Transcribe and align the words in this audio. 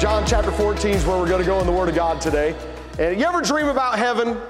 John 0.00 0.26
chapter 0.26 0.50
14 0.50 0.92
is 0.92 1.04
where 1.04 1.18
we're 1.18 1.28
going 1.28 1.42
to 1.42 1.46
go 1.46 1.60
in 1.60 1.66
the 1.66 1.72
Word 1.72 1.90
of 1.90 1.94
God 1.94 2.22
today. 2.22 2.56
And 2.98 3.20
you 3.20 3.26
ever 3.26 3.42
dream 3.42 3.66
about 3.66 3.98
heaven? 3.98 4.40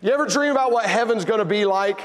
You 0.00 0.12
ever 0.12 0.26
dream 0.26 0.52
about 0.52 0.70
what 0.70 0.86
heaven's 0.86 1.24
going 1.24 1.40
to 1.40 1.44
be 1.44 1.64
like? 1.64 2.00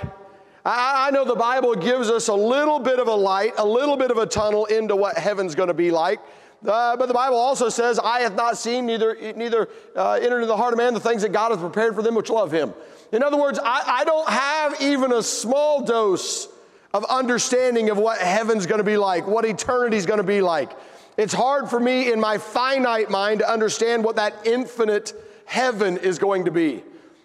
I, 0.66 1.09
I 1.09 1.12
know 1.12 1.25
the 1.25 1.35
Bible 1.35 1.75
gives 1.75 2.09
us 2.09 2.27
a 2.27 2.34
little 2.34 2.80
bit 2.80 2.98
of 2.98 3.08
a 3.08 3.13
light, 3.13 3.53
a 3.59 3.63
little 3.63 3.98
bit 3.98 4.09
of 4.09 4.17
a 4.17 4.25
tunnel 4.25 4.66
into 4.66 4.95
what 4.95 5.16
heaven's 5.16 5.53
going 5.53 5.67
to 5.67 5.75
be 5.75 5.91
like. 5.91 6.22
Uh, 6.67 6.98
but 6.98 7.05
the 7.05 7.13
Bible 7.13 7.38
also 7.38 7.70
says, 7.70 7.99
"I 7.99 8.22
have 8.22 8.34
not 8.34 8.58
seen, 8.58 8.88
neither 8.88 9.16
neither 9.36 9.70
uh, 9.95 10.13
entered 10.13 10.38
into 10.38 10.47
the 10.47 10.58
heart 10.58 10.73
of 10.73 10.80
man 10.80 10.95
the 10.95 11.00
things 11.00 11.22
that 11.22 11.31
God 11.31 11.52
has 11.52 11.59
prepared 11.59 11.94
for 11.94 12.02
them 12.02 12.16
which 12.16 12.31
love 12.31 12.52
Him." 12.52 12.73
In 13.11 13.22
other 13.22 13.38
words, 13.38 13.59
I, 13.63 14.00
I 14.00 14.03
don't 14.05 14.27
have 14.27 14.81
even 14.81 15.13
a 15.13 15.22
small 15.22 15.84
dose 15.86 16.47
of 16.95 17.05
understanding 17.05 17.91
of 17.91 18.00
what 18.00 18.17
heaven's 18.17 18.66
going 18.66 18.80
to 18.80 18.84
be 18.84 18.97
like, 18.97 19.27
what 19.27 19.45
eternity's 19.45 20.08
going 20.08 20.17
to 20.17 20.23
be 20.23 20.41
like. 20.41 20.72
It's 21.20 21.34
hard 21.34 21.70
for 21.70 21.82
me 21.82 22.14
in 22.14 22.18
my 22.22 22.38
finite 22.38 23.09
mind 23.09 23.41
to 23.41 23.52
understand 23.52 24.05
what 24.05 24.16
that 24.16 24.48
infinite 24.48 25.12
heaven 25.44 25.98
is 25.98 26.17
going 26.17 26.45
to 26.45 26.52
be. 26.52 26.81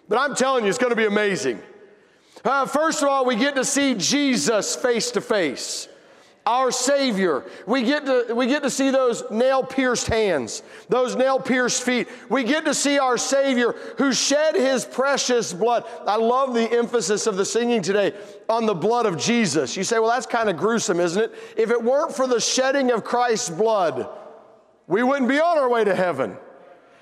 But 0.09 0.17
I'm 0.17 0.35
telling 0.35 0.65
you, 0.65 0.69
it's 0.69 0.77
going 0.77 0.89
to 0.89 0.97
be 0.97 1.05
amazing. 1.05 1.61
Uh, 2.43 2.65
first 2.65 3.01
of 3.01 3.07
all, 3.07 3.23
we 3.23 3.37
get 3.37 3.55
to 3.55 3.63
see 3.63 3.95
Jesus 3.95 4.75
face 4.75 5.11
to 5.11 5.21
face 5.21 5.87
our 6.45 6.71
Savior. 6.71 7.43
We 7.65 7.83
get 7.83 8.05
to, 8.05 8.33
we 8.35 8.45
get 8.45 8.63
to 8.63 8.69
see 8.69 8.91
those 8.91 9.23
nail 9.31 9.63
pierced 9.63 10.07
hands, 10.07 10.61
those 10.89 11.15
nail 11.15 11.39
pierced 11.39 11.83
feet. 11.83 12.07
We 12.29 12.43
get 12.43 12.65
to 12.65 12.73
see 12.73 12.99
our 12.99 13.17
Savior 13.17 13.73
who 13.97 14.13
shed 14.13 14.55
His 14.55 14.85
precious 14.85 15.53
blood. 15.53 15.85
I 16.05 16.17
love 16.17 16.53
the 16.53 16.71
emphasis 16.71 17.25
of 17.25 17.37
the 17.37 17.45
singing 17.45 17.81
today 17.81 18.13
on 18.47 18.65
the 18.65 18.75
blood 18.75 19.05
of 19.05 19.17
Jesus. 19.17 19.75
You 19.75 19.83
say, 19.83 19.97
well, 19.97 20.09
that's 20.09 20.27
kind 20.27 20.49
of 20.49 20.57
gruesome, 20.57 20.99
isn't 20.99 21.21
it? 21.21 21.33
If 21.57 21.71
it 21.71 21.83
weren't 21.83 22.15
for 22.15 22.27
the 22.27 22.39
shedding 22.39 22.91
of 22.91 23.03
Christ's 23.03 23.49
blood, 23.49 24.07
we 24.87 25.01
wouldn't 25.01 25.29
be 25.29 25.39
on 25.39 25.57
our 25.57 25.69
way 25.69 25.83
to 25.83 25.95
heaven. 25.95 26.37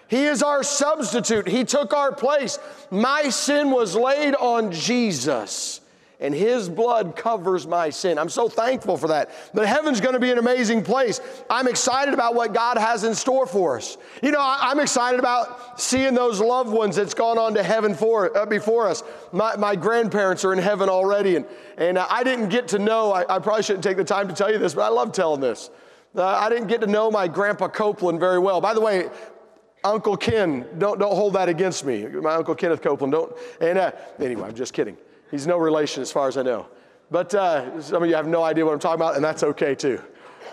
He 0.07 0.25
is 0.25 0.43
our 0.43 0.63
substitute. 0.63 1.47
He 1.47 1.65
took 1.65 1.93
our 1.93 2.13
place. 2.13 2.59
My 2.91 3.29
sin 3.29 3.71
was 3.71 3.95
laid 3.95 4.35
on 4.35 4.71
Jesus 4.71 5.81
and 6.23 6.33
His 6.33 6.69
blood 6.69 7.17
covers 7.17 7.67
my 7.67 7.89
sin. 7.89 8.17
I'm 8.17 8.29
so 8.29 8.47
thankful 8.47 8.95
for 8.97 9.09
that. 9.09 9.29
But 9.53 9.67
heaven's 9.67 9.99
going 9.99 10.13
to 10.13 10.19
be 10.19 10.31
an 10.31 10.37
amazing 10.37 10.83
place. 10.83 11.19
I'm 11.49 11.67
excited 11.67 12.13
about 12.13 12.33
what 12.33 12.53
God 12.53 12.77
has 12.77 13.03
in 13.03 13.13
store 13.13 13.45
for 13.45 13.77
us. 13.77 13.97
You 14.23 14.31
know, 14.31 14.39
I'm 14.41 14.79
excited 14.79 15.19
about 15.19 15.79
seeing 15.79 16.13
those 16.13 16.39
loved 16.39 16.71
ones 16.71 16.95
that's 16.95 17.13
gone 17.13 17.37
on 17.37 17.53
to 17.55 17.61
heaven 17.61 17.93
for, 17.93 18.35
uh, 18.35 18.45
before 18.45 18.87
us. 18.87 19.03
My, 19.33 19.57
my, 19.57 19.75
grandparents 19.75 20.45
are 20.45 20.53
in 20.53 20.59
heaven 20.59 20.87
already, 20.87 21.35
and, 21.35 21.45
and 21.77 21.97
uh, 21.97 22.07
I 22.09 22.23
didn't 22.23 22.47
get 22.47 22.69
to 22.69 22.79
know, 22.79 23.11
I, 23.11 23.35
I, 23.35 23.39
probably 23.39 23.63
shouldn't 23.63 23.83
take 23.83 23.97
the 23.97 24.03
time 24.05 24.29
to 24.29 24.33
tell 24.33 24.49
you 24.49 24.59
this, 24.59 24.73
but 24.73 24.83
I 24.83 24.89
love 24.89 25.11
telling 25.11 25.41
this. 25.41 25.69
Uh, 26.15 26.23
I 26.23 26.47
didn't 26.47 26.67
get 26.67 26.79
to 26.81 26.87
know 26.87 27.11
my 27.11 27.27
grandpa 27.27 27.67
Copeland 27.67 28.21
very 28.21 28.39
well. 28.39 28.61
By 28.61 28.73
the 28.73 28.81
way, 28.81 29.09
Uncle 29.83 30.15
Ken, 30.15 30.65
don't, 30.77 30.99
don't 30.99 31.15
hold 31.15 31.33
that 31.33 31.49
against 31.49 31.85
me. 31.85 32.05
My 32.05 32.35
Uncle 32.35 32.55
Kenneth 32.55 32.81
Copeland, 32.81 33.11
don't. 33.11 33.35
And 33.59 33.77
uh, 33.77 33.91
anyway, 34.19 34.47
I'm 34.47 34.55
just 34.55 34.73
kidding. 34.73 34.95
He's 35.33 35.47
no 35.47 35.57
relation 35.57 36.03
as 36.03 36.11
far 36.11 36.27
as 36.27 36.37
I 36.37 36.43
know. 36.43 36.67
But 37.09 37.33
uh, 37.33 37.81
some 37.81 38.03
of 38.03 38.07
you 38.07 38.13
have 38.13 38.27
no 38.27 38.43
idea 38.43 38.63
what 38.63 38.73
I'm 38.73 38.79
talking 38.79 39.01
about, 39.01 39.15
and 39.15 39.25
that's 39.25 39.41
okay 39.41 39.73
too. 39.73 39.99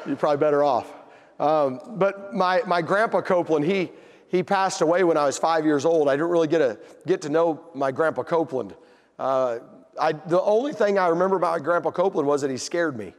You're 0.07 0.17
probably 0.17 0.39
better 0.39 0.65
off. 0.65 0.91
Um, 1.39 1.83
but 1.99 2.33
my, 2.33 2.63
my 2.67 2.81
grandpa 2.81 3.21
Copeland, 3.21 3.67
he, 3.67 3.91
he 4.29 4.43
passed 4.43 4.81
away 4.81 5.05
when 5.05 5.19
I 5.19 5.27
was 5.27 5.37
five 5.37 5.67
years 5.67 5.85
old. 5.85 6.09
I 6.09 6.13
didn't 6.13 6.31
really 6.31 6.49
get, 6.49 6.63
a, 6.63 6.79
get 7.07 7.21
to 7.23 7.29
know 7.29 7.63
my 7.75 7.93
grandpa 7.93 8.23
Copeland. 8.23 8.75
Uh, 9.19 9.59
I, 10.01 10.13
the 10.13 10.41
only 10.41 10.73
thing 10.73 10.99
I 10.99 11.09
remember 11.09 11.37
about 11.37 11.59
my 11.59 11.63
grandpa 11.63 11.91
Copeland 11.91 12.27
was 12.27 12.41
that 12.41 12.51
he 12.51 12.57
scared 12.57 12.97
me. 12.97 13.13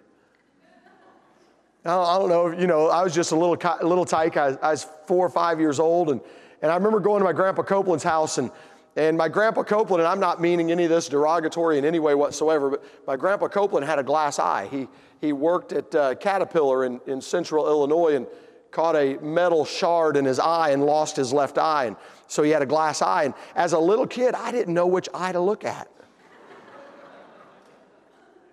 I 1.85 2.17
don't 2.17 2.29
know, 2.29 2.49
you 2.49 2.65
know, 2.65 2.87
I 2.87 3.03
was 3.03 3.13
just 3.13 3.33
a 3.33 3.35
little, 3.35 3.55
little 3.87 4.05
tyke. 4.05 4.35
I, 4.35 4.57
I 4.63 4.71
was 4.71 4.87
four 5.05 5.23
or 5.23 5.29
five 5.29 5.59
years 5.59 5.79
old, 5.79 6.09
and, 6.09 6.21
and 6.63 6.71
I 6.71 6.75
remember 6.75 6.99
going 6.99 7.19
to 7.19 7.23
my 7.23 7.33
grandpa 7.33 7.61
Copeland's 7.61 8.03
house, 8.03 8.39
and 8.39 8.49
and 8.95 9.17
my 9.17 9.29
grandpa 9.29 9.63
Copeland, 9.63 10.01
and 10.01 10.07
I'm 10.07 10.19
not 10.19 10.41
meaning 10.41 10.71
any 10.71 10.83
of 10.83 10.89
this 10.89 11.07
derogatory 11.07 11.77
in 11.77 11.85
any 11.85 11.99
way 11.99 12.13
whatsoever, 12.13 12.71
but 12.71 12.83
my 13.07 13.15
grandpa 13.15 13.47
Copeland 13.47 13.85
had 13.85 13.99
a 13.99 14.03
glass 14.03 14.37
eye. 14.37 14.67
He, 14.69 14.87
he 15.21 15.31
worked 15.31 15.71
at 15.71 15.95
uh, 15.95 16.15
Caterpillar 16.15 16.83
in, 16.83 16.99
in 17.07 17.21
central 17.21 17.67
Illinois 17.67 18.15
and 18.15 18.27
caught 18.71 18.95
a 18.95 19.17
metal 19.21 19.63
shard 19.63 20.17
in 20.17 20.25
his 20.25 20.39
eye 20.39 20.69
and 20.71 20.83
lost 20.85 21.15
his 21.15 21.31
left 21.31 21.57
eye. 21.57 21.85
And 21.85 21.95
so 22.27 22.43
he 22.43 22.51
had 22.51 22.61
a 22.61 22.65
glass 22.65 23.01
eye. 23.01 23.25
And 23.25 23.33
as 23.55 23.73
a 23.73 23.79
little 23.79 24.07
kid, 24.07 24.35
I 24.35 24.51
didn't 24.51 24.73
know 24.73 24.87
which 24.87 25.07
eye 25.13 25.31
to 25.31 25.39
look 25.39 25.63
at. 25.63 25.89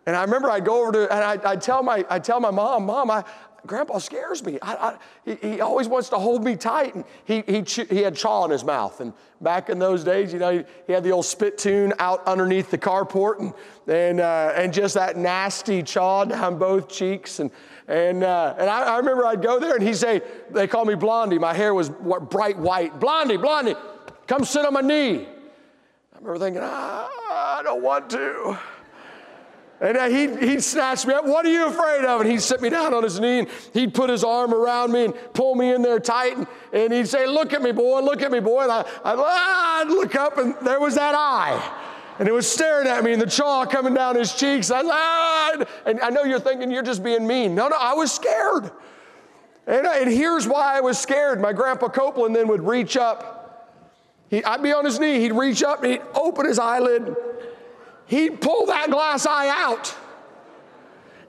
And 0.06 0.16
I 0.16 0.22
remember 0.22 0.50
I'd 0.50 0.64
go 0.64 0.82
over 0.82 0.92
to, 0.92 1.12
and 1.12 1.22
I'd, 1.22 1.44
I'd, 1.44 1.60
tell, 1.60 1.82
my, 1.82 2.04
I'd 2.08 2.24
tell 2.24 2.40
my 2.40 2.50
mom, 2.50 2.86
Mom, 2.86 3.10
I, 3.10 3.24
Grandpa 3.66 3.98
scares 3.98 4.44
me. 4.44 4.58
I, 4.62 4.74
I, 4.74 4.96
he, 5.24 5.34
he, 5.54 5.60
always 5.60 5.88
wants 5.88 6.08
to 6.10 6.18
hold 6.18 6.44
me 6.44 6.56
tight. 6.56 6.94
And 6.94 7.04
he, 7.24 7.42
he, 7.46 7.62
he 7.62 8.02
had 8.02 8.14
chaw 8.14 8.44
in 8.44 8.50
his 8.50 8.64
mouth. 8.64 9.00
And 9.00 9.12
back 9.40 9.68
in 9.68 9.78
those 9.78 10.04
days, 10.04 10.32
you 10.32 10.38
know, 10.38 10.58
he, 10.58 10.64
he 10.86 10.92
had 10.92 11.02
the 11.02 11.10
old 11.10 11.24
spittoon 11.24 11.92
out 11.98 12.26
underneath 12.26 12.70
the 12.70 12.78
carport 12.78 13.40
and, 13.40 13.52
and, 13.86 14.20
uh, 14.20 14.52
and 14.54 14.72
just 14.72 14.94
that 14.94 15.16
nasty 15.16 15.82
chaw 15.82 16.24
down 16.24 16.58
both 16.58 16.88
cheeks. 16.88 17.40
And, 17.40 17.50
and, 17.88 18.22
uh, 18.22 18.54
and 18.58 18.70
I, 18.70 18.94
I, 18.94 18.96
remember 18.98 19.26
I'd 19.26 19.42
go 19.42 19.58
there 19.58 19.74
and 19.74 19.82
he'd 19.82 19.96
say, 19.96 20.22
they 20.50 20.66
call 20.66 20.84
me 20.84 20.94
Blondie. 20.94 21.38
My 21.38 21.54
hair 21.54 21.74
was 21.74 21.88
bright 21.88 22.58
white. 22.58 23.00
Blondie, 23.00 23.36
Blondie, 23.36 23.74
come 24.26 24.44
sit 24.44 24.64
on 24.64 24.72
my 24.72 24.82
knee. 24.82 25.26
I 25.26 26.18
remember 26.18 26.38
thinking, 26.38 26.62
ah, 26.64 27.58
I 27.58 27.62
don't 27.62 27.82
want 27.82 28.10
to. 28.10 28.58
And 29.80 30.12
he'd, 30.12 30.42
he'd 30.42 30.62
snatch 30.62 31.06
me 31.06 31.14
up. 31.14 31.24
What 31.24 31.46
are 31.46 31.52
you 31.52 31.68
afraid 31.68 32.04
of? 32.04 32.20
And 32.20 32.30
he'd 32.30 32.42
sit 32.42 32.60
me 32.60 32.68
down 32.68 32.92
on 32.94 33.04
his 33.04 33.20
knee 33.20 33.40
and 33.40 33.48
he'd 33.72 33.94
put 33.94 34.10
his 34.10 34.24
arm 34.24 34.52
around 34.52 34.90
me 34.90 35.04
and 35.04 35.14
pull 35.34 35.54
me 35.54 35.72
in 35.72 35.82
there 35.82 36.00
tight. 36.00 36.36
And, 36.36 36.46
and 36.72 36.92
he'd 36.92 37.06
say, 37.06 37.26
Look 37.28 37.52
at 37.52 37.62
me, 37.62 37.70
boy, 37.70 38.00
look 38.00 38.22
at 38.22 38.32
me, 38.32 38.40
boy. 38.40 38.62
And 38.62 38.72
I, 38.72 38.80
I'd, 38.80 39.18
ah, 39.18 39.80
I'd 39.80 39.88
look 39.88 40.16
up 40.16 40.36
and 40.38 40.56
there 40.62 40.80
was 40.80 40.96
that 40.96 41.14
eye. 41.14 41.84
And 42.18 42.26
it 42.26 42.32
was 42.32 42.50
staring 42.50 42.88
at 42.88 43.04
me 43.04 43.12
and 43.12 43.22
the 43.22 43.30
chaw 43.30 43.64
coming 43.66 43.94
down 43.94 44.16
his 44.16 44.34
cheeks. 44.34 44.72
I, 44.72 44.82
ah, 44.84 45.64
and 45.86 46.00
I 46.00 46.10
know 46.10 46.24
you're 46.24 46.40
thinking 46.40 46.72
you're 46.72 46.82
just 46.82 47.04
being 47.04 47.24
mean. 47.24 47.54
No, 47.54 47.68
no, 47.68 47.76
I 47.78 47.94
was 47.94 48.10
scared. 48.10 48.72
And, 49.68 49.86
and 49.86 50.10
here's 50.10 50.48
why 50.48 50.76
I 50.76 50.80
was 50.80 50.98
scared. 50.98 51.40
My 51.40 51.52
grandpa 51.52 51.88
Copeland 51.88 52.34
then 52.34 52.48
would 52.48 52.66
reach 52.66 52.96
up. 52.96 53.36
He, 54.28 54.42
I'd 54.42 54.62
be 54.62 54.72
on 54.72 54.84
his 54.84 54.98
knee. 54.98 55.20
He'd 55.20 55.32
reach 55.32 55.62
up 55.62 55.84
and 55.84 55.92
he'd 55.92 56.02
open 56.14 56.46
his 56.46 56.58
eyelid 56.58 57.14
he'd 58.08 58.40
pull 58.40 58.66
that 58.66 58.90
glass 58.90 59.26
eye 59.26 59.48
out. 59.48 59.96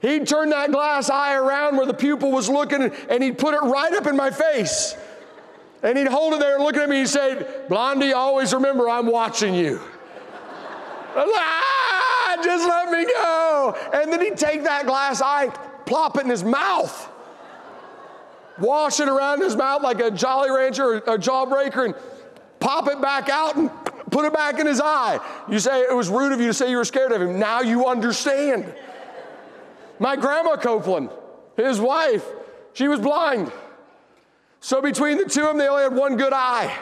He'd 0.02 0.26
turn 0.26 0.50
that 0.50 0.72
glass 0.72 1.10
eye 1.10 1.34
around 1.34 1.76
where 1.76 1.86
the 1.86 1.94
pupil 1.94 2.32
was 2.32 2.48
looking 2.48 2.90
and 3.08 3.22
he'd 3.22 3.38
put 3.38 3.54
it 3.54 3.62
right 3.62 3.92
up 3.92 4.06
in 4.06 4.16
my 4.16 4.30
face. 4.30 4.96
And 5.82 5.96
he'd 5.96 6.08
hold 6.08 6.34
it 6.34 6.40
there 6.40 6.56
and 6.56 6.64
look 6.64 6.76
at 6.76 6.88
me 6.88 6.98
he'd 7.00 7.08
say, 7.08 7.46
Blondie, 7.68 8.12
always 8.12 8.52
remember 8.52 8.88
I'm 8.88 9.06
watching 9.06 9.54
you. 9.54 9.80
I 11.14 11.24
was 11.24 11.32
like, 11.32 11.42
ah, 11.42 12.40
just 12.42 12.68
let 12.68 12.90
me 12.90 13.04
go. 13.04 13.76
And 13.94 14.12
then 14.12 14.20
he'd 14.20 14.36
take 14.36 14.64
that 14.64 14.86
glass 14.86 15.20
eye, 15.20 15.48
plop 15.86 16.16
it 16.16 16.22
in 16.22 16.30
his 16.30 16.44
mouth, 16.44 17.10
wash 18.58 19.00
it 19.00 19.08
around 19.08 19.40
his 19.40 19.56
mouth 19.56 19.82
like 19.82 20.00
a 20.00 20.10
Jolly 20.10 20.50
Rancher 20.50 20.84
or 20.84 20.96
a 20.96 21.18
jawbreaker, 21.18 21.86
and 21.86 21.94
pop 22.60 22.86
it 22.88 23.00
back 23.00 23.28
out 23.28 23.56
and 23.56 23.70
put 24.10 24.24
it 24.24 24.32
back 24.32 24.58
in 24.58 24.66
his 24.66 24.80
eye. 24.80 25.20
You 25.48 25.58
say 25.58 25.82
it 25.82 25.94
was 25.94 26.08
rude 26.08 26.32
of 26.32 26.40
you 26.40 26.48
to 26.48 26.54
say 26.54 26.70
you 26.70 26.76
were 26.76 26.84
scared 26.84 27.12
of 27.12 27.22
him. 27.22 27.38
Now 27.38 27.60
you 27.60 27.86
understand. 27.86 28.72
My 29.98 30.16
grandma 30.16 30.56
Copeland, 30.56 31.10
his 31.56 31.80
wife, 31.80 32.24
she 32.72 32.88
was 32.88 33.00
blind. 33.00 33.52
So 34.60 34.80
between 34.82 35.18
the 35.18 35.24
two 35.24 35.42
of 35.42 35.48
them, 35.48 35.58
they 35.58 35.68
only 35.68 35.82
had 35.82 35.94
one 35.94 36.16
good 36.16 36.32
eye. 36.32 36.76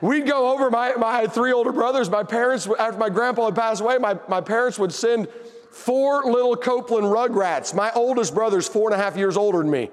We'd 0.00 0.26
go 0.26 0.52
over, 0.52 0.70
my, 0.70 0.94
my 0.94 1.26
three 1.26 1.52
older 1.52 1.72
brothers, 1.72 2.10
my 2.10 2.24
parents, 2.24 2.68
after 2.78 2.98
my 2.98 3.08
grandpa 3.08 3.46
had 3.46 3.54
passed 3.54 3.80
away, 3.80 3.96
my, 3.98 4.18
my 4.28 4.40
parents 4.40 4.78
would 4.78 4.92
send 4.92 5.28
four 5.70 6.24
little 6.24 6.56
Copeland 6.56 7.06
rugrats. 7.06 7.74
My 7.74 7.90
oldest 7.92 8.34
brother's 8.34 8.68
four 8.68 8.92
and 8.92 9.00
a 9.00 9.02
half 9.02 9.16
years 9.16 9.36
older 9.36 9.58
than 9.58 9.70
me. 9.70 9.90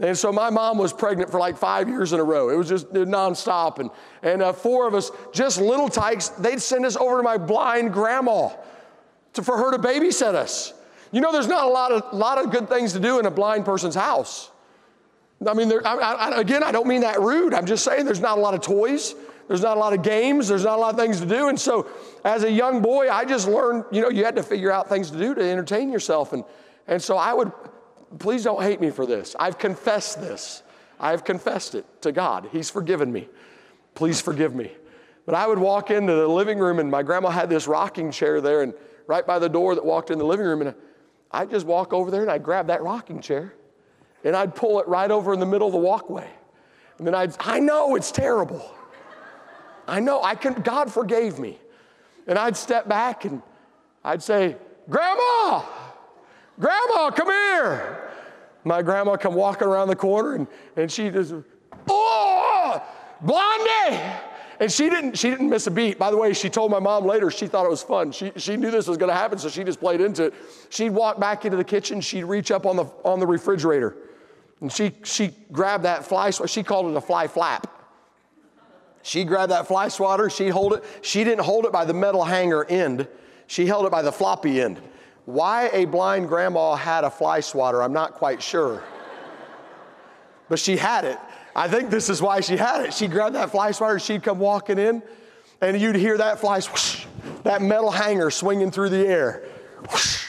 And 0.00 0.18
so 0.18 0.32
my 0.32 0.50
mom 0.50 0.78
was 0.78 0.92
pregnant 0.92 1.30
for 1.30 1.38
like 1.38 1.56
five 1.56 1.88
years 1.88 2.12
in 2.12 2.18
a 2.18 2.24
row. 2.24 2.50
It 2.50 2.56
was 2.56 2.68
just 2.68 2.92
nonstop. 2.92 3.78
And, 3.78 3.90
and 4.22 4.42
uh, 4.42 4.52
four 4.52 4.88
of 4.88 4.94
us, 4.94 5.10
just 5.32 5.60
little 5.60 5.88
tykes, 5.88 6.30
they'd 6.30 6.60
send 6.60 6.84
us 6.84 6.96
over 6.96 7.18
to 7.18 7.22
my 7.22 7.38
blind 7.38 7.92
grandma 7.92 8.50
to, 9.34 9.42
for 9.42 9.56
her 9.56 9.70
to 9.70 9.78
babysit 9.78 10.34
us. 10.34 10.74
You 11.12 11.20
know, 11.20 11.30
there's 11.30 11.46
not 11.46 11.64
a 11.64 11.70
lot 11.70 11.92
of, 11.92 12.12
lot 12.12 12.38
of 12.38 12.50
good 12.50 12.68
things 12.68 12.92
to 12.94 13.00
do 13.00 13.20
in 13.20 13.26
a 13.26 13.30
blind 13.30 13.64
person's 13.64 13.94
house. 13.94 14.50
I 15.46 15.54
mean, 15.54 15.68
there, 15.68 15.86
I, 15.86 15.94
I, 15.94 16.40
again, 16.40 16.64
I 16.64 16.72
don't 16.72 16.88
mean 16.88 17.02
that 17.02 17.20
rude. 17.20 17.54
I'm 17.54 17.66
just 17.66 17.84
saying 17.84 18.04
there's 18.04 18.20
not 18.20 18.38
a 18.38 18.40
lot 18.40 18.54
of 18.54 18.62
toys. 18.62 19.14
There's 19.46 19.62
not 19.62 19.76
a 19.76 19.80
lot 19.80 19.92
of 19.92 20.02
games. 20.02 20.48
There's 20.48 20.64
not 20.64 20.78
a 20.78 20.80
lot 20.80 20.94
of 20.94 21.00
things 21.00 21.20
to 21.20 21.26
do. 21.26 21.48
And 21.48 21.60
so, 21.60 21.86
as 22.24 22.44
a 22.44 22.50
young 22.50 22.80
boy, 22.80 23.10
I 23.10 23.24
just 23.24 23.46
learned, 23.46 23.84
you 23.92 24.00
know, 24.00 24.08
you 24.08 24.24
had 24.24 24.36
to 24.36 24.42
figure 24.42 24.72
out 24.72 24.88
things 24.88 25.10
to 25.10 25.18
do 25.18 25.34
to 25.34 25.42
entertain 25.42 25.92
yourself. 25.92 26.32
And, 26.32 26.44
and 26.88 27.02
so 27.02 27.16
I 27.16 27.34
would, 27.34 27.52
please 28.18 28.44
don't 28.44 28.62
hate 28.62 28.80
me 28.80 28.90
for 28.90 29.06
this. 29.06 29.34
I've 29.38 29.58
confessed 29.58 30.20
this. 30.20 30.62
I've 30.98 31.24
confessed 31.24 31.74
it 31.74 31.84
to 32.02 32.12
God. 32.12 32.48
He's 32.52 32.70
forgiven 32.70 33.12
me. 33.12 33.28
Please 33.94 34.20
forgive 34.20 34.54
me. 34.54 34.72
But 35.26 35.34
I 35.34 35.46
would 35.46 35.58
walk 35.58 35.90
into 35.90 36.12
the 36.12 36.28
living 36.28 36.58
room, 36.58 36.78
and 36.78 36.90
my 36.90 37.02
grandma 37.02 37.30
had 37.30 37.48
this 37.48 37.66
rocking 37.66 38.10
chair 38.10 38.40
there, 38.40 38.62
and 38.62 38.74
right 39.06 39.26
by 39.26 39.38
the 39.38 39.48
door 39.48 39.74
that 39.74 39.84
walked 39.84 40.10
in 40.10 40.18
the 40.18 40.24
living 40.24 40.46
room, 40.46 40.62
and 40.62 40.74
I'd 41.34 41.50
just 41.50 41.66
walk 41.66 41.92
over 41.92 42.10
there 42.10 42.22
and 42.22 42.30
I'd 42.30 42.44
grab 42.44 42.68
that 42.68 42.82
rocking 42.82 43.20
chair 43.20 43.54
and 44.22 44.36
I'd 44.36 44.54
pull 44.54 44.80
it 44.80 44.86
right 44.86 45.10
over 45.10 45.34
in 45.34 45.40
the 45.40 45.46
middle 45.46 45.66
of 45.66 45.72
the 45.72 45.80
walkway. 45.80 46.30
And 46.98 47.06
then 47.06 47.14
I'd, 47.14 47.34
I 47.40 47.58
know 47.58 47.96
it's 47.96 48.12
terrible. 48.12 48.64
I 49.86 49.98
know, 50.00 50.22
I 50.22 50.36
can, 50.36 50.54
God 50.62 50.92
forgave 50.92 51.38
me. 51.40 51.58
And 52.26 52.38
I'd 52.38 52.56
step 52.56 52.88
back 52.88 53.24
and 53.24 53.42
I'd 54.02 54.22
say, 54.22 54.56
Grandma, 54.88 55.62
Grandma, 56.58 57.10
come 57.10 57.26
here. 57.26 58.03
My 58.64 58.82
grandma 58.82 59.16
come 59.16 59.34
walking 59.34 59.68
around 59.68 59.88
the 59.88 59.96
corner 59.96 60.34
and, 60.34 60.46
and 60.76 60.90
she 60.90 61.10
just, 61.10 61.34
oh, 61.88 62.82
Blondie. 63.20 64.00
And 64.60 64.70
she 64.70 64.88
didn't, 64.88 65.18
she 65.18 65.30
didn't 65.30 65.50
miss 65.50 65.66
a 65.66 65.70
beat. 65.70 65.98
By 65.98 66.10
the 66.10 66.16
way, 66.16 66.32
she 66.32 66.48
told 66.48 66.70
my 66.70 66.78
mom 66.78 67.04
later 67.04 67.30
she 67.30 67.46
thought 67.46 67.66
it 67.66 67.70
was 67.70 67.82
fun. 67.82 68.12
She, 68.12 68.32
she 68.36 68.56
knew 68.56 68.70
this 68.70 68.86
was 68.86 68.98
to 68.98 69.12
happen, 69.12 69.38
so 69.38 69.48
she 69.48 69.64
just 69.64 69.80
played 69.80 70.00
into 70.00 70.26
it. 70.26 70.34
She'd 70.70 70.90
walk 70.90 71.18
back 71.18 71.44
into 71.44 71.56
the 71.56 71.64
kitchen, 71.64 72.00
she'd 72.00 72.24
reach 72.24 72.50
up 72.50 72.64
on 72.64 72.76
the, 72.76 72.84
on 73.04 73.20
the 73.20 73.26
refrigerator, 73.26 73.96
and 74.60 74.72
she, 74.72 74.92
she 75.02 75.34
grabbed 75.50 75.84
that 75.84 76.06
fly, 76.06 76.30
she 76.30 76.62
called 76.62 76.90
it 76.90 76.96
a 76.96 77.00
fly 77.00 77.26
flap. 77.26 77.66
She 79.02 79.24
grabbed 79.24 79.52
that 79.52 79.66
fly 79.66 79.88
swatter, 79.88 80.30
she'd 80.30 80.50
hold 80.50 80.72
it. 80.74 80.84
She 81.02 81.24
didn't 81.24 81.44
hold 81.44 81.66
it 81.66 81.72
by 81.72 81.84
the 81.84 81.92
metal 81.92 82.24
hanger 82.24 82.64
end, 82.64 83.08
she 83.46 83.66
held 83.66 83.86
it 83.86 83.92
by 83.92 84.02
the 84.02 84.12
floppy 84.12 84.62
end. 84.62 84.80
Why 85.26 85.70
a 85.72 85.86
blind 85.86 86.28
grandma 86.28 86.74
had 86.74 87.04
a 87.04 87.10
fly 87.10 87.40
swatter, 87.40 87.82
I'm 87.82 87.92
not 87.92 88.14
quite 88.14 88.42
sure. 88.42 88.82
but 90.48 90.58
she 90.58 90.76
had 90.76 91.04
it. 91.04 91.18
I 91.56 91.68
think 91.68 91.90
this 91.90 92.10
is 92.10 92.20
why 92.20 92.40
she 92.40 92.56
had 92.56 92.82
it. 92.82 92.94
She 92.94 93.06
grabbed 93.06 93.34
that 93.34 93.50
fly 93.50 93.70
swatter, 93.70 93.98
she'd 93.98 94.22
come 94.22 94.38
walking 94.38 94.78
in, 94.78 95.02
and 95.60 95.80
you'd 95.80 95.96
hear 95.96 96.18
that 96.18 96.40
fly, 96.40 96.60
whoosh, 96.60 97.06
that 97.44 97.62
metal 97.62 97.90
hanger 97.90 98.30
swinging 98.30 98.70
through 98.70 98.90
the 98.90 99.06
air. 99.06 99.44
Whoosh, 99.90 100.23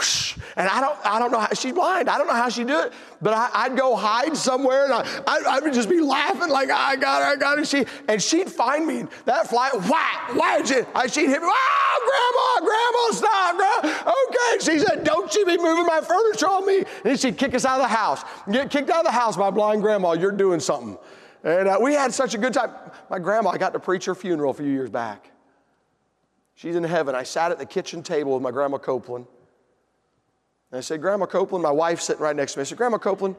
whoosh. 0.00 0.36
And 0.56 0.68
I 0.68 0.80
don't, 0.80 0.98
I 1.04 1.18
don't 1.18 1.30
know 1.30 1.40
how, 1.40 1.48
she's 1.54 1.72
blind. 1.72 2.08
I 2.08 2.18
don't 2.18 2.26
know 2.26 2.34
how 2.34 2.48
she 2.48 2.64
do 2.64 2.80
it. 2.80 2.92
But 3.20 3.34
I, 3.34 3.68
would 3.68 3.78
go 3.78 3.94
hide 3.96 4.36
somewhere 4.36 4.84
and 4.84 4.92
I, 4.94 5.00
I, 5.26 5.56
I, 5.56 5.60
would 5.60 5.74
just 5.74 5.90
be 5.90 6.00
laughing 6.00 6.48
like, 6.48 6.70
I 6.70 6.96
got 6.96 7.22
her, 7.22 7.28
I 7.28 7.36
got 7.36 7.58
her. 7.58 7.64
She, 7.64 7.84
and 8.08 8.22
she'd 8.22 8.50
find 8.50 8.86
me. 8.86 9.04
That 9.26 9.48
fly, 9.48 9.70
whack, 9.90 10.34
whack. 10.34 10.66
She, 10.66 10.74
she'd 11.12 11.28
hit 11.28 11.42
me, 11.42 11.48
oh, 11.50 12.60
grandma, 12.60 12.66
grandma, 12.66 13.12
stop, 13.12 13.56
grandma. 13.56 14.12
Okay. 14.28 14.64
She 14.64 14.78
said, 14.78 15.04
don't 15.04 15.32
you 15.34 15.44
be 15.44 15.58
moving 15.58 15.86
my 15.86 16.00
furniture 16.00 16.48
on 16.48 16.66
me. 16.66 16.78
And 16.78 16.86
then 17.04 17.16
she'd 17.16 17.36
kick 17.36 17.54
us 17.54 17.64
out 17.64 17.80
of 17.80 17.82
the 17.82 17.94
house. 17.94 18.22
Get 18.50 18.70
kicked 18.70 18.90
out 18.90 19.00
of 19.00 19.06
the 19.06 19.12
house 19.12 19.36
by 19.36 19.50
blind 19.50 19.82
grandma. 19.82 20.12
You're 20.12 20.32
doing 20.32 20.60
something. 20.60 20.96
And 21.44 21.68
uh, 21.68 21.78
we 21.80 21.94
had 21.94 22.12
such 22.12 22.34
a 22.34 22.38
good 22.38 22.52
time. 22.52 22.70
My 23.08 23.18
grandma, 23.18 23.50
I 23.50 23.58
got 23.58 23.72
to 23.72 23.80
preach 23.80 24.06
her 24.06 24.14
funeral 24.14 24.50
a 24.50 24.54
few 24.54 24.66
years 24.66 24.90
back. 24.90 25.30
She's 26.54 26.76
in 26.76 26.84
heaven. 26.84 27.14
I 27.14 27.22
sat 27.22 27.52
at 27.52 27.58
the 27.58 27.64
kitchen 27.64 28.02
table 28.02 28.34
with 28.34 28.42
my 28.42 28.50
grandma 28.50 28.76
Copeland. 28.76 29.26
And 30.70 30.78
I 30.78 30.80
said, 30.80 31.00
Grandma 31.00 31.26
Copeland, 31.26 31.62
my 31.62 31.70
wife 31.70 32.00
sitting 32.00 32.22
right 32.22 32.36
next 32.36 32.52
to 32.52 32.58
me, 32.58 32.62
I 32.62 32.64
said, 32.64 32.78
Grandma 32.78 32.98
Copeland, 32.98 33.36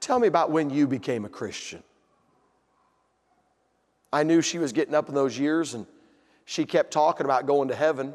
tell 0.00 0.18
me 0.18 0.28
about 0.28 0.50
when 0.50 0.70
you 0.70 0.86
became 0.86 1.24
a 1.24 1.28
Christian. 1.28 1.82
I 4.12 4.24
knew 4.24 4.42
she 4.42 4.58
was 4.58 4.72
getting 4.72 4.94
up 4.94 5.08
in 5.08 5.14
those 5.14 5.38
years 5.38 5.74
and 5.74 5.86
she 6.44 6.64
kept 6.66 6.92
talking 6.92 7.24
about 7.24 7.46
going 7.46 7.68
to 7.68 7.74
heaven. 7.74 8.12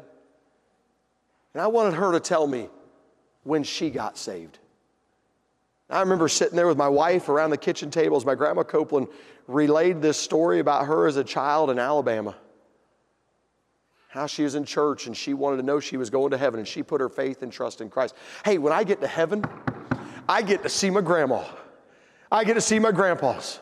And 1.54 1.62
I 1.62 1.66
wanted 1.66 1.94
her 1.94 2.12
to 2.12 2.20
tell 2.20 2.46
me 2.46 2.68
when 3.42 3.64
she 3.64 3.90
got 3.90 4.18
saved. 4.18 4.58
I 5.90 6.00
remember 6.00 6.28
sitting 6.28 6.54
there 6.54 6.66
with 6.66 6.76
my 6.76 6.88
wife 6.88 7.30
around 7.30 7.50
the 7.50 7.56
kitchen 7.56 7.90
table 7.90 8.16
as 8.16 8.26
my 8.26 8.34
grandma 8.34 8.62
Copeland 8.62 9.08
relayed 9.46 10.02
this 10.02 10.18
story 10.18 10.58
about 10.58 10.86
her 10.86 11.06
as 11.06 11.16
a 11.16 11.24
child 11.24 11.70
in 11.70 11.78
Alabama 11.78 12.36
how 14.08 14.26
she 14.26 14.42
was 14.42 14.54
in 14.54 14.64
church 14.64 15.06
and 15.06 15.16
she 15.16 15.34
wanted 15.34 15.58
to 15.58 15.62
know 15.62 15.80
she 15.80 15.98
was 15.98 16.08
going 16.08 16.30
to 16.30 16.38
heaven 16.38 16.58
and 16.58 16.66
she 16.66 16.82
put 16.82 17.00
her 17.00 17.10
faith 17.10 17.42
and 17.42 17.52
trust 17.52 17.80
in 17.80 17.90
Christ. 17.90 18.14
Hey, 18.44 18.58
when 18.58 18.72
I 18.72 18.82
get 18.82 19.00
to 19.02 19.06
heaven, 19.06 19.44
I 20.28 20.42
get 20.42 20.62
to 20.62 20.68
see 20.68 20.88
my 20.90 21.02
grandma. 21.02 21.44
I 22.32 22.44
get 22.44 22.54
to 22.54 22.60
see 22.60 22.78
my 22.78 22.90
grandpas. 22.90 23.60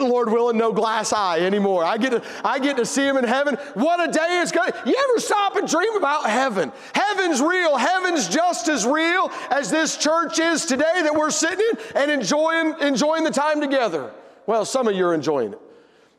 Lord 0.00 0.32
willing, 0.32 0.58
no 0.58 0.72
glass 0.72 1.12
eye 1.12 1.38
anymore. 1.40 1.84
I 1.84 1.96
get 1.96 2.10
to, 2.10 2.24
I 2.44 2.58
get 2.58 2.76
to 2.78 2.84
see 2.84 3.06
him 3.06 3.16
in 3.16 3.22
heaven. 3.22 3.54
What 3.74 4.00
a 4.00 4.10
day 4.10 4.40
it's 4.42 4.50
going 4.50 4.72
to 4.72 4.82
You 4.84 4.96
ever 5.10 5.20
stop 5.20 5.54
and 5.54 5.68
dream 5.68 5.94
about 5.94 6.28
heaven? 6.28 6.72
Heaven's 6.92 7.40
real. 7.40 7.76
Heaven's 7.76 8.28
just 8.28 8.68
as 8.68 8.84
real 8.84 9.30
as 9.52 9.70
this 9.70 9.96
church 9.96 10.40
is 10.40 10.66
today 10.66 11.02
that 11.02 11.14
we're 11.14 11.30
sitting 11.30 11.60
in 11.60 11.96
and 11.96 12.10
enjoying, 12.10 12.74
enjoying 12.80 13.22
the 13.22 13.30
time 13.30 13.60
together. 13.60 14.12
Well, 14.46 14.64
some 14.64 14.88
of 14.88 14.96
you 14.96 15.06
are 15.06 15.14
enjoying 15.14 15.52
it. 15.52 15.60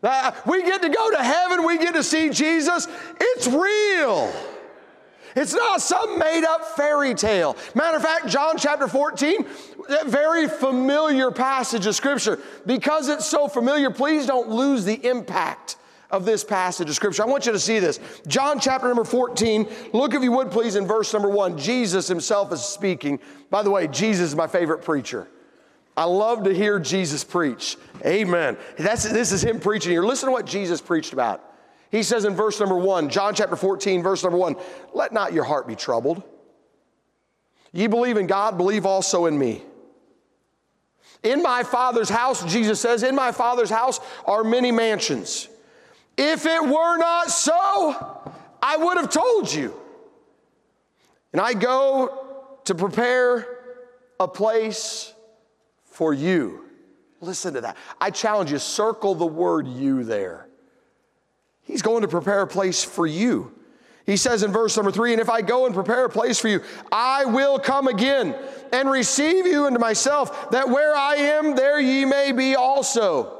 Uh, 0.03 0.31
we 0.45 0.63
get 0.63 0.81
to 0.81 0.89
go 0.89 1.11
to 1.11 1.23
heaven, 1.23 1.65
we 1.65 1.77
get 1.77 1.93
to 1.93 2.03
see 2.03 2.29
Jesus. 2.29 2.87
It's 3.19 3.47
real. 3.47 4.33
It's 5.35 5.53
not 5.53 5.81
some 5.81 6.19
made 6.19 6.43
up 6.43 6.65
fairy 6.75 7.13
tale. 7.13 7.55
Matter 7.75 7.97
of 7.97 8.03
fact, 8.03 8.27
John 8.27 8.57
chapter 8.57 8.87
14, 8.87 9.45
that 9.87 10.07
very 10.07 10.47
familiar 10.47 11.31
passage 11.31 11.85
of 11.85 11.95
scripture. 11.95 12.39
Because 12.65 13.07
it's 13.07 13.25
so 13.25 13.47
familiar, 13.47 13.91
please 13.91 14.25
don't 14.25 14.49
lose 14.49 14.83
the 14.83 15.07
impact 15.07 15.77
of 16.09 16.25
this 16.25 16.43
passage 16.43 16.89
of 16.89 16.95
scripture. 16.95 17.23
I 17.23 17.27
want 17.27 17.45
you 17.45 17.53
to 17.53 17.59
see 17.59 17.79
this. 17.79 17.99
John 18.27 18.59
chapter 18.59 18.87
number 18.87 19.05
14, 19.05 19.67
look 19.93 20.13
if 20.13 20.21
you 20.21 20.31
would 20.33 20.51
please 20.51 20.75
in 20.75 20.85
verse 20.85 21.13
number 21.13 21.29
one. 21.29 21.57
Jesus 21.57 22.07
himself 22.07 22.51
is 22.51 22.61
speaking. 22.61 23.19
By 23.49 23.63
the 23.63 23.71
way, 23.71 23.87
Jesus 23.87 24.29
is 24.29 24.35
my 24.35 24.47
favorite 24.47 24.83
preacher. 24.83 25.27
I 25.95 26.05
love 26.05 26.43
to 26.45 26.53
hear 26.53 26.79
Jesus 26.79 27.23
preach. 27.23 27.77
Amen. 28.05 28.57
That's, 28.77 29.03
this 29.03 29.31
is 29.31 29.43
him 29.43 29.59
preaching 29.59 29.91
here. 29.91 30.03
Listen 30.03 30.27
to 30.27 30.31
what 30.31 30.45
Jesus 30.45 30.81
preached 30.81 31.13
about. 31.13 31.43
He 31.91 32.03
says 32.03 32.23
in 32.23 32.35
verse 32.35 32.59
number 32.59 32.77
one, 32.77 33.09
John 33.09 33.35
chapter 33.35 33.57
14, 33.57 34.01
verse 34.01 34.23
number 34.23 34.37
one, 34.37 34.55
let 34.93 35.11
not 35.11 35.33
your 35.33 35.43
heart 35.43 35.67
be 35.67 35.75
troubled. 35.75 36.23
Ye 37.73 37.87
believe 37.87 38.17
in 38.17 38.27
God, 38.27 38.57
believe 38.57 38.85
also 38.85 39.25
in 39.25 39.37
me. 39.37 39.61
In 41.23 41.43
my 41.43 41.63
Father's 41.63 42.09
house, 42.09 42.43
Jesus 42.51 42.79
says, 42.79 43.03
in 43.03 43.15
my 43.15 43.31
Father's 43.31 43.69
house 43.69 43.99
are 44.25 44.43
many 44.43 44.71
mansions. 44.71 45.49
If 46.17 46.45
it 46.45 46.63
were 46.63 46.97
not 46.97 47.29
so, 47.29 48.31
I 48.61 48.77
would 48.77 48.97
have 48.97 49.09
told 49.09 49.53
you. 49.53 49.73
And 51.33 51.41
I 51.41 51.53
go 51.53 52.57
to 52.65 52.75
prepare 52.75 53.47
a 54.19 54.27
place 54.27 55.13
for 56.01 56.15
you. 56.15 56.65
Listen 57.19 57.53
to 57.53 57.61
that. 57.61 57.77
I 57.99 58.09
challenge 58.09 58.51
you, 58.51 58.57
circle 58.57 59.13
the 59.13 59.23
word 59.23 59.67
you 59.67 60.03
there. 60.03 60.47
He's 61.61 61.83
going 61.83 62.01
to 62.01 62.07
prepare 62.07 62.41
a 62.41 62.47
place 62.47 62.83
for 62.83 63.05
you. 63.05 63.53
He 64.07 64.17
says 64.17 64.41
in 64.41 64.51
verse 64.51 64.75
number 64.75 64.91
three, 64.91 65.11
and 65.11 65.21
if 65.21 65.29
I 65.29 65.43
go 65.43 65.67
and 65.67 65.75
prepare 65.75 66.05
a 66.05 66.09
place 66.09 66.39
for 66.39 66.47
you, 66.47 66.61
I 66.91 67.25
will 67.25 67.59
come 67.59 67.87
again 67.87 68.35
and 68.73 68.89
receive 68.89 69.45
you 69.45 69.67
into 69.67 69.77
myself, 69.77 70.49
that 70.49 70.69
where 70.69 70.95
I 70.95 71.17
am, 71.17 71.55
there 71.55 71.79
ye 71.79 72.03
may 72.03 72.31
be 72.31 72.55
also. 72.55 73.39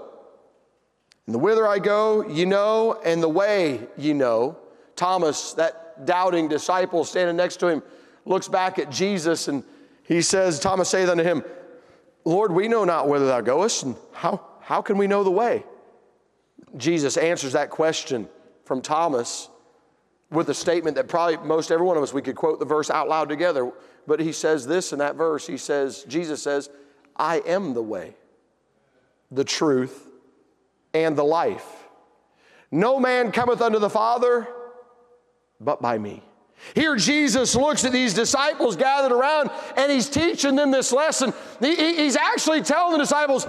And 1.26 1.34
the 1.34 1.40
whither 1.40 1.68
I 1.68 1.80
go, 1.80 2.30
ye 2.30 2.46
know, 2.46 3.02
and 3.04 3.24
the 3.24 3.30
way 3.30 3.88
ye 3.98 4.14
know. 4.14 4.56
Thomas, 4.96 5.54
that 5.54 6.06
doubting 6.06 6.48
disciple 6.48 7.06
standing 7.06 7.38
next 7.38 7.58
to 7.62 7.70
him, 7.70 7.82
looks 8.24 8.48
back 8.48 8.78
at 8.78 8.92
Jesus 8.92 9.48
and 9.48 9.64
he 10.04 10.22
says, 10.22 10.60
Thomas 10.60 10.90
saith 10.90 11.10
unto 11.10 11.24
him, 11.24 11.44
Lord, 12.24 12.52
we 12.52 12.68
know 12.68 12.84
not 12.84 13.08
whither 13.08 13.26
thou 13.28 13.42
goest, 13.42 13.84
and 13.84 13.96
how, 14.14 14.46
how 14.62 14.82
can 14.82 14.98
we 14.98 15.08
know 15.08 15.24
the 15.24 15.32
way? 15.32 15.66
Jesus 16.78 17.18
answers 17.18 17.54
that 17.54 17.70
question 17.70 18.30
from 18.66 18.82
Thomas 18.82 19.50
with 20.30 20.50
a 20.50 20.54
statement 20.54 20.96
that 20.96 21.08
probably 21.08 21.38
most 21.38 21.72
every 21.72 21.86
one 21.86 21.98
of 21.98 22.04
us, 22.04 22.14
we 22.14 22.22
could 22.22 22.36
quote 22.36 22.60
the 22.60 22.66
verse 22.66 22.90
out 22.90 23.10
loud 23.10 23.28
together. 23.28 23.72
But 24.08 24.20
he 24.20 24.32
says 24.32 24.66
this 24.66 24.94
in 24.94 25.00
that 25.00 25.16
verse. 25.16 25.46
He 25.46 25.58
says, 25.58 26.06
Jesus 26.08 26.42
says, 26.42 26.70
I 27.18 27.40
am 27.40 27.74
the 27.74 27.84
way, 27.84 28.16
the 29.30 29.44
truth, 29.44 30.08
and 30.94 31.18
the 31.18 31.24
life. 31.24 31.66
No 32.72 33.00
man 33.00 33.32
cometh 33.32 33.62
unto 33.62 33.80
the 33.80 33.90
Father 33.90 34.48
but 35.60 35.82
by 35.82 35.98
me. 35.98 36.24
Here, 36.76 36.96
Jesus 36.96 37.56
looks 37.56 37.84
at 37.84 37.92
these 37.92 38.14
disciples 38.14 38.76
gathered 38.76 39.12
around 39.12 39.50
and 39.76 39.92
he's 39.92 40.10
teaching 40.10 40.56
them 40.56 40.72
this 40.72 40.92
lesson. 40.92 41.34
He, 41.60 41.76
he's 41.76 42.16
actually 42.16 42.62
telling 42.62 42.94
the 42.94 43.00
disciples, 43.00 43.48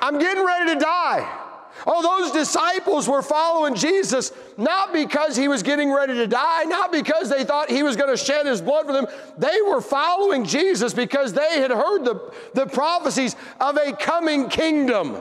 I'm 0.00 0.18
getting 0.18 0.44
ready 0.44 0.74
to 0.74 0.80
die. 0.80 1.38
Oh, 1.86 2.02
those 2.02 2.32
disciples 2.32 3.08
were 3.08 3.22
following 3.22 3.74
Jesus 3.74 4.32
not 4.56 4.92
because 4.92 5.36
he 5.36 5.48
was 5.48 5.62
getting 5.62 5.90
ready 5.90 6.14
to 6.14 6.26
die, 6.26 6.64
not 6.64 6.92
because 6.92 7.30
they 7.30 7.44
thought 7.44 7.70
he 7.70 7.82
was 7.82 7.96
going 7.96 8.10
to 8.10 8.22
shed 8.22 8.46
his 8.46 8.60
blood 8.60 8.86
for 8.86 8.92
them. 8.92 9.06
They 9.38 9.60
were 9.66 9.80
following 9.80 10.44
Jesus 10.44 10.92
because 10.92 11.32
they 11.32 11.60
had 11.60 11.70
heard 11.70 12.04
the, 12.04 12.32
the 12.54 12.66
prophecies 12.66 13.34
of 13.60 13.76
a 13.76 13.92
coming 13.94 14.48
kingdom. 14.48 15.16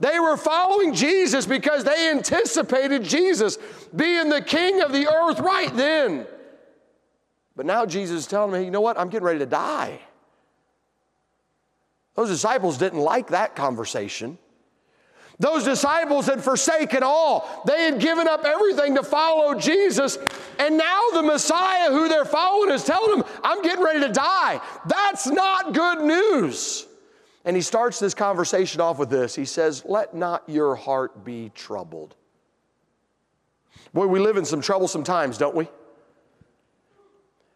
They 0.00 0.18
were 0.20 0.36
following 0.36 0.92
Jesus 0.92 1.46
because 1.46 1.84
they 1.84 2.10
anticipated 2.10 3.04
Jesus 3.04 3.58
being 3.94 4.28
the 4.28 4.42
king 4.42 4.82
of 4.82 4.92
the 4.92 5.08
earth 5.08 5.40
right 5.40 5.74
then. 5.74 6.26
But 7.56 7.66
now 7.66 7.86
Jesus 7.86 8.20
is 8.20 8.26
telling 8.26 8.52
me, 8.52 8.64
you 8.64 8.70
know 8.70 8.80
what? 8.80 8.98
I'm 8.98 9.08
getting 9.08 9.26
ready 9.26 9.38
to 9.40 9.46
die. 9.46 10.00
Those 12.14 12.28
disciples 12.28 12.78
didn't 12.78 13.00
like 13.00 13.28
that 13.28 13.56
conversation. 13.56 14.38
Those 15.40 15.64
disciples 15.64 16.26
had 16.26 16.44
forsaken 16.44 17.02
all. 17.02 17.62
They 17.66 17.84
had 17.84 17.98
given 17.98 18.28
up 18.28 18.44
everything 18.44 18.94
to 18.94 19.02
follow 19.02 19.58
Jesus. 19.58 20.16
And 20.60 20.78
now 20.78 21.00
the 21.12 21.22
Messiah 21.22 21.90
who 21.90 22.08
they're 22.08 22.24
following 22.24 22.70
is 22.70 22.84
telling 22.84 23.18
them, 23.18 23.28
I'm 23.42 23.60
getting 23.62 23.84
ready 23.84 24.00
to 24.00 24.12
die. 24.12 24.60
That's 24.86 25.26
not 25.26 25.74
good 25.74 26.02
news. 26.02 26.86
And 27.44 27.56
he 27.56 27.62
starts 27.62 27.98
this 27.98 28.14
conversation 28.14 28.80
off 28.80 28.98
with 28.98 29.10
this. 29.10 29.34
He 29.34 29.44
says, 29.44 29.84
Let 29.84 30.14
not 30.14 30.48
your 30.48 30.76
heart 30.76 31.24
be 31.24 31.50
troubled. 31.54 32.14
Boy, 33.92 34.06
we 34.06 34.20
live 34.20 34.36
in 34.36 34.44
some 34.44 34.60
troublesome 34.60 35.02
times, 35.02 35.36
don't 35.36 35.54
we? 35.54 35.68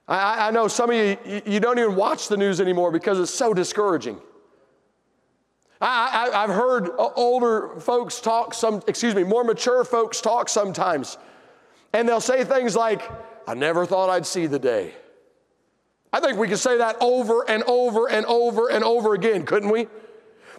I, 0.09 0.49
I 0.49 0.51
know 0.51 0.69
some 0.69 0.91
of 0.91 0.97
you, 0.97 1.43
you 1.45 1.61
don't 1.61 1.79
even 1.79 1.95
watch 1.95 2.29
the 2.29 2.37
news 2.37 2.61
anymore 2.61 2.91
because 2.91 3.21
it's 3.21 3.35
so 3.35 3.53
discouraging. 3.53 4.19
I, 5.81 6.31
have 6.33 6.51
heard 6.51 6.91
older 6.99 7.79
folks 7.81 8.21
talk 8.21 8.53
some, 8.53 8.83
excuse 8.89 9.15
me, 9.15 9.23
more 9.23 9.45
mature 9.45 9.85
folks 9.85 10.21
talk 10.21 10.49
sometimes. 10.49 11.19
And 11.93 12.09
they'll 12.09 12.21
say 12.21 12.43
things 12.43 12.75
like, 12.75 13.09
I 13.47 13.55
never 13.55 13.87
thought 13.87 14.11
I'd 14.11 14.27
see 14.27 14.47
the 14.47 14.59
day. 14.59 14.93
I 16.13 16.21
think 16.21 16.39
we 16.39 16.49
could 16.49 16.59
say 16.59 16.79
that 16.79 16.97
over 17.01 17.49
and 17.49 17.63
over 17.65 18.09
and 18.11 18.27
over 18.27 18.71
and 18.71 18.83
over 18.83 19.15
again, 19.15 19.45
couldn't 19.45 19.71
we? 19.71 19.87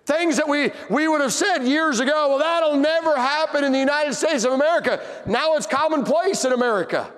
Things 0.05 0.37
that 0.37 0.47
we, 0.47 0.71
we 0.89 1.07
would 1.07 1.21
have 1.21 1.33
said 1.33 1.63
years 1.63 1.99
ago, 1.99 2.29
well, 2.29 2.39
that'll 2.39 2.77
never 2.77 3.15
happen 3.15 3.63
in 3.63 3.71
the 3.71 3.79
United 3.79 4.13
States 4.13 4.45
of 4.45 4.53
America. 4.53 5.01
Now 5.25 5.55
it's 5.55 5.67
commonplace 5.67 6.45
in 6.45 6.53
America. 6.53 7.11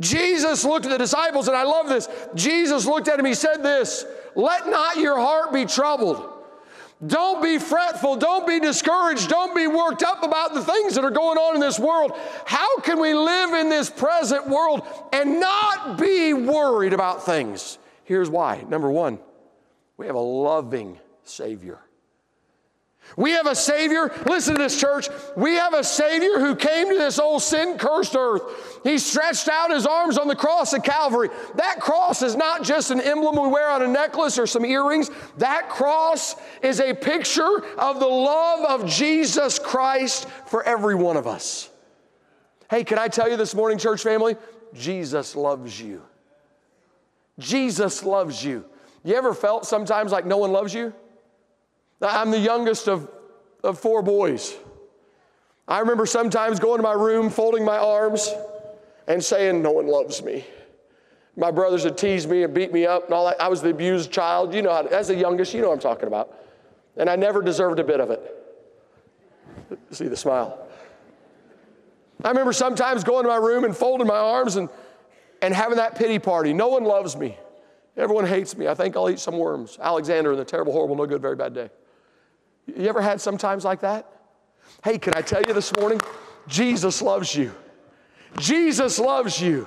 Jesus 0.00 0.64
looked 0.64 0.86
at 0.86 0.90
the 0.90 0.98
disciples, 0.98 1.48
and 1.48 1.56
I 1.56 1.64
love 1.64 1.88
this. 1.88 2.08
Jesus 2.34 2.86
looked 2.86 3.08
at 3.08 3.18
him, 3.18 3.24
he 3.24 3.34
said 3.34 3.62
this 3.62 4.04
Let 4.34 4.68
not 4.68 4.96
your 4.96 5.18
heart 5.18 5.52
be 5.52 5.64
troubled. 5.64 6.34
Don't 7.06 7.40
be 7.40 7.58
fretful. 7.58 8.16
Don't 8.16 8.44
be 8.44 8.58
discouraged. 8.58 9.28
Don't 9.28 9.54
be 9.54 9.68
worked 9.68 10.02
up 10.02 10.24
about 10.24 10.52
the 10.52 10.64
things 10.64 10.96
that 10.96 11.04
are 11.04 11.12
going 11.12 11.38
on 11.38 11.54
in 11.54 11.60
this 11.60 11.78
world. 11.78 12.12
How 12.44 12.80
can 12.80 13.00
we 13.00 13.14
live 13.14 13.54
in 13.54 13.68
this 13.68 13.88
present 13.88 14.48
world 14.48 14.82
and 15.12 15.38
not 15.38 15.96
be 15.96 16.34
worried 16.34 16.92
about 16.92 17.24
things? 17.24 17.78
Here's 18.02 18.28
why. 18.28 18.64
Number 18.68 18.90
one, 18.90 19.20
we 19.96 20.06
have 20.06 20.16
a 20.16 20.20
loving 20.20 20.98
Savior. 21.22 21.78
We 23.16 23.32
have 23.32 23.46
a 23.46 23.54
Savior. 23.54 24.12
Listen 24.26 24.54
to 24.54 24.62
this, 24.62 24.78
church. 24.78 25.08
We 25.36 25.54
have 25.54 25.74
a 25.74 25.82
Savior 25.82 26.38
who 26.38 26.54
came 26.54 26.88
to 26.88 26.98
this 26.98 27.18
old 27.18 27.42
sin 27.42 27.78
cursed 27.78 28.14
earth. 28.16 28.80
He 28.84 28.98
stretched 28.98 29.48
out 29.48 29.70
his 29.70 29.86
arms 29.86 30.18
on 30.18 30.28
the 30.28 30.36
cross 30.36 30.72
at 30.74 30.84
Calvary. 30.84 31.30
That 31.56 31.80
cross 31.80 32.22
is 32.22 32.36
not 32.36 32.62
just 32.62 32.90
an 32.90 33.00
emblem 33.00 33.40
we 33.42 33.48
wear 33.48 33.68
on 33.70 33.82
a 33.82 33.88
necklace 33.88 34.38
or 34.38 34.46
some 34.46 34.64
earrings. 34.64 35.10
That 35.38 35.68
cross 35.68 36.36
is 36.62 36.80
a 36.80 36.94
picture 36.94 37.64
of 37.78 37.98
the 37.98 38.06
love 38.06 38.80
of 38.82 38.88
Jesus 38.88 39.58
Christ 39.58 40.28
for 40.46 40.62
every 40.62 40.94
one 40.94 41.16
of 41.16 41.26
us. 41.26 41.70
Hey, 42.70 42.84
can 42.84 42.98
I 42.98 43.08
tell 43.08 43.28
you 43.30 43.36
this 43.36 43.54
morning, 43.54 43.78
church 43.78 44.02
family? 44.02 44.36
Jesus 44.74 45.34
loves 45.34 45.80
you. 45.80 46.02
Jesus 47.38 48.02
loves 48.02 48.44
you. 48.44 48.64
You 49.04 49.14
ever 49.14 49.32
felt 49.32 49.64
sometimes 49.64 50.12
like 50.12 50.26
no 50.26 50.38
one 50.38 50.52
loves 50.52 50.74
you? 50.74 50.92
I'm 52.00 52.30
the 52.30 52.38
youngest 52.38 52.88
of, 52.88 53.10
of 53.64 53.78
four 53.78 54.02
boys. 54.02 54.56
I 55.66 55.80
remember 55.80 56.06
sometimes 56.06 56.58
going 56.60 56.78
to 56.78 56.82
my 56.82 56.92
room, 56.92 57.28
folding 57.28 57.64
my 57.64 57.76
arms, 57.76 58.32
and 59.06 59.22
saying, 59.22 59.62
No 59.62 59.72
one 59.72 59.86
loves 59.86 60.22
me. 60.22 60.44
My 61.36 61.50
brothers 61.50 61.84
would 61.84 61.98
tease 61.98 62.26
me 62.26 62.42
and 62.42 62.52
beat 62.52 62.72
me 62.72 62.86
up 62.86 63.04
and 63.04 63.14
all 63.14 63.26
that. 63.26 63.40
I 63.40 63.48
was 63.48 63.62
the 63.62 63.70
abused 63.70 64.10
child. 64.10 64.54
You 64.54 64.62
know, 64.62 64.72
how, 64.72 64.86
as 64.86 65.08
the 65.08 65.14
youngest, 65.14 65.54
you 65.54 65.60
know 65.60 65.68
what 65.68 65.74
I'm 65.74 65.80
talking 65.80 66.06
about. 66.06 66.34
And 66.96 67.08
I 67.08 67.16
never 67.16 67.42
deserved 67.42 67.78
a 67.78 67.84
bit 67.84 68.00
of 68.00 68.10
it. 68.10 68.34
See 69.92 70.08
the 70.08 70.16
smile. 70.16 70.66
I 72.24 72.28
remember 72.28 72.52
sometimes 72.52 73.04
going 73.04 73.22
to 73.22 73.28
my 73.28 73.36
room 73.36 73.64
and 73.64 73.76
folding 73.76 74.06
my 74.06 74.16
arms 74.16 74.56
and, 74.56 74.68
and 75.40 75.54
having 75.54 75.76
that 75.76 75.94
pity 75.94 76.18
party. 76.18 76.52
No 76.52 76.68
one 76.68 76.82
loves 76.82 77.16
me. 77.16 77.36
Everyone 77.96 78.26
hates 78.26 78.56
me. 78.56 78.66
I 78.66 78.74
think 78.74 78.96
I'll 78.96 79.10
eat 79.10 79.20
some 79.20 79.38
worms. 79.38 79.78
Alexander 79.80 80.30
and 80.30 80.40
the 80.40 80.44
terrible, 80.44 80.72
horrible, 80.72 80.96
no 80.96 81.06
good, 81.06 81.22
very 81.22 81.36
bad 81.36 81.54
day. 81.54 81.70
You 82.76 82.86
ever 82.88 83.00
had 83.00 83.20
sometimes 83.20 83.64
like 83.64 83.80
that? 83.80 84.10
Hey, 84.84 84.98
can 84.98 85.14
I 85.14 85.22
tell 85.22 85.42
you 85.42 85.54
this 85.54 85.74
morning? 85.76 86.00
Jesus 86.46 87.02
loves 87.02 87.34
you. 87.34 87.52
Jesus 88.38 88.98
loves 88.98 89.40
you. 89.40 89.66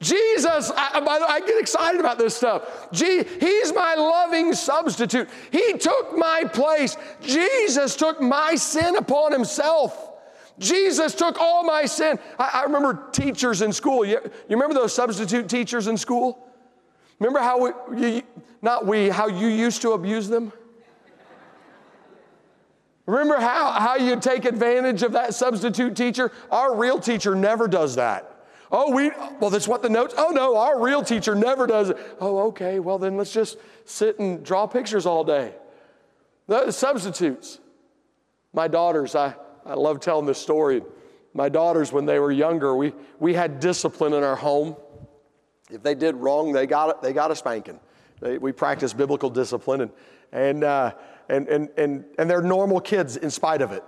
Jesus, 0.00 0.72
I, 0.74 1.26
I, 1.28 1.40
get 1.40 1.60
excited 1.60 2.00
about 2.00 2.16
this 2.16 2.34
stuff. 2.34 2.90
Gee, 2.90 3.22
he's 3.38 3.72
my 3.74 3.94
loving 3.96 4.54
substitute. 4.54 5.28
He 5.52 5.74
took 5.74 6.16
my 6.16 6.44
place. 6.44 6.96
Jesus 7.20 7.96
took 7.96 8.18
my 8.18 8.54
sin 8.54 8.96
upon 8.96 9.32
himself. 9.32 10.10
Jesus 10.58 11.14
took 11.14 11.38
all 11.38 11.64
my 11.64 11.84
sin. 11.84 12.18
I, 12.38 12.60
I 12.60 12.62
remember 12.62 13.10
teachers 13.12 13.60
in 13.60 13.74
school. 13.74 14.06
You, 14.06 14.20
you, 14.22 14.56
remember 14.56 14.74
those 14.74 14.94
substitute 14.94 15.50
teachers 15.50 15.86
in 15.86 15.98
school? 15.98 16.46
Remember 17.18 17.40
how 17.40 17.60
we, 17.90 18.06
you, 18.08 18.22
not 18.62 18.86
we, 18.86 19.10
how 19.10 19.28
you 19.28 19.48
used 19.48 19.82
to 19.82 19.92
abuse 19.92 20.28
them? 20.28 20.50
Remember 23.10 23.40
how, 23.40 23.72
how 23.72 23.96
you 23.96 24.14
take 24.20 24.44
advantage 24.44 25.02
of 25.02 25.12
that 25.12 25.34
substitute 25.34 25.96
teacher? 25.96 26.30
Our 26.50 26.76
real 26.76 27.00
teacher 27.00 27.34
never 27.34 27.66
does 27.66 27.96
that. 27.96 28.36
Oh, 28.70 28.92
we, 28.92 29.10
well, 29.40 29.50
that's 29.50 29.66
what 29.66 29.82
the 29.82 29.88
notes, 29.88 30.14
oh 30.16 30.30
no, 30.30 30.56
our 30.56 30.80
real 30.80 31.02
teacher 31.02 31.34
never 31.34 31.66
does 31.66 31.90
it. 31.90 31.96
Oh, 32.20 32.48
okay, 32.48 32.78
well 32.78 32.98
then 32.98 33.16
let's 33.16 33.32
just 33.32 33.58
sit 33.84 34.20
and 34.20 34.44
draw 34.44 34.68
pictures 34.68 35.06
all 35.06 35.24
day. 35.24 35.52
The 36.46 36.70
substitutes. 36.70 37.58
My 38.52 38.68
daughters, 38.68 39.16
I, 39.16 39.34
I 39.66 39.74
love 39.74 39.98
telling 39.98 40.26
this 40.26 40.38
story. 40.38 40.82
My 41.34 41.48
daughters, 41.48 41.92
when 41.92 42.06
they 42.06 42.20
were 42.20 42.30
younger, 42.30 42.76
we, 42.76 42.92
we 43.18 43.34
had 43.34 43.58
discipline 43.58 44.12
in 44.12 44.22
our 44.22 44.36
home. 44.36 44.76
If 45.68 45.82
they 45.82 45.96
did 45.96 46.14
wrong, 46.14 46.52
they 46.52 46.66
got, 46.66 47.02
they 47.02 47.12
got 47.12 47.32
a 47.32 47.36
spanking. 47.36 47.80
They, 48.20 48.38
we 48.38 48.52
practiced 48.52 48.96
biblical 48.96 49.30
discipline. 49.30 49.80
And, 49.80 49.90
and 50.32 50.64
uh, 50.64 50.92
and, 51.30 51.48
and, 51.48 51.68
and, 51.76 52.04
and 52.18 52.28
they're 52.28 52.42
normal 52.42 52.80
kids 52.80 53.16
in 53.16 53.30
spite 53.30 53.62
of 53.62 53.72
it. 53.72 53.84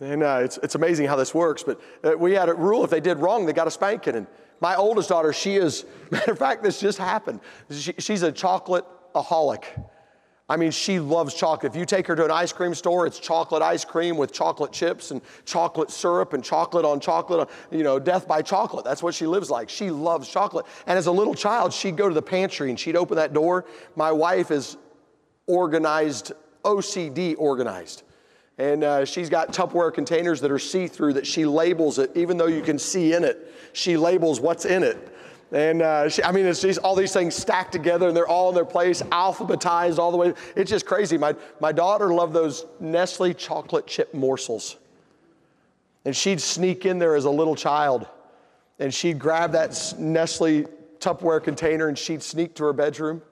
And 0.00 0.22
uh, 0.22 0.40
it's, 0.42 0.58
it's 0.58 0.74
amazing 0.74 1.06
how 1.06 1.16
this 1.16 1.34
works, 1.34 1.62
but 1.62 1.80
uh, 2.04 2.18
we 2.18 2.32
had 2.32 2.50
a 2.50 2.54
rule 2.54 2.84
if 2.84 2.90
they 2.90 3.00
did 3.00 3.18
wrong, 3.18 3.46
they 3.46 3.54
got 3.54 3.66
a 3.66 3.70
spanking. 3.70 4.16
And 4.16 4.26
my 4.60 4.74
oldest 4.74 5.08
daughter, 5.08 5.32
she 5.32 5.56
is, 5.56 5.86
matter 6.10 6.32
of 6.32 6.38
fact, 6.38 6.62
this 6.62 6.80
just 6.80 6.98
happened. 6.98 7.40
She, 7.70 7.94
she's 7.98 8.22
a 8.22 8.32
chocolate 8.32 8.84
aholic. 9.14 9.64
I 10.48 10.56
mean, 10.56 10.70
she 10.70 11.00
loves 11.00 11.34
chocolate. 11.34 11.72
If 11.72 11.78
you 11.78 11.84
take 11.84 12.06
her 12.06 12.14
to 12.14 12.24
an 12.24 12.30
ice 12.30 12.52
cream 12.52 12.72
store, 12.74 13.04
it's 13.04 13.18
chocolate 13.18 13.62
ice 13.62 13.84
cream 13.84 14.16
with 14.16 14.32
chocolate 14.32 14.70
chips 14.70 15.10
and 15.10 15.20
chocolate 15.44 15.90
syrup 15.90 16.34
and 16.34 16.44
chocolate 16.44 16.84
on 16.84 17.00
chocolate, 17.00 17.48
you 17.72 17.82
know, 17.82 17.98
death 17.98 18.28
by 18.28 18.42
chocolate. 18.42 18.84
That's 18.84 19.02
what 19.02 19.12
she 19.12 19.26
lives 19.26 19.50
like. 19.50 19.68
She 19.68 19.90
loves 19.90 20.28
chocolate. 20.28 20.66
And 20.86 20.96
as 20.96 21.06
a 21.06 21.12
little 21.12 21.34
child, 21.34 21.72
she'd 21.72 21.96
go 21.96 22.08
to 22.08 22.14
the 22.14 22.22
pantry 22.22 22.70
and 22.70 22.78
she'd 22.78 22.94
open 22.94 23.16
that 23.16 23.32
door. 23.32 23.64
My 23.96 24.12
wife 24.12 24.52
is 24.52 24.76
organized, 25.46 26.32
OCD 26.64 27.34
organized. 27.38 28.02
And 28.58 28.84
uh, 28.84 29.04
she's 29.04 29.28
got 29.28 29.52
Tupperware 29.52 29.92
containers 29.92 30.40
that 30.40 30.50
are 30.50 30.58
see 30.58 30.86
through 30.86 31.14
that 31.14 31.26
she 31.26 31.44
labels 31.44 31.98
it, 31.98 32.10
even 32.14 32.36
though 32.38 32.46
you 32.46 32.62
can 32.62 32.78
see 32.78 33.12
in 33.12 33.22
it. 33.22 33.54
She 33.72 33.96
labels 33.96 34.40
what's 34.40 34.64
in 34.64 34.82
it. 34.82 35.12
And 35.52 35.82
uh, 35.82 36.08
she, 36.08 36.22
I 36.24 36.32
mean, 36.32 36.46
it's 36.46 36.62
just 36.62 36.80
all 36.80 36.96
these 36.96 37.12
things 37.12 37.34
stacked 37.34 37.70
together 37.70 38.08
and 38.08 38.16
they're 38.16 38.26
all 38.26 38.48
in 38.48 38.54
their 38.54 38.64
place, 38.64 39.02
alphabetized 39.02 39.98
all 39.98 40.10
the 40.10 40.16
way. 40.16 40.34
It's 40.56 40.70
just 40.70 40.86
crazy. 40.86 41.18
My, 41.18 41.36
my 41.60 41.70
daughter 41.70 42.12
loved 42.12 42.32
those 42.32 42.64
Nestle 42.80 43.32
chocolate 43.34 43.86
chip 43.86 44.12
morsels. 44.12 44.76
And 46.04 46.16
she'd 46.16 46.40
sneak 46.40 46.86
in 46.86 46.98
there 46.98 47.14
as 47.14 47.26
a 47.26 47.30
little 47.30 47.54
child 47.54 48.06
and 48.78 48.92
she'd 48.92 49.18
grab 49.18 49.52
that 49.52 49.94
Nestle 49.98 50.64
Tupperware 50.98 51.42
container 51.42 51.88
and 51.88 51.98
she'd 51.98 52.22
sneak 52.22 52.54
to 52.56 52.64
her 52.64 52.72
bedroom 52.72 53.22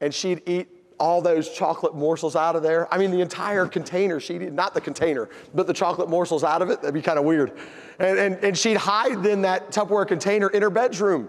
and 0.00 0.14
she'd 0.14 0.42
eat 0.46 0.68
all 1.04 1.20
those 1.20 1.50
chocolate 1.50 1.94
morsels 1.94 2.34
out 2.34 2.56
of 2.56 2.62
there. 2.62 2.92
I 2.92 2.96
mean, 2.96 3.10
the 3.10 3.20
entire 3.20 3.66
container, 3.66 4.18
she'd 4.20 4.50
not 4.54 4.72
the 4.72 4.80
container, 4.80 5.28
but 5.54 5.66
the 5.66 5.74
chocolate 5.74 6.08
morsels 6.08 6.42
out 6.42 6.62
of 6.62 6.70
it. 6.70 6.80
That'd 6.80 6.94
be 6.94 7.02
kind 7.02 7.18
of 7.18 7.26
weird. 7.26 7.58
And, 7.98 8.18
and, 8.18 8.36
and 8.42 8.56
she'd 8.56 8.78
hide 8.78 9.26
in 9.26 9.42
that 9.42 9.70
Tupperware 9.70 10.08
container 10.08 10.48
in 10.48 10.62
her 10.62 10.70
bedroom. 10.70 11.28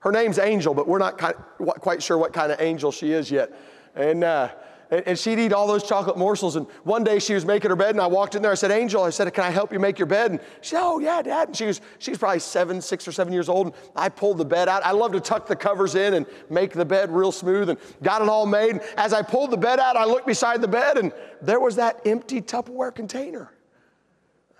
Her 0.00 0.10
name's 0.10 0.40
Angel, 0.40 0.74
but 0.74 0.88
we're 0.88 0.98
not 0.98 1.16
quite 1.58 2.02
sure 2.02 2.18
what 2.18 2.32
kind 2.32 2.50
of 2.50 2.60
angel 2.60 2.90
she 2.90 3.12
is 3.12 3.30
yet. 3.30 3.52
And, 3.94 4.24
uh, 4.24 4.48
and, 4.90 5.18
she'd 5.18 5.38
eat 5.38 5.52
all 5.52 5.66
those 5.66 5.82
chocolate 5.82 6.16
morsels. 6.16 6.56
And 6.56 6.66
one 6.84 7.04
day 7.04 7.18
she 7.18 7.34
was 7.34 7.44
making 7.44 7.70
her 7.70 7.76
bed, 7.76 7.90
and 7.90 8.00
I 8.00 8.06
walked 8.06 8.34
in 8.34 8.42
there. 8.42 8.52
I 8.52 8.54
said, 8.54 8.70
Angel, 8.70 9.02
I 9.02 9.10
said, 9.10 9.32
can 9.34 9.44
I 9.44 9.50
help 9.50 9.72
you 9.72 9.78
make 9.78 9.98
your 9.98 10.06
bed? 10.06 10.30
And 10.30 10.40
she 10.62 10.70
said, 10.70 10.82
Oh, 10.82 10.98
yeah, 10.98 11.20
Dad. 11.20 11.48
And 11.48 11.56
she 11.56 11.66
was, 11.66 11.80
she 11.98 12.10
was 12.10 12.18
probably 12.18 12.38
seven, 12.38 12.80
six 12.80 13.06
or 13.06 13.12
seven 13.12 13.32
years 13.32 13.48
old. 13.48 13.66
And 13.66 13.74
I 13.94 14.08
pulled 14.08 14.38
the 14.38 14.44
bed 14.44 14.68
out. 14.68 14.84
I 14.84 14.92
love 14.92 15.12
to 15.12 15.20
tuck 15.20 15.46
the 15.46 15.56
covers 15.56 15.94
in 15.94 16.14
and 16.14 16.26
make 16.48 16.72
the 16.72 16.84
bed 16.84 17.10
real 17.10 17.32
smooth 17.32 17.68
and 17.68 17.78
got 18.02 18.22
it 18.22 18.28
all 18.28 18.46
made. 18.46 18.70
And 18.70 18.80
as 18.96 19.12
I 19.12 19.22
pulled 19.22 19.50
the 19.50 19.58
bed 19.58 19.78
out, 19.78 19.96
I 19.96 20.04
looked 20.04 20.26
beside 20.26 20.62
the 20.62 20.68
bed, 20.68 20.96
and 20.96 21.12
there 21.42 21.60
was 21.60 21.76
that 21.76 22.00
empty 22.06 22.40
Tupperware 22.40 22.94
container. 22.94 23.52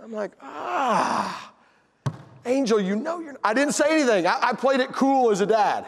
I'm 0.03 0.13
like, 0.13 0.33
ah, 0.43 1.53
Angel, 2.45 2.81
you 2.81 2.97
know 2.97 3.21
you're. 3.21 3.37
I 3.43 3.55
didn't 3.55 3.75
say 3.75 3.91
anything. 3.91 4.27
I, 4.27 4.39
I 4.43 4.53
played 4.53 4.81
it 4.81 4.93
cool 4.93 5.31
as 5.31 5.41
a 5.41 5.47
dad. 5.47 5.87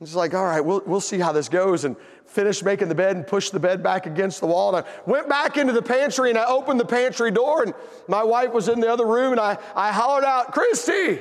It's 0.00 0.14
like, 0.14 0.34
all 0.34 0.44
right, 0.44 0.60
we'll, 0.60 0.82
we'll 0.86 1.00
see 1.00 1.18
how 1.18 1.32
this 1.32 1.48
goes. 1.48 1.84
And 1.84 1.96
finished 2.28 2.62
making 2.62 2.88
the 2.88 2.94
bed 2.94 3.16
and 3.16 3.26
pushed 3.26 3.52
the 3.52 3.58
bed 3.58 3.82
back 3.82 4.06
against 4.06 4.40
the 4.40 4.46
wall. 4.46 4.74
And 4.76 4.86
I 4.86 4.90
went 5.06 5.28
back 5.28 5.56
into 5.56 5.72
the 5.72 5.82
pantry 5.82 6.28
and 6.28 6.38
I 6.38 6.44
opened 6.44 6.78
the 6.78 6.84
pantry 6.84 7.30
door 7.30 7.62
and 7.62 7.74
my 8.06 8.22
wife 8.22 8.52
was 8.52 8.68
in 8.68 8.80
the 8.80 8.92
other 8.92 9.06
room 9.06 9.32
and 9.32 9.40
I, 9.40 9.58
I 9.74 9.90
hollered 9.92 10.24
out, 10.24 10.52
Christy, 10.52 11.20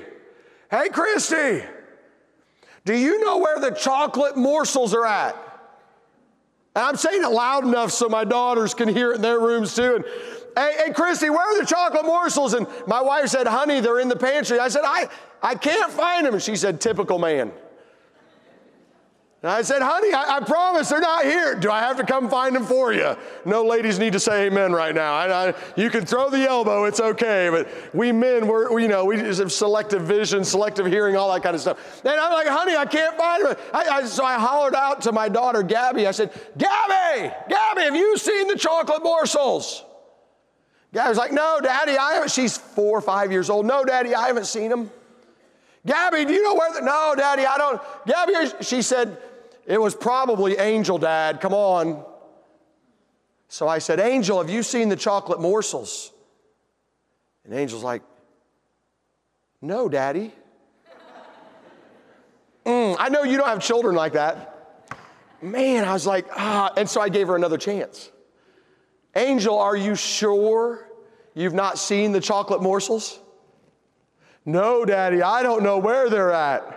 hey, 0.70 0.90
Christy, 0.90 1.64
do 2.86 2.96
you 2.96 3.24
know 3.24 3.38
where 3.38 3.60
the 3.60 3.72
chocolate 3.72 4.38
morsels 4.38 4.94
are 4.94 5.06
at? 5.06 5.36
And 6.76 6.86
I'm 6.86 6.98
saying 6.98 7.24
it 7.24 7.30
loud 7.30 7.64
enough 7.64 7.92
so 7.92 8.08
my 8.10 8.24
daughters 8.24 8.74
can 8.74 8.90
hear 8.90 9.12
it 9.12 9.16
in 9.16 9.22
their 9.22 9.40
rooms 9.40 9.74
too. 9.74 9.96
And 9.96 10.06
hey, 10.58 10.86
hey, 10.86 10.94
Christy, 10.94 11.30
where 11.30 11.40
are 11.40 11.60
the 11.60 11.66
chocolate 11.66 12.06
morsels? 12.06 12.54
And 12.54 12.68
my 12.86 13.02
wife 13.02 13.30
said, 13.30 13.48
honey, 13.48 13.80
they're 13.80 14.00
in 14.00 14.10
the 14.10 14.16
pantry. 14.16 14.60
I 14.60 14.68
said, 14.68 14.84
I, 14.86 15.10
I 15.42 15.56
can't 15.56 15.92
find 15.92 16.26
them. 16.26 16.34
And 16.34 16.44
she 16.44 16.56
said, 16.56 16.80
typical 16.80 17.18
man. 17.18 17.52
And 19.44 19.52
I 19.52 19.62
said, 19.62 19.84
honey, 19.84 20.12
I, 20.14 20.38
I, 20.38 20.40
promise 20.40 20.90
they're 20.90 21.00
not 21.00 21.24
here. 21.24 21.54
Do 21.54 21.70
I 21.70 21.82
have 21.82 21.98
to 21.98 22.04
come 22.04 22.28
find 22.28 22.56
them 22.56 22.66
for 22.66 22.92
you? 22.92 23.16
No 23.46 23.64
ladies 23.64 24.00
need 24.00 24.14
to 24.14 24.20
say 24.20 24.48
amen 24.48 24.74
right 24.74 24.96
now. 24.96 25.14
I, 25.14 25.50
I, 25.50 25.54
you 25.76 25.92
can 25.92 26.08
throw 26.08 26.32
the 26.32 26.50
elbow, 26.50 26.86
it's 26.86 27.00
okay. 27.00 27.50
But 27.52 27.68
we 27.94 28.12
men, 28.12 28.48
we're, 28.48 28.74
we, 28.74 28.82
you 28.82 28.88
know, 28.88 29.06
we 29.06 29.18
just 29.18 29.40
have 29.40 29.52
selective 29.52 30.02
vision, 30.02 30.44
selective 30.44 30.88
hearing, 30.88 31.16
all 31.16 31.32
that 31.32 31.44
kind 31.44 31.54
of 31.54 31.62
stuff. 31.62 32.04
And 32.04 32.20
I'm 32.20 32.34
like, 32.34 32.48
honey, 32.48 32.76
I 32.76 32.86
can't 32.86 33.16
find 33.16 33.46
them. 33.46 34.08
So 34.08 34.26
I 34.26 34.40
hollered 34.40 34.74
out 34.74 35.02
to 35.04 35.12
my 35.12 35.30
daughter, 35.30 35.62
Gabby. 35.62 36.08
I 36.08 36.12
said, 36.12 36.32
Gabby, 36.58 37.32
Gabby, 37.48 37.82
have 37.82 37.96
you 37.96 38.18
seen 38.18 38.48
the 38.48 38.58
chocolate 38.58 39.04
morsels? 39.04 39.84
Gabby's 40.94 41.18
like, 41.18 41.32
no, 41.32 41.60
Daddy, 41.62 41.96
I 41.96 42.14
haven't. 42.14 42.32
She's 42.32 42.58
four 42.58 42.98
or 42.98 43.02
five 43.02 43.32
years 43.32 43.52
old. 43.52 43.68
No, 43.68 43.86
Daddy, 43.86 44.16
I 44.16 44.28
haven't 44.28 44.48
seen 44.48 44.72
them. 44.72 44.90
Gabby, 45.86 46.26
do 46.26 46.34
you 46.34 46.44
know 46.44 46.56
where 46.56 46.74
the, 46.74 46.82
no, 46.82 47.14
Daddy, 47.16 47.46
I 47.46 47.58
don't. 47.58 47.82
Gabby, 48.06 48.34
she 48.62 48.82
said, 48.82 49.18
it 49.68 49.82
was 49.82 49.94
probably 49.94 50.58
Angel, 50.58 50.98
Dad, 50.98 51.42
come 51.42 51.54
on. 51.54 52.06
So 53.50 53.68
I 53.68 53.80
said, 53.80 54.00
Angel, 54.00 54.40
have 54.40 54.50
you 54.50 54.64
seen 54.64 54.88
the 54.88 54.96
chocolate 54.96 55.42
morsels? 55.42 56.12
And 57.44 57.54
Angel's 57.54 57.84
like, 57.84 58.02
No, 59.62 59.90
Daddy. 59.90 60.32
mm, 62.66 62.96
I 62.98 63.10
know 63.10 63.24
you 63.24 63.38
don't 63.38 63.48
have 63.48 63.62
children 63.62 63.94
like 63.94 64.14
that. 64.14 64.54
Man, 65.42 65.84
I 65.84 65.94
was 65.94 66.08
like, 66.08 66.28
ah. 66.36 66.74
And 66.76 66.90
so 66.90 67.00
I 67.00 67.10
gave 67.10 67.28
her 67.28 67.36
another 67.36 67.58
chance. 67.58 68.10
Angel, 69.16 69.58
are 69.58 69.76
you 69.76 69.96
sure 69.96 70.88
you've 71.34 71.54
not 71.54 71.78
seen 71.78 72.12
the 72.12 72.22
chocolate 72.22 72.62
morsels? 72.62 73.20
No, 74.46 74.86
Daddy, 74.86 75.22
I 75.22 75.44
don't 75.44 75.62
know 75.62 75.78
where 75.78 76.10
they're 76.10 76.32
at. 76.32 76.77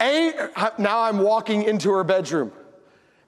Now 0.00 1.02
I'm 1.02 1.18
walking 1.18 1.64
into 1.64 1.90
her 1.90 2.04
bedroom. 2.04 2.52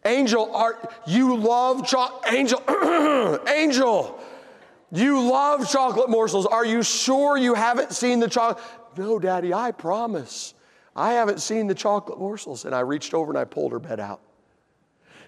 Angel, 0.05 0.55
are 0.55 0.79
you 1.07 1.37
love 1.37 1.87
chocolate? 1.87 2.33
Angel, 2.33 2.61
Angel, 3.49 4.19
you 4.91 5.21
love 5.21 5.71
chocolate 5.71 6.11
morsels. 6.11 6.47
Are 6.47 6.67
you 6.67 6.83
sure 6.83 7.37
you 7.37 7.55
haven't 7.55 7.93
seen 7.93 8.19
the 8.19 8.29
chocolate? 8.29 8.65
No, 8.97 9.19
Daddy, 9.19 9.55
I 9.55 9.71
promise. 9.71 10.55
I 10.97 11.13
haven't 11.13 11.41
seen 11.41 11.67
the 11.67 11.75
chocolate 11.75 12.19
morsels. 12.19 12.65
And 12.65 12.75
I 12.75 12.81
reached 12.81 13.15
over 13.15 13.31
and 13.31 13.39
I 13.39 13.45
pulled 13.45 13.73
her 13.73 13.79
bed 13.79 14.01
out. 14.01 14.21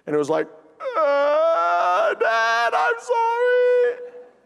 And 0.07 0.15
it 0.15 0.19
was 0.19 0.29
like, 0.29 0.49
uh, 0.97 2.15
Dad, 2.15 2.75
I'm 2.75 2.95
sorry. 3.01 3.95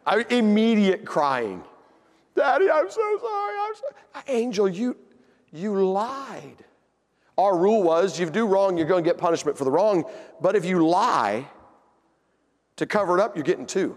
I, 0.07 0.25
immediate 0.31 1.05
crying. 1.05 1.63
Daddy, 2.37 2.71
I'm 2.71 2.91
so 2.91 3.19
sorry. 3.21 3.57
I'm 3.61 3.75
sorry. 3.75 4.25
Angel, 4.29 4.69
you, 4.69 4.97
you 5.53 5.73
lied. 5.73 6.65
Our 7.39 7.57
rule 7.57 7.85
was 7.85 8.19
you 8.19 8.29
do 8.29 8.47
wrong, 8.47 8.77
you're 8.77 8.87
going 8.87 9.05
to 9.05 9.09
get 9.09 9.17
punishment 9.17 9.57
for 9.57 9.65
the 9.65 9.71
wrong. 9.71 10.05
But 10.41 10.57
if 10.57 10.65
you 10.65 10.87
lie 10.87 11.49
to 12.77 12.85
cover 12.85 13.17
it 13.17 13.23
up, 13.23 13.37
you're 13.37 13.45
getting 13.45 13.67
two. 13.67 13.97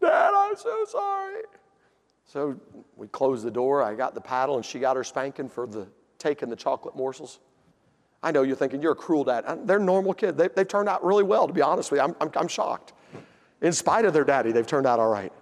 Dad, 0.00 0.32
I'm 0.34 0.56
so 0.56 0.84
sorry. 0.90 1.42
So 2.26 2.60
we 2.96 3.06
closed 3.08 3.44
the 3.44 3.50
door. 3.50 3.82
I 3.82 3.94
got 3.94 4.14
the 4.14 4.20
paddle, 4.20 4.56
and 4.56 4.64
she 4.64 4.80
got 4.80 4.96
her 4.96 5.04
spanking 5.04 5.48
for 5.48 5.66
the 5.66 5.86
taking 6.18 6.48
the 6.48 6.56
chocolate 6.56 6.96
morsels. 6.96 7.38
I 8.22 8.32
know 8.32 8.42
you're 8.42 8.56
thinking 8.56 8.82
you're 8.82 8.92
a 8.92 8.96
cruel 8.96 9.24
dad. 9.24 9.66
They're 9.66 9.78
normal 9.78 10.12
kids. 10.12 10.36
They, 10.36 10.48
have 10.54 10.68
turned 10.68 10.88
out 10.88 11.04
really 11.04 11.24
well, 11.24 11.46
to 11.46 11.52
be 11.52 11.62
honest 11.62 11.90
with 11.90 11.98
you. 11.98 12.04
I'm, 12.04 12.14
I'm, 12.20 12.30
I'm 12.36 12.48
shocked. 12.48 12.92
In 13.62 13.72
spite 13.72 14.04
of 14.04 14.12
their 14.12 14.24
daddy, 14.24 14.52
they've 14.52 14.66
turned 14.66 14.86
out 14.86 15.00
all 15.00 15.08
right. 15.08 15.32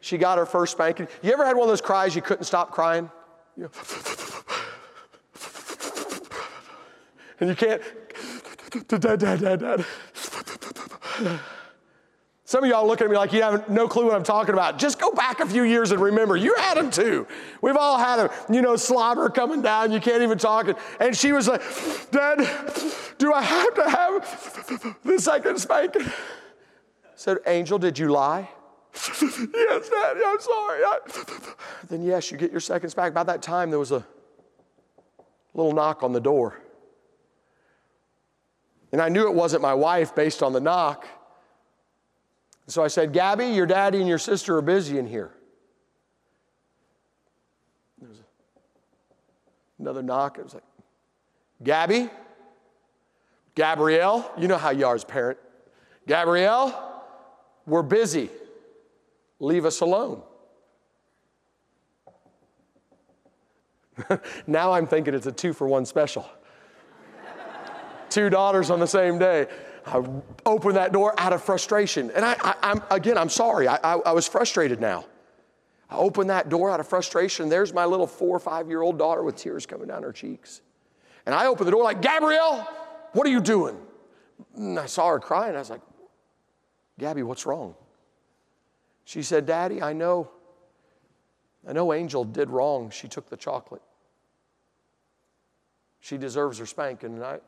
She 0.00 0.18
got 0.18 0.38
her 0.38 0.46
first 0.46 0.72
spanking. 0.72 1.06
You 1.22 1.32
ever 1.32 1.46
had 1.46 1.56
one 1.56 1.62
of 1.62 1.68
those 1.68 1.80
cries 1.80 2.16
you 2.16 2.22
couldn't 2.22 2.44
stop 2.44 2.72
crying? 2.72 3.08
You 3.56 3.62
know, 3.64 3.70
and 7.42 7.50
you 7.50 7.56
can't, 7.56 7.82
dad, 8.86 9.18
dad, 9.18 9.40
dad, 9.40 9.58
dad. 9.58 9.84
Some 12.44 12.62
of 12.62 12.70
y'all 12.70 12.86
looking 12.86 13.06
at 13.06 13.10
me 13.10 13.16
like 13.16 13.32
you 13.32 13.42
have 13.42 13.68
no 13.68 13.88
clue 13.88 14.04
what 14.04 14.14
I'm 14.14 14.22
talking 14.22 14.54
about. 14.54 14.78
Just 14.78 15.00
go 15.00 15.10
back 15.10 15.40
a 15.40 15.46
few 15.46 15.64
years 15.64 15.90
and 15.90 16.00
remember, 16.00 16.36
you 16.36 16.54
had 16.54 16.76
them 16.76 16.88
too. 16.88 17.26
We've 17.60 17.76
all 17.76 17.98
had 17.98 18.18
them, 18.18 18.30
you 18.48 18.62
know, 18.62 18.76
slobber 18.76 19.28
coming 19.28 19.60
down, 19.60 19.90
you 19.90 19.98
can't 19.98 20.22
even 20.22 20.38
talk. 20.38 20.68
And 21.00 21.16
she 21.16 21.32
was 21.32 21.48
like, 21.48 21.62
Dad, 22.12 22.38
do 23.18 23.32
I 23.32 23.42
have 23.42 23.74
to 23.74 23.90
have 23.90 25.00
the 25.02 25.18
second 25.18 25.58
spanking? 25.58 26.06
Said, 27.16 27.38
Angel, 27.48 27.76
did 27.76 27.98
you 27.98 28.12
lie? 28.12 28.48
yes, 28.94 29.88
Daddy, 29.88 30.20
I'm 30.24 30.40
sorry. 30.40 30.84
I... 30.84 30.98
Then, 31.88 32.04
yes, 32.04 32.30
you 32.30 32.38
get 32.38 32.52
your 32.52 32.60
second 32.60 32.90
spanking. 32.90 33.14
By 33.14 33.24
that 33.24 33.42
time, 33.42 33.70
there 33.70 33.80
was 33.80 33.90
a 33.90 34.06
little 35.54 35.72
knock 35.72 36.04
on 36.04 36.12
the 36.12 36.20
door. 36.20 36.61
And 38.92 39.00
I 39.00 39.08
knew 39.08 39.26
it 39.26 39.34
wasn't 39.34 39.62
my 39.62 39.74
wife 39.74 40.14
based 40.14 40.42
on 40.42 40.52
the 40.52 40.60
knock. 40.60 41.06
So 42.66 42.84
I 42.84 42.88
said, 42.88 43.12
Gabby, 43.12 43.46
your 43.46 43.66
daddy 43.66 43.98
and 43.98 44.08
your 44.08 44.18
sister 44.18 44.56
are 44.58 44.62
busy 44.62 44.98
in 44.98 45.06
here. 45.06 45.32
There 47.98 48.08
was 48.08 48.18
another 49.78 50.02
knock. 50.02 50.38
It 50.38 50.44
was 50.44 50.54
like, 50.54 50.62
Gabby, 51.62 52.10
Gabrielle, 53.54 54.30
you 54.38 54.46
know 54.46 54.58
how 54.58 54.70
you 54.70 54.86
are 54.86 54.94
as 54.94 55.04
parent. 55.04 55.38
Gabrielle, 56.06 57.02
we're 57.66 57.82
busy. 57.82 58.30
Leave 59.40 59.64
us 59.64 59.80
alone. 59.80 60.22
now 64.46 64.72
I'm 64.72 64.86
thinking 64.86 65.14
it's 65.14 65.26
a 65.26 65.32
two 65.32 65.52
for 65.52 65.66
one 65.66 65.86
special 65.86 66.28
two 68.12 68.30
daughters 68.30 68.70
on 68.70 68.80
the 68.80 68.86
same 68.86 69.18
day. 69.18 69.46
I 69.86 70.04
opened 70.46 70.76
that 70.76 70.92
door 70.92 71.14
out 71.18 71.32
of 71.32 71.42
frustration. 71.42 72.10
And 72.14 72.24
I, 72.24 72.54
am 72.62 72.82
again, 72.90 73.18
I'm 73.18 73.28
sorry. 73.28 73.66
I, 73.66 73.76
I, 73.82 73.98
I 73.98 74.12
was 74.12 74.28
frustrated 74.28 74.80
now. 74.80 75.06
I 75.90 75.96
opened 75.96 76.30
that 76.30 76.48
door 76.48 76.70
out 76.70 76.80
of 76.80 76.88
frustration. 76.88 77.48
There's 77.48 77.74
my 77.74 77.84
little 77.84 78.06
four 78.06 78.34
or 78.36 78.40
five 78.40 78.68
year 78.68 78.80
old 78.80 78.98
daughter 78.98 79.22
with 79.22 79.36
tears 79.36 79.66
coming 79.66 79.88
down 79.88 80.02
her 80.02 80.12
cheeks. 80.12 80.62
And 81.26 81.34
I 81.34 81.46
opened 81.46 81.66
the 81.66 81.72
door 81.72 81.84
like, 81.84 82.00
Gabrielle, 82.00 82.68
what 83.12 83.26
are 83.26 83.30
you 83.30 83.40
doing? 83.40 83.76
And 84.56 84.78
I 84.78 84.86
saw 84.86 85.08
her 85.08 85.20
crying. 85.20 85.54
I 85.54 85.58
was 85.58 85.70
like, 85.70 85.82
Gabby, 86.98 87.22
what's 87.22 87.46
wrong? 87.46 87.74
She 89.04 89.22
said, 89.22 89.46
Daddy, 89.46 89.82
I 89.82 89.92
know, 89.92 90.30
I 91.68 91.72
know 91.72 91.92
Angel 91.92 92.24
did 92.24 92.50
wrong. 92.50 92.90
She 92.90 93.08
took 93.08 93.28
the 93.28 93.36
chocolate. 93.36 93.82
She 96.00 96.16
deserves 96.16 96.58
her 96.58 96.66
spanking. 96.66 97.14
And 97.14 97.24
I, 97.24 97.38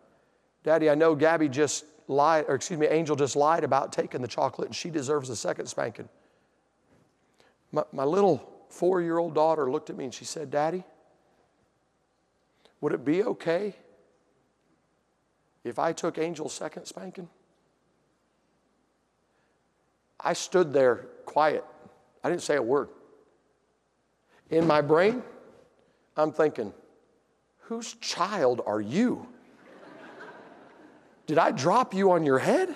Daddy, 0.64 0.90
I 0.90 0.94
know 0.94 1.14
Gabby 1.14 1.48
just 1.48 1.85
lied, 2.09 2.46
or 2.48 2.55
excuse 2.55 2.81
me, 2.81 2.87
Angel 2.87 3.14
just 3.14 3.37
lied 3.37 3.64
about 3.64 3.92
taking 3.92 4.22
the 4.22 4.29
chocolate 4.29 4.66
and 4.66 4.74
she 4.74 4.90
deserves 4.90 5.31
a 5.31 5.37
second 5.37 5.66
spanking. 5.66 6.09
My, 7.70 7.85
my 7.92 8.05
little 8.05 8.50
four 8.70 9.00
year 9.00 9.18
old 9.18 9.35
daughter 9.35 9.70
looked 9.70 9.90
at 9.90 9.96
me 9.96 10.05
and 10.05 10.14
she 10.14 10.24
said, 10.24 10.50
Daddy, 10.50 10.83
would 12.81 12.92
it 12.92 13.05
be 13.05 13.22
okay 13.22 13.74
if 15.62 15.79
I 15.79 15.92
took 15.92 16.18
Angel's 16.18 16.55
second 16.55 16.87
spanking? 16.87 17.29
I 20.18 20.33
stood 20.33 20.72
there 20.72 21.07
quiet. 21.27 21.64
I 22.22 22.31
didn't 22.31 22.42
say 22.42 22.57
a 22.57 22.62
word. 22.62 22.88
In 24.48 24.66
my 24.66 24.81
brain, 24.81 25.22
I'm 26.16 26.33
thinking, 26.33 26.72
whose 27.61 27.94
child 27.94 28.62
are 28.66 28.81
you? 28.81 29.27
Did 31.26 31.38
I 31.38 31.50
drop 31.50 31.94
you 31.94 32.12
on 32.12 32.24
your 32.24 32.38
head? 32.38 32.74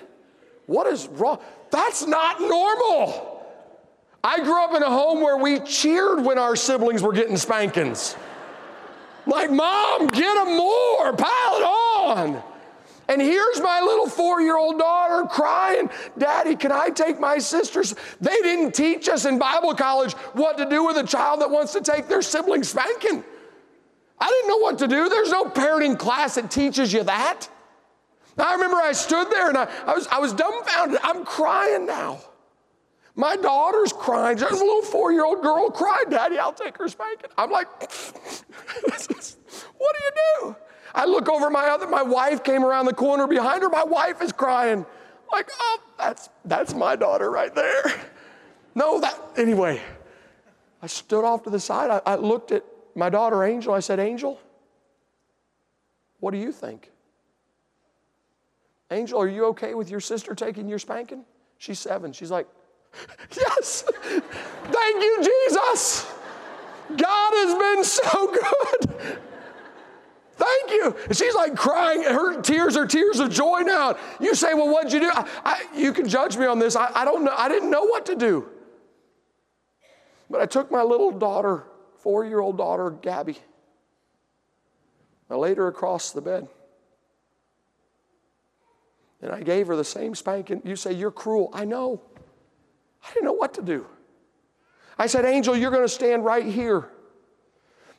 What 0.65 0.87
is 0.87 1.07
wrong? 1.07 1.39
That's 1.71 2.05
not 2.05 2.39
normal. 2.41 3.45
I 4.23 4.43
grew 4.43 4.63
up 4.63 4.73
in 4.75 4.83
a 4.83 4.89
home 4.89 5.21
where 5.21 5.37
we 5.37 5.59
cheered 5.59 6.23
when 6.23 6.37
our 6.37 6.55
siblings 6.55 7.01
were 7.01 7.13
getting 7.13 7.37
spankings. 7.37 8.15
Like, 9.25 9.51
mom, 9.51 10.07
get 10.07 10.33
them 10.33 10.57
more, 10.57 11.13
pile 11.13 11.55
it 11.55 11.63
on. 11.63 12.43
And 13.07 13.21
here's 13.21 13.59
my 13.59 13.81
little 13.81 14.07
four 14.07 14.41
year 14.41 14.57
old 14.57 14.77
daughter 14.77 15.27
crying, 15.27 15.89
Daddy, 16.17 16.55
can 16.55 16.71
I 16.71 16.89
take 16.89 17.19
my 17.19 17.39
sisters? 17.39 17.95
They 18.21 18.35
didn't 18.41 18.73
teach 18.73 19.09
us 19.09 19.25
in 19.25 19.39
Bible 19.39 19.73
college 19.73 20.13
what 20.33 20.57
to 20.57 20.69
do 20.69 20.85
with 20.85 20.97
a 20.97 21.03
child 21.03 21.41
that 21.41 21.49
wants 21.49 21.73
to 21.73 21.81
take 21.81 22.07
their 22.07 22.21
sibling 22.21 22.63
spanking. 22.63 23.23
I 24.19 24.27
didn't 24.27 24.49
know 24.49 24.57
what 24.57 24.77
to 24.79 24.87
do. 24.87 25.09
There's 25.09 25.31
no 25.31 25.45
parenting 25.45 25.97
class 25.97 26.35
that 26.35 26.51
teaches 26.51 26.93
you 26.93 27.03
that. 27.03 27.49
I 28.41 28.53
remember 28.53 28.77
I 28.77 28.91
stood 28.91 29.29
there 29.29 29.49
and 29.49 29.57
I, 29.57 29.69
I, 29.85 29.93
was, 29.93 30.07
I 30.07 30.19
was 30.19 30.33
dumbfounded. 30.33 30.99
I'm 31.03 31.25
crying 31.25 31.85
now. 31.85 32.19
My 33.15 33.35
daughter's 33.35 33.91
crying. 33.91 34.39
A 34.41 34.49
little 34.49 34.81
four 34.81 35.11
year 35.11 35.25
old 35.25 35.41
girl 35.41 35.69
cried, 35.69 36.05
Daddy, 36.09 36.37
I'll 36.37 36.53
take 36.53 36.77
her 36.77 36.87
spanking. 36.87 37.29
I'm 37.37 37.51
like, 37.51 37.67
what 37.79 38.95
do 38.97 40.03
you 40.03 40.11
do? 40.41 40.55
I 40.95 41.05
look 41.05 41.27
over 41.29 41.49
my 41.49 41.67
other, 41.67 41.87
my 41.87 42.01
wife 42.01 42.43
came 42.43 42.63
around 42.63 42.85
the 42.85 42.93
corner 42.93 43.27
behind 43.27 43.61
her. 43.61 43.69
My 43.69 43.83
wife 43.83 44.21
is 44.21 44.31
crying. 44.31 44.85
Like, 45.31 45.49
oh, 45.59 45.79
that's, 45.97 46.29
that's 46.45 46.73
my 46.73 46.95
daughter 46.95 47.29
right 47.29 47.53
there. 47.53 47.83
No, 48.73 48.99
that, 49.01 49.19
anyway, 49.35 49.81
I 50.81 50.87
stood 50.87 51.25
off 51.25 51.43
to 51.43 51.49
the 51.49 51.59
side. 51.59 51.89
I, 51.91 52.13
I 52.13 52.15
looked 52.15 52.51
at 52.51 52.63
my 52.95 53.09
daughter, 53.09 53.43
Angel. 53.43 53.73
I 53.73 53.81
said, 53.81 53.99
Angel, 53.99 54.39
what 56.19 56.31
do 56.31 56.37
you 56.37 56.51
think? 56.51 56.89
Angel, 58.91 59.19
are 59.21 59.27
you 59.27 59.45
okay 59.47 59.73
with 59.73 59.89
your 59.89 59.99
sister 59.99 60.33
taking 60.33 60.67
your 60.67 60.79
spanking? 60.79 61.23
She's 61.57 61.79
seven. 61.79 62.11
She's 62.11 62.31
like, 62.31 62.47
Yes. 63.37 63.83
Thank 63.83 65.03
you, 65.03 65.17
Jesus. 65.23 66.11
God 66.97 67.31
has 67.33 67.55
been 67.55 67.83
so 67.83 68.31
good. 68.31 69.19
Thank 70.35 70.71
you. 70.71 70.95
And 71.05 71.15
she's 71.15 71.35
like 71.35 71.55
crying. 71.55 72.01
Her 72.03 72.41
tears 72.41 72.77
are 72.77 72.87
tears 72.87 73.19
of 73.19 73.29
joy 73.29 73.59
now. 73.59 73.97
You 74.19 74.33
say, 74.33 74.53
Well, 74.53 74.73
what'd 74.73 74.91
you 74.91 75.01
do? 75.01 75.11
I, 75.13 75.27
I, 75.43 75.77
you 75.77 75.93
can 75.93 76.07
judge 76.07 76.37
me 76.37 76.45
on 76.45 76.57
this. 76.59 76.75
I, 76.75 76.91
I 76.95 77.05
don't 77.05 77.23
know. 77.23 77.35
I 77.37 77.49
didn't 77.49 77.69
know 77.69 77.83
what 77.83 78.05
to 78.07 78.15
do. 78.15 78.49
But 80.29 80.41
I 80.41 80.45
took 80.45 80.71
my 80.71 80.81
little 80.81 81.11
daughter, 81.11 81.65
four 81.97 82.23
year 82.23 82.39
old 82.39 82.57
daughter, 82.57 82.91
Gabby. 82.91 83.37
I 85.29 85.35
laid 85.35 85.57
her 85.57 85.67
across 85.67 86.11
the 86.11 86.21
bed. 86.21 86.47
And 89.21 89.31
I 89.31 89.41
gave 89.41 89.67
her 89.67 89.75
the 89.75 89.83
same 89.83 90.15
spanking. 90.15 90.61
You 90.63 90.75
say, 90.75 90.93
You're 90.93 91.11
cruel. 91.11 91.49
I 91.53 91.65
know. 91.65 92.01
I 93.03 93.13
didn't 93.13 93.25
know 93.25 93.33
what 93.33 93.53
to 93.55 93.61
do. 93.61 93.85
I 94.97 95.07
said, 95.07 95.25
Angel, 95.25 95.55
you're 95.55 95.71
going 95.71 95.83
to 95.83 95.89
stand 95.89 96.25
right 96.25 96.45
here. 96.45 96.89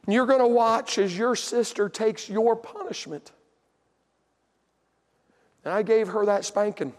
You're 0.06 0.26
going 0.26 0.40
to 0.40 0.46
watch 0.46 0.98
as 0.98 1.16
your 1.16 1.36
sister 1.36 1.88
takes 1.88 2.28
your 2.28 2.56
punishment. 2.56 3.32
And 5.64 5.72
I 5.72 5.82
gave 5.82 6.08
her 6.08 6.26
that 6.26 6.44
spanking. 6.44 6.92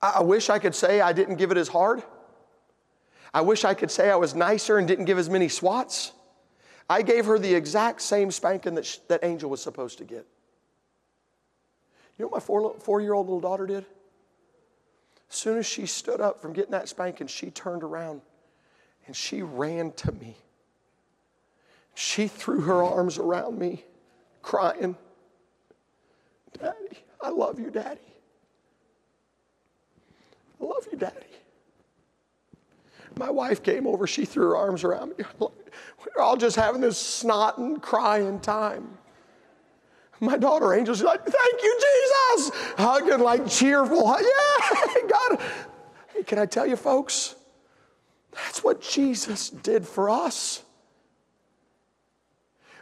I 0.00 0.22
wish 0.22 0.50
I 0.50 0.58
could 0.58 0.74
say 0.74 1.00
I 1.00 1.12
didn't 1.12 1.36
give 1.36 1.50
it 1.50 1.56
as 1.56 1.68
hard. 1.68 2.02
I 3.32 3.40
wish 3.42 3.64
I 3.64 3.74
could 3.74 3.90
say 3.90 4.10
I 4.10 4.16
was 4.16 4.34
nicer 4.34 4.78
and 4.78 4.86
didn't 4.88 5.04
give 5.04 5.18
as 5.18 5.30
many 5.30 5.48
swats. 5.48 6.12
I 6.90 7.02
gave 7.02 7.24
her 7.26 7.38
the 7.38 7.54
exact 7.54 8.02
same 8.02 8.30
spanking 8.30 8.74
that, 8.74 8.84
she, 8.84 8.98
that 9.08 9.22
Angel 9.22 9.48
was 9.48 9.62
supposed 9.62 9.98
to 9.98 10.04
get. 10.04 10.26
You 12.22 12.26
know 12.26 12.30
what 12.34 12.42
my 12.42 12.46
four, 12.46 12.76
four 12.78 13.00
year 13.00 13.14
old 13.14 13.26
little 13.26 13.40
daughter 13.40 13.66
did? 13.66 13.84
As 15.28 15.36
soon 15.36 15.58
as 15.58 15.66
she 15.66 15.86
stood 15.86 16.20
up 16.20 16.40
from 16.40 16.52
getting 16.52 16.70
that 16.70 16.88
spanking, 16.88 17.26
she 17.26 17.50
turned 17.50 17.82
around 17.82 18.20
and 19.08 19.16
she 19.16 19.42
ran 19.42 19.90
to 19.94 20.12
me. 20.12 20.36
She 21.96 22.28
threw 22.28 22.60
her 22.60 22.80
arms 22.80 23.18
around 23.18 23.58
me, 23.58 23.82
crying, 24.40 24.94
Daddy, 26.60 26.98
I 27.20 27.30
love 27.30 27.58
you, 27.58 27.72
Daddy. 27.72 27.98
I 30.60 30.64
love 30.64 30.86
you, 30.92 30.98
Daddy. 30.98 31.16
My 33.16 33.30
wife 33.30 33.64
came 33.64 33.84
over, 33.84 34.06
she 34.06 34.26
threw 34.26 34.44
her 34.44 34.56
arms 34.56 34.84
around 34.84 35.18
me. 35.18 35.24
We 36.04 36.10
are 36.16 36.22
all 36.22 36.36
just 36.36 36.54
having 36.54 36.82
this 36.82 37.02
snotting, 37.02 37.80
crying 37.80 38.38
time. 38.38 38.98
My 40.22 40.36
daughter 40.36 40.72
Angel's 40.72 41.02
like, 41.02 41.20
thank 41.24 41.62
you, 41.62 41.80
Jesus. 41.80 42.52
Hugging 42.78 43.18
like 43.18 43.48
cheerful. 43.48 44.16
Yeah, 44.22 45.08
God. 45.08 45.40
Hey, 46.14 46.22
can 46.22 46.38
I 46.38 46.46
tell 46.46 46.64
you, 46.64 46.76
folks? 46.76 47.34
That's 48.30 48.62
what 48.62 48.80
Jesus 48.80 49.50
did 49.50 49.86
for 49.86 50.08
us. 50.08 50.62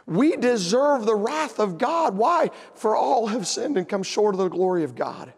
We 0.05 0.35
deserve 0.35 1.05
the 1.05 1.15
wrath 1.15 1.59
of 1.59 1.79
God. 1.79 2.15
Why? 2.15 2.51
For 2.75 2.95
all 2.95 3.27
have 3.27 3.47
sinned 3.47 3.75
and 3.75 3.89
come 3.89 4.03
short 4.03 4.35
of 4.35 4.39
the 4.39 4.49
glory 4.49 4.83
of 4.83 4.93
God. 4.95 5.33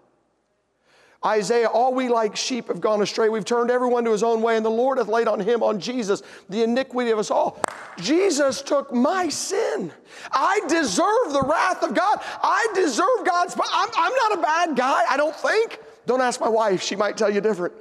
Isaiah, 1.26 1.68
all 1.68 1.94
we 1.94 2.10
like 2.10 2.36
sheep 2.36 2.68
have 2.68 2.82
gone 2.82 3.02
astray. 3.02 3.30
We've 3.30 3.46
turned 3.46 3.72
everyone 3.72 4.04
to 4.06 4.12
his 4.12 4.24
own 4.24 4.42
way, 4.42 4.58
and 4.58 4.66
the 4.66 4.70
Lord 4.70 4.98
hath 4.98 5.08
laid 5.08 5.28
on 5.28 5.40
him, 5.40 5.64
on 5.64 5.80
Jesus, 5.80 6.22
the 6.50 6.64
iniquity 6.64 7.12
of 7.12 7.20
us 7.20 7.32
all. 7.32 7.62
Jesus 7.98 8.62
took 8.62 8.94
my 8.94 9.30
sin. 9.30 9.92
I 10.32 10.60
deserve 10.68 11.32
the 11.32 11.44
wrath 11.44 11.82
of 11.84 11.94
God. 11.94 12.20
I 12.42 12.68
deserve 12.76 13.26
God's. 13.26 13.56
I'm, 13.56 13.90
I'm 13.96 14.14
not 14.14 14.40
a 14.40 14.42
bad 14.42 14.76
guy, 14.76 15.06
I 15.10 15.16
don't 15.16 15.36
think. 15.36 15.80
Don't 16.06 16.22
ask 16.22 16.42
my 16.42 16.50
wife, 16.50 16.82
she 16.82 16.96
might 16.98 17.16
tell 17.16 17.30
you 17.30 17.40
different. 17.40 17.74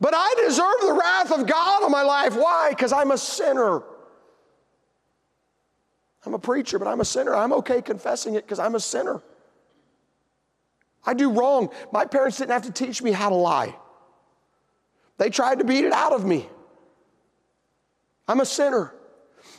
But 0.00 0.14
I 0.14 0.34
deserve 0.46 0.80
the 0.82 0.92
wrath 0.92 1.32
of 1.32 1.46
God 1.46 1.82
on 1.82 1.90
my 1.90 2.02
life. 2.02 2.36
Why? 2.36 2.70
Because 2.70 2.92
I'm 2.92 3.10
a 3.10 3.18
sinner. 3.18 3.82
I'm 6.24 6.34
a 6.34 6.38
preacher, 6.38 6.78
but 6.78 6.86
I'm 6.86 7.00
a 7.00 7.04
sinner. 7.04 7.34
I'm 7.34 7.52
okay 7.54 7.82
confessing 7.82 8.34
it 8.34 8.44
because 8.44 8.58
I'm 8.58 8.74
a 8.74 8.80
sinner. 8.80 9.22
I 11.04 11.14
do 11.14 11.30
wrong. 11.30 11.70
My 11.92 12.04
parents 12.04 12.38
didn't 12.38 12.52
have 12.52 12.64
to 12.64 12.72
teach 12.72 13.02
me 13.02 13.12
how 13.12 13.28
to 13.28 13.34
lie, 13.34 13.74
they 15.18 15.30
tried 15.30 15.58
to 15.58 15.64
beat 15.64 15.84
it 15.84 15.92
out 15.92 16.12
of 16.12 16.24
me. 16.24 16.48
I'm 18.28 18.40
a 18.40 18.46
sinner. 18.46 18.94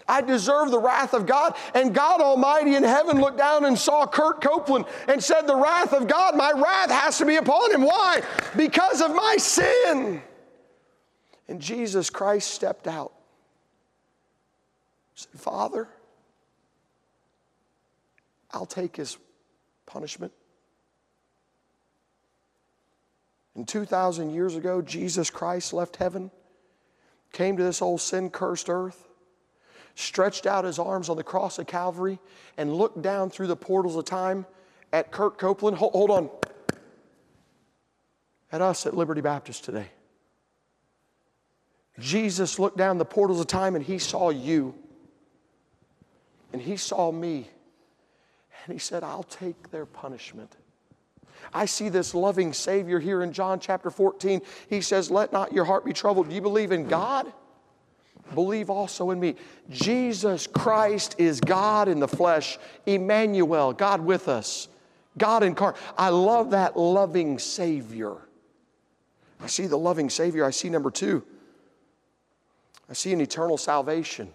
I 0.08 0.22
deserve 0.22 0.72
the 0.72 0.80
wrath 0.80 1.14
of 1.14 1.26
God. 1.26 1.56
And 1.74 1.94
God 1.94 2.22
Almighty 2.22 2.76
in 2.76 2.84
heaven 2.84 3.20
looked 3.20 3.38
down 3.38 3.66
and 3.66 3.78
saw 3.78 4.06
Kurt 4.06 4.42
Copeland 4.42 4.86
and 5.08 5.24
said, 5.24 5.42
The 5.42 5.56
wrath 5.56 5.94
of 5.94 6.08
God, 6.08 6.36
my 6.36 6.52
wrath 6.52 6.92
has 6.92 7.18
to 7.20 7.26
be 7.26 7.36
upon 7.38 7.74
him. 7.74 7.82
Why? 7.82 8.22
Because 8.56 9.02
of 9.02 9.14
my 9.14 9.36
sin. 9.38 10.22
And 11.48 11.62
Jesus 11.62 12.10
Christ 12.10 12.52
stepped 12.52 12.88
out. 12.88 13.14
Said, 15.16 15.40
Father, 15.40 15.88
I'll 18.52 18.66
take 18.66 18.96
his 18.96 19.18
punishment. 19.86 20.34
And 23.62 23.68
2,000 23.68 24.32
years 24.32 24.56
ago, 24.56 24.82
Jesus 24.82 25.30
Christ 25.30 25.72
left 25.72 25.98
heaven, 25.98 26.32
came 27.32 27.58
to 27.58 27.64
this 27.64 27.80
old 27.80 28.02
sin 28.02 28.32
cursed 28.32 28.72
earth, 28.72 29.08
stretched 29.94 30.48
out 30.48 30.66
his 30.66 30.80
arms 30.80 31.10
on 31.10 31.16
the 31.16 31.24
cross 31.24 31.60
of 31.60 31.68
Calvary, 31.68 32.18
and 32.58 32.74
looked 32.74 33.04
down 33.04 33.30
through 33.30 33.46
the 33.46 33.56
portals 33.56 33.96
of 33.96 34.06
time 34.06 34.48
at 34.92 35.12
Kurt 35.12 35.38
Copeland. 35.38 35.78
Hold, 35.78 35.92
hold 35.92 36.10
on. 36.10 36.30
At 38.52 38.62
us 38.62 38.88
at 38.88 38.96
Liberty 38.96 39.22
Baptist 39.22 39.64
today. 39.64 39.90
Jesus 42.00 42.58
looked 42.58 42.78
down 42.80 42.98
the 42.98 43.06
portals 43.06 43.40
of 43.40 43.46
time 43.46 43.76
and 43.76 43.86
he 43.86 44.00
saw 44.00 44.32
you. 44.32 44.74
And 46.52 46.60
he 46.60 46.78
saw 46.78 47.12
me. 47.12 47.48
And 48.66 48.74
he 48.74 48.80
said, 48.80 49.04
I'll 49.04 49.22
take 49.22 49.70
their 49.70 49.86
punishment. 49.86 50.58
I 51.54 51.66
see 51.66 51.90
this 51.90 52.14
loving 52.14 52.54
Savior 52.54 53.00
here 53.00 53.24
in 53.24 53.34
John 53.34 53.60
chapter 53.60 53.90
14. 53.90 54.42
He 54.70 54.82
says, 54.82 55.12
Let 55.12 55.34
not 55.34 55.54
your 55.54 55.66
heart 55.66 55.86
be 55.86 55.94
troubled. 55.94 56.30
Do 56.30 56.36
you 56.36 56.42
believe 56.42 56.72
in 56.72 56.88
God? 56.88 57.32
Believe 58.34 58.70
also 58.70 59.12
in 59.12 59.20
me. 59.20 59.36
Jesus 59.70 60.48
Christ 60.48 61.16
is 61.18 61.42
God 61.42 61.88
in 61.88 62.00
the 62.00 62.08
flesh, 62.08 62.58
Emmanuel, 62.86 63.74
God 63.74 64.02
with 64.02 64.28
us, 64.28 64.70
God 65.18 65.44
incarnate. 65.44 65.80
I 65.98 66.10
love 66.10 66.52
that 66.52 66.78
loving 66.78 67.40
Savior. 67.40 68.16
I 69.42 69.48
see 69.48 69.68
the 69.68 69.78
loving 69.78 70.10
Savior. 70.10 70.46
I 70.46 70.52
see 70.52 70.70
number 70.70 70.92
two. 70.92 71.24
I 72.90 72.94
see 72.94 73.12
an 73.12 73.22
eternal 73.22 73.58
salvation. 73.58 74.32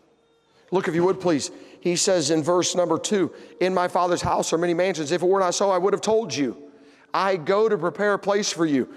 Look, 0.71 0.89
if 0.89 0.95
you 0.95 1.05
would 1.05 1.21
please. 1.21 1.51
He 1.81 1.97
says 1.97 2.31
in 2.31 2.43
verse 2.43 2.75
number 2.75 2.99
two, 2.99 3.33
In 3.61 3.73
my 3.73 3.89
Father's 3.89 4.23
house 4.23 4.53
are 4.53 4.59
many 4.59 4.75
mansions. 4.75 5.13
If 5.13 5.23
it 5.23 5.27
were 5.27 5.41
not 5.41 5.55
so, 5.55 5.71
I 5.71 5.79
would 5.79 5.93
have 5.93 6.01
told 6.01 6.35
you. 6.35 6.66
I 7.17 7.37
go 7.37 7.67
to 7.67 7.79
prepare 7.79 8.13
a 8.13 8.19
place 8.19 8.53
for 8.53 8.67
you. 8.67 8.93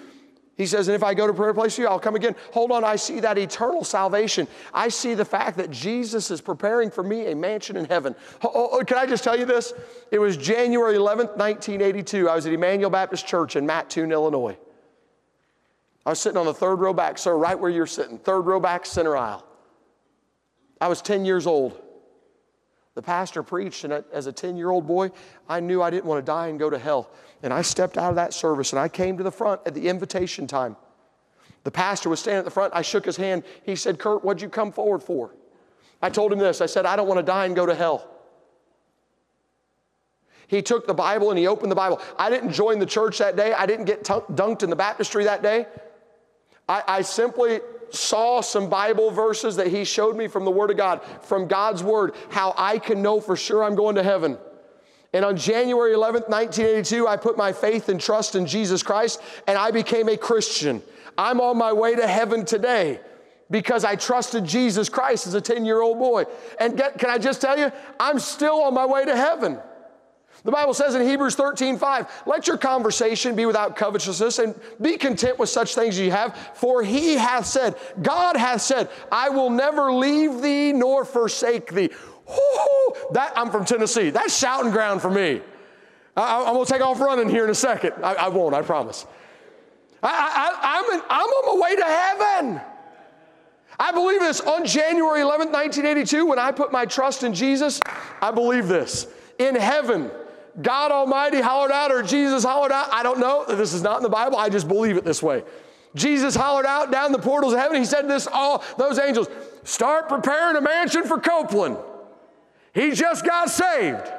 He 0.57 0.65
says, 0.65 0.89
and 0.89 0.95
if 0.95 1.03
I 1.03 1.13
go 1.13 1.25
to 1.25 1.33
prayer 1.33 1.53
place 1.53 1.77
for 1.77 1.83
you, 1.83 1.87
I'll 1.87 2.01
come 2.01 2.17
again. 2.17 2.35
Hold 2.51 2.73
on, 2.73 2.83
I 2.83 2.97
see 2.97 3.21
that 3.21 3.37
eternal 3.37 3.85
salvation. 3.85 4.45
I 4.73 4.89
see 4.89 5.13
the 5.13 5.23
fact 5.23 5.55
that 5.55 5.71
Jesus 5.71 6.29
is 6.29 6.41
preparing 6.41 6.91
for 6.91 7.01
me 7.01 7.31
a 7.31 7.35
mansion 7.35 7.77
in 7.77 7.85
heaven. 7.85 8.13
Oh, 8.43 8.51
oh, 8.53 8.69
oh 8.73 8.83
can 8.83 8.97
I 8.97 9.05
just 9.05 9.23
tell 9.23 9.39
you 9.39 9.45
this? 9.45 9.71
It 10.11 10.19
was 10.19 10.35
January 10.35 10.95
11th, 10.95 11.37
1982. 11.37 12.27
I 12.27 12.35
was 12.35 12.45
at 12.45 12.51
Emmanuel 12.51 12.89
Baptist 12.89 13.25
Church 13.25 13.55
in 13.55 13.65
Mattoon, 13.65 14.11
Illinois. 14.11 14.57
I 16.05 16.09
was 16.09 16.19
sitting 16.19 16.37
on 16.37 16.45
the 16.45 16.53
third 16.53 16.75
row 16.75 16.91
back, 16.91 17.17
sir, 17.17 17.37
right 17.37 17.57
where 17.57 17.71
you're 17.71 17.87
sitting, 17.87 18.17
third 18.17 18.41
row 18.41 18.59
back, 18.59 18.85
center 18.85 19.15
aisle. 19.15 19.45
I 20.81 20.89
was 20.89 21.01
10 21.01 21.23
years 21.23 21.47
old. 21.47 21.81
The 22.99 23.03
pastor 23.03 23.43
preached, 23.43 23.85
and 23.85 24.03
as 24.11 24.27
a 24.27 24.33
10 24.33 24.57
year 24.57 24.71
old 24.71 24.85
boy, 24.85 25.11
I 25.47 25.61
knew 25.61 25.81
I 25.81 25.89
didn't 25.89 26.03
want 26.03 26.19
to 26.19 26.29
die 26.29 26.47
and 26.47 26.59
go 26.59 26.69
to 26.69 26.77
hell. 26.77 27.09
And 27.41 27.53
I 27.53 27.61
stepped 27.61 27.97
out 27.97 28.09
of 28.09 28.17
that 28.17 28.33
service 28.33 28.73
and 28.73 28.79
I 28.81 28.89
came 28.89 29.15
to 29.15 29.23
the 29.23 29.31
front 29.31 29.61
at 29.65 29.73
the 29.73 29.87
invitation 29.87 30.47
time. 30.47 30.75
The 31.63 31.71
pastor 31.71 32.09
was 32.09 32.19
standing 32.19 32.39
at 32.39 32.43
the 32.43 32.51
front. 32.51 32.73
I 32.75 32.81
shook 32.81 33.05
his 33.05 33.15
hand. 33.15 33.43
He 33.63 33.77
said, 33.77 33.99
Kurt, 33.99 34.25
what'd 34.25 34.41
you 34.41 34.49
come 34.49 34.73
forward 34.73 35.01
for? 35.01 35.33
I 36.01 36.09
told 36.09 36.33
him 36.33 36.39
this 36.39 36.59
I 36.59 36.65
said, 36.65 36.85
I 36.85 36.97
don't 36.97 37.07
want 37.07 37.19
to 37.19 37.23
die 37.23 37.45
and 37.45 37.55
go 37.55 37.65
to 37.65 37.73
hell. 37.73 38.05
He 40.47 40.61
took 40.61 40.85
the 40.85 40.93
Bible 40.93 41.29
and 41.29 41.39
he 41.39 41.47
opened 41.47 41.71
the 41.71 41.77
Bible. 41.77 42.01
I 42.17 42.29
didn't 42.29 42.51
join 42.51 42.79
the 42.79 42.85
church 42.85 43.19
that 43.19 43.37
day, 43.37 43.53
I 43.53 43.65
didn't 43.65 43.85
get 43.85 44.03
t- 44.03 44.11
dunked 44.11 44.61
in 44.61 44.69
the 44.69 44.75
baptistry 44.75 45.23
that 45.23 45.41
day. 45.41 45.67
I, 46.69 46.83
I 46.87 47.01
simply 47.01 47.61
saw 47.89 48.41
some 48.41 48.69
Bible 48.69 49.09
verses 49.09 49.55
that 49.55 49.67
he 49.67 49.83
showed 49.83 50.15
me 50.15 50.27
from 50.27 50.45
the 50.45 50.51
Word 50.51 50.69
of 50.69 50.77
God, 50.77 51.01
from 51.23 51.47
God's 51.47 51.83
Word, 51.83 52.13
how 52.29 52.53
I 52.55 52.77
can 52.77 53.01
know 53.01 53.19
for 53.19 53.35
sure 53.35 53.63
I'm 53.63 53.75
going 53.75 53.95
to 53.95 54.03
heaven. 54.03 54.37
And 55.11 55.25
on 55.25 55.35
January 55.35 55.93
11th, 55.93 56.29
1982, 56.29 57.07
I 57.07 57.17
put 57.17 57.35
my 57.35 57.51
faith 57.51 57.89
and 57.89 57.99
trust 57.99 58.35
in 58.35 58.45
Jesus 58.45 58.83
Christ 58.83 59.19
and 59.47 59.57
I 59.57 59.71
became 59.71 60.07
a 60.07 60.15
Christian. 60.15 60.83
I'm 61.17 61.41
on 61.41 61.57
my 61.57 61.73
way 61.73 61.95
to 61.95 62.07
heaven 62.07 62.45
today 62.45 62.99
because 63.49 63.83
I 63.83 63.95
trusted 63.95 64.45
Jesus 64.45 64.87
Christ 64.87 65.25
as 65.25 65.33
a 65.33 65.41
10 65.41 65.65
year 65.65 65.81
old 65.81 65.97
boy. 65.97 66.25
And 66.59 66.77
get, 66.77 66.99
can 66.99 67.09
I 67.09 67.17
just 67.17 67.41
tell 67.41 67.57
you, 67.57 67.71
I'm 67.99 68.19
still 68.19 68.61
on 68.61 68.75
my 68.75 68.85
way 68.85 69.03
to 69.05 69.15
heaven. 69.15 69.59
The 70.43 70.51
Bible 70.51 70.73
says 70.73 70.95
in 70.95 71.05
Hebrews 71.05 71.35
13, 71.35 71.77
5, 71.77 72.23
let 72.25 72.47
your 72.47 72.57
conversation 72.57 73.35
be 73.35 73.45
without 73.45 73.75
covetousness 73.75 74.39
and 74.39 74.55
be 74.81 74.97
content 74.97 75.37
with 75.37 75.49
such 75.49 75.75
things 75.75 75.95
as 75.95 75.99
you 75.99 76.11
have, 76.11 76.35
for 76.53 76.81
he 76.81 77.15
hath 77.15 77.45
said, 77.45 77.75
God 78.01 78.37
hath 78.37 78.61
said, 78.61 78.89
I 79.11 79.29
will 79.29 79.49
never 79.49 79.91
leave 79.91 80.41
thee 80.41 80.71
nor 80.71 81.03
forsake 81.03 81.73
thee. 81.73 81.89
That 83.11 83.33
I'm 83.35 83.49
from 83.49 83.65
Tennessee. 83.65 84.11
That's 84.11 84.37
shouting 84.37 84.71
ground 84.71 85.01
for 85.01 85.09
me. 85.09 85.41
I, 86.15 86.41
am 86.41 86.53
gonna 86.53 86.65
take 86.65 86.81
off 86.81 86.99
running 86.99 87.29
here 87.29 87.43
in 87.43 87.49
a 87.49 87.55
second. 87.55 87.93
I, 88.03 88.13
I 88.13 88.27
won't, 88.29 88.53
I 88.53 88.61
promise. 88.61 89.05
I, 90.01 90.83
am 90.91 91.01
I'm 91.09 91.27
on 91.27 91.59
my 91.59 91.67
way 91.67 91.75
to 91.75 91.83
heaven. 91.83 92.61
I 93.79 93.91
believe 93.91 94.19
this. 94.19 94.41
On 94.41 94.65
January 94.65 95.21
11th, 95.21 95.51
1982, 95.51 96.25
when 96.25 96.39
I 96.39 96.51
put 96.51 96.71
my 96.71 96.85
trust 96.85 97.23
in 97.23 97.33
Jesus, 97.33 97.79
I 98.21 98.31
believe 98.31 98.67
this. 98.67 99.07
In 99.39 99.55
heaven, 99.55 100.11
God 100.61 100.91
Almighty 100.91 101.41
hollered 101.41 101.71
out 101.71 101.91
or 101.91 102.01
Jesus 102.03 102.43
hollered 102.43 102.71
out. 102.71 102.91
I 102.91 103.03
don't 103.03 103.19
know. 103.19 103.45
This 103.47 103.73
is 103.73 103.81
not 103.81 103.97
in 103.97 104.03
the 104.03 104.09
Bible. 104.09 104.37
I 104.37 104.49
just 104.49 104.67
believe 104.67 104.97
it 104.97 105.03
this 105.03 105.23
way. 105.23 105.43
Jesus 105.95 106.35
hollered 106.35 106.65
out 106.65 106.91
down 106.91 107.11
the 107.11 107.19
portals 107.19 107.53
of 107.53 107.59
heaven. 107.59 107.77
He 107.77 107.85
said 107.85 108.07
this 108.07 108.27
all 108.27 108.63
those 108.77 108.99
angels, 108.99 109.27
start 109.63 110.07
preparing 110.09 110.55
a 110.55 110.61
mansion 110.61 111.03
for 111.03 111.19
Copeland. 111.19 111.77
He 112.73 112.91
just 112.91 113.25
got 113.25 113.49
saved. 113.49 114.11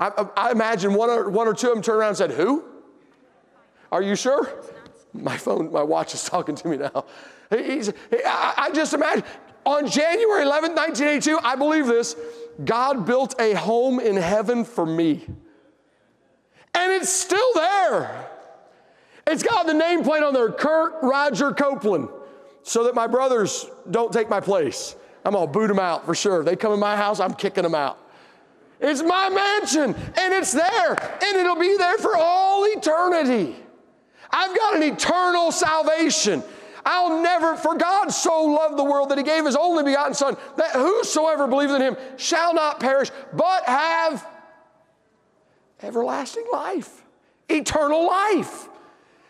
I, 0.00 0.26
I 0.36 0.52
imagine 0.52 0.94
one 0.94 1.10
or, 1.10 1.28
one 1.28 1.48
or 1.48 1.54
two 1.54 1.68
of 1.68 1.74
them 1.74 1.82
turned 1.82 1.98
around 1.98 2.08
and 2.10 2.16
said, 2.16 2.30
Who? 2.32 2.64
Are 3.90 4.02
you 4.02 4.16
sure? 4.16 4.48
My 5.12 5.36
phone, 5.36 5.72
my 5.72 5.82
watch 5.82 6.14
is 6.14 6.24
talking 6.28 6.54
to 6.54 6.68
me 6.68 6.76
now. 6.76 7.04
He's, 7.50 7.90
I, 8.12 8.54
I 8.56 8.70
just 8.72 8.92
imagine 8.92 9.24
on 9.68 9.86
January 9.86 10.44
11, 10.44 10.74
1982, 10.74 11.38
I 11.44 11.54
believe 11.54 11.86
this. 11.86 12.16
God 12.64 13.04
built 13.04 13.38
a 13.38 13.52
home 13.52 14.00
in 14.00 14.16
heaven 14.16 14.64
for 14.64 14.86
me. 14.86 15.26
And 16.74 16.92
it's 16.92 17.10
still 17.10 17.52
there. 17.54 18.30
It's 19.26 19.42
got 19.42 19.66
the 19.66 19.74
nameplate 19.74 20.26
on 20.26 20.32
there 20.32 20.50
Kurt 20.50 20.94
Roger 21.02 21.52
Copeland, 21.52 22.08
so 22.62 22.84
that 22.84 22.94
my 22.94 23.06
brothers 23.06 23.66
don't 23.90 24.10
take 24.10 24.30
my 24.30 24.40
place. 24.40 24.96
I'm 25.22 25.34
gonna 25.34 25.46
boot 25.46 25.68
them 25.68 25.78
out 25.78 26.06
for 26.06 26.14
sure. 26.14 26.42
They 26.42 26.56
come 26.56 26.72
in 26.72 26.80
my 26.80 26.96
house, 26.96 27.20
I'm 27.20 27.34
kicking 27.34 27.62
them 27.62 27.74
out. 27.74 27.98
It's 28.80 29.02
my 29.02 29.28
mansion, 29.28 29.94
and 29.94 30.32
it's 30.32 30.52
there, 30.52 30.90
and 30.92 31.36
it'll 31.36 31.56
be 31.56 31.76
there 31.76 31.98
for 31.98 32.16
all 32.16 32.64
eternity. 32.64 33.54
I've 34.30 34.56
got 34.56 34.76
an 34.76 34.82
eternal 34.82 35.52
salvation. 35.52 36.42
I'll 36.90 37.22
never, 37.22 37.54
for 37.54 37.74
God 37.76 38.08
so 38.08 38.44
loved 38.44 38.78
the 38.78 38.84
world 38.84 39.10
that 39.10 39.18
he 39.18 39.24
gave 39.24 39.44
his 39.44 39.56
only 39.56 39.84
begotten 39.84 40.14
Son, 40.14 40.38
that 40.56 40.70
whosoever 40.70 41.46
believes 41.46 41.70
in 41.70 41.82
him 41.82 41.98
shall 42.16 42.54
not 42.54 42.80
perish, 42.80 43.10
but 43.34 43.64
have 43.64 44.26
everlasting 45.82 46.46
life, 46.50 47.04
eternal 47.50 48.06
life. 48.06 48.70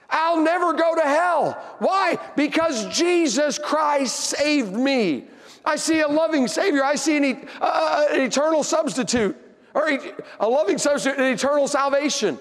I'll 0.08 0.40
never 0.40 0.72
go 0.72 0.94
to 0.94 1.00
hell. 1.02 1.60
Why? 1.80 2.20
Because 2.36 2.86
Jesus 2.96 3.58
Christ 3.58 4.14
saved 4.14 4.72
me. 4.72 5.24
I 5.64 5.74
see 5.74 5.98
a 5.98 6.08
loving 6.08 6.46
Savior. 6.46 6.84
I 6.84 6.94
see 6.94 7.16
an, 7.16 7.48
uh, 7.60 8.06
an 8.12 8.20
eternal 8.20 8.62
substitute, 8.62 9.36
or 9.74 9.98
a 10.38 10.48
loving 10.48 10.78
substitute, 10.78 11.18
an 11.18 11.32
eternal 11.32 11.66
salvation. 11.66 12.38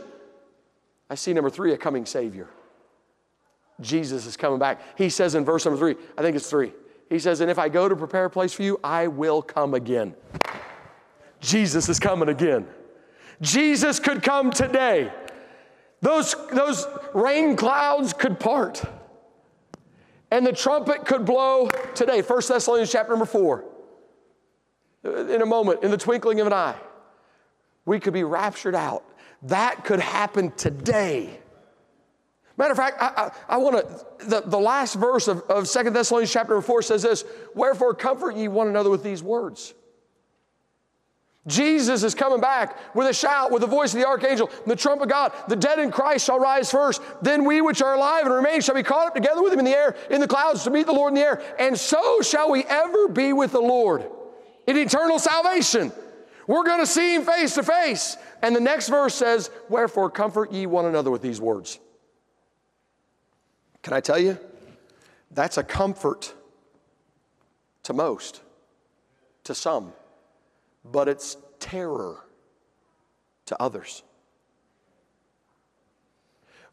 I 1.09 1.15
see 1.15 1.33
number 1.33 1.49
three, 1.49 1.73
a 1.73 1.77
coming 1.77 2.05
Savior. 2.05 2.49
Jesus 3.81 4.25
is 4.25 4.35
coming 4.35 4.59
back. 4.59 4.81
He 4.97 5.09
says 5.09 5.35
in 5.35 5.45
verse 5.45 5.65
number 5.65 5.79
three, 5.79 5.95
I 6.17 6.21
think 6.21 6.35
it's 6.35 6.49
three. 6.49 6.73
He 7.09 7.19
says, 7.19 7.41
And 7.41 7.49
if 7.49 7.59
I 7.59 7.69
go 7.69 7.87
to 7.87 7.95
prepare 7.95 8.25
a 8.25 8.29
place 8.29 8.53
for 8.53 8.63
you, 8.63 8.79
I 8.83 9.07
will 9.07 9.41
come 9.41 9.73
again. 9.73 10.15
Jesus 11.39 11.87
is 11.89 11.99
coming 11.99 12.29
again. 12.29 12.67
Jesus 13.41 13.99
could 13.99 14.23
come 14.23 14.51
today. 14.51 15.11
Those, 16.01 16.35
those 16.53 16.87
rain 17.13 17.55
clouds 17.55 18.13
could 18.13 18.39
part. 18.39 18.83
And 20.31 20.45
the 20.45 20.51
trumpet 20.51 21.05
could 21.05 21.25
blow 21.25 21.69
today. 21.95 22.21
1 22.21 22.41
Thessalonians 22.47 22.91
chapter 22.91 23.11
number 23.11 23.25
4. 23.25 23.63
In 25.03 25.41
a 25.41 25.45
moment, 25.45 25.83
in 25.83 25.91
the 25.91 25.97
twinkling 25.97 26.39
of 26.41 26.47
an 26.47 26.53
eye, 26.53 26.75
we 27.85 27.99
could 27.99 28.13
be 28.13 28.23
raptured 28.23 28.75
out. 28.75 29.05
That 29.43 29.85
could 29.85 29.99
happen 29.99 30.51
today. 30.51 31.39
Matter 32.57 32.71
of 32.71 32.77
fact, 32.77 32.97
I, 32.99 33.07
I, 33.49 33.55
I 33.55 33.57
want 33.57 33.87
to, 33.87 34.25
the, 34.25 34.41
the 34.41 34.59
last 34.59 34.95
verse 34.95 35.27
of, 35.27 35.41
of 35.43 35.69
2 35.69 35.91
Thessalonians 35.91 36.31
chapter 36.31 36.59
4 36.59 36.81
says 36.81 37.03
this 37.03 37.23
Wherefore 37.53 37.93
comfort 37.93 38.35
ye 38.35 38.47
one 38.47 38.67
another 38.67 38.89
with 38.89 39.03
these 39.03 39.21
words. 39.21 39.73
Jesus 41.45 42.03
is 42.03 42.13
coming 42.13 42.41
back 42.41 42.77
with 42.93 43.07
a 43.07 43.13
shout, 43.13 43.51
with 43.51 43.61
the 43.61 43.67
voice 43.67 43.93
of 43.93 44.01
the 44.01 44.07
archangel, 44.07 44.49
the 44.65 44.75
trump 44.75 45.01
of 45.01 45.07
God. 45.07 45.31
The 45.47 45.55
dead 45.55 45.79
in 45.79 45.91
Christ 45.91 46.25
shall 46.25 46.39
rise 46.39 46.69
first. 46.69 47.01
Then 47.21 47.45
we 47.45 47.61
which 47.61 47.81
are 47.81 47.95
alive 47.95 48.25
and 48.25 48.35
remain 48.35 48.59
shall 48.59 48.75
be 48.75 48.83
caught 48.83 49.07
up 49.07 49.15
together 49.15 49.41
with 49.41 49.53
him 49.53 49.59
in 49.59 49.65
the 49.65 49.71
air, 49.71 49.95
in 50.09 50.19
the 50.19 50.27
clouds, 50.27 50.65
to 50.65 50.71
meet 50.71 50.87
the 50.87 50.91
Lord 50.93 51.11
in 51.11 51.15
the 51.15 51.21
air. 51.21 51.41
And 51.57 51.79
so 51.79 52.21
shall 52.21 52.51
we 52.51 52.65
ever 52.65 53.07
be 53.07 53.31
with 53.31 53.53
the 53.53 53.61
Lord 53.61 54.05
in 54.67 54.77
eternal 54.77 55.19
salvation. 55.19 55.93
We're 56.47 56.65
going 56.65 56.79
to 56.79 56.87
see 56.87 57.15
him 57.15 57.23
face 57.23 57.55
to 57.55 57.63
face. 57.63 58.17
And 58.41 58.53
the 58.53 58.59
next 58.59 58.89
verse 58.89 59.15
says, 59.15 59.49
Wherefore 59.69 60.09
comfort 60.09 60.51
ye 60.51 60.65
one 60.65 60.85
another 60.85 61.11
with 61.11 61.21
these 61.21 61.39
words. 61.39 61.79
Can 63.87 63.93
I 63.93 64.01
tell 64.01 64.19
you? 64.19 64.37
That's 65.31 65.57
a 65.57 65.63
comfort 65.63 66.33
to 67.83 67.93
most, 67.93 68.41
to 69.45 69.55
some 69.55 69.93
but 70.91 71.07
it's 71.07 71.37
terror 71.59 72.17
to 73.45 73.61
others. 73.61 74.03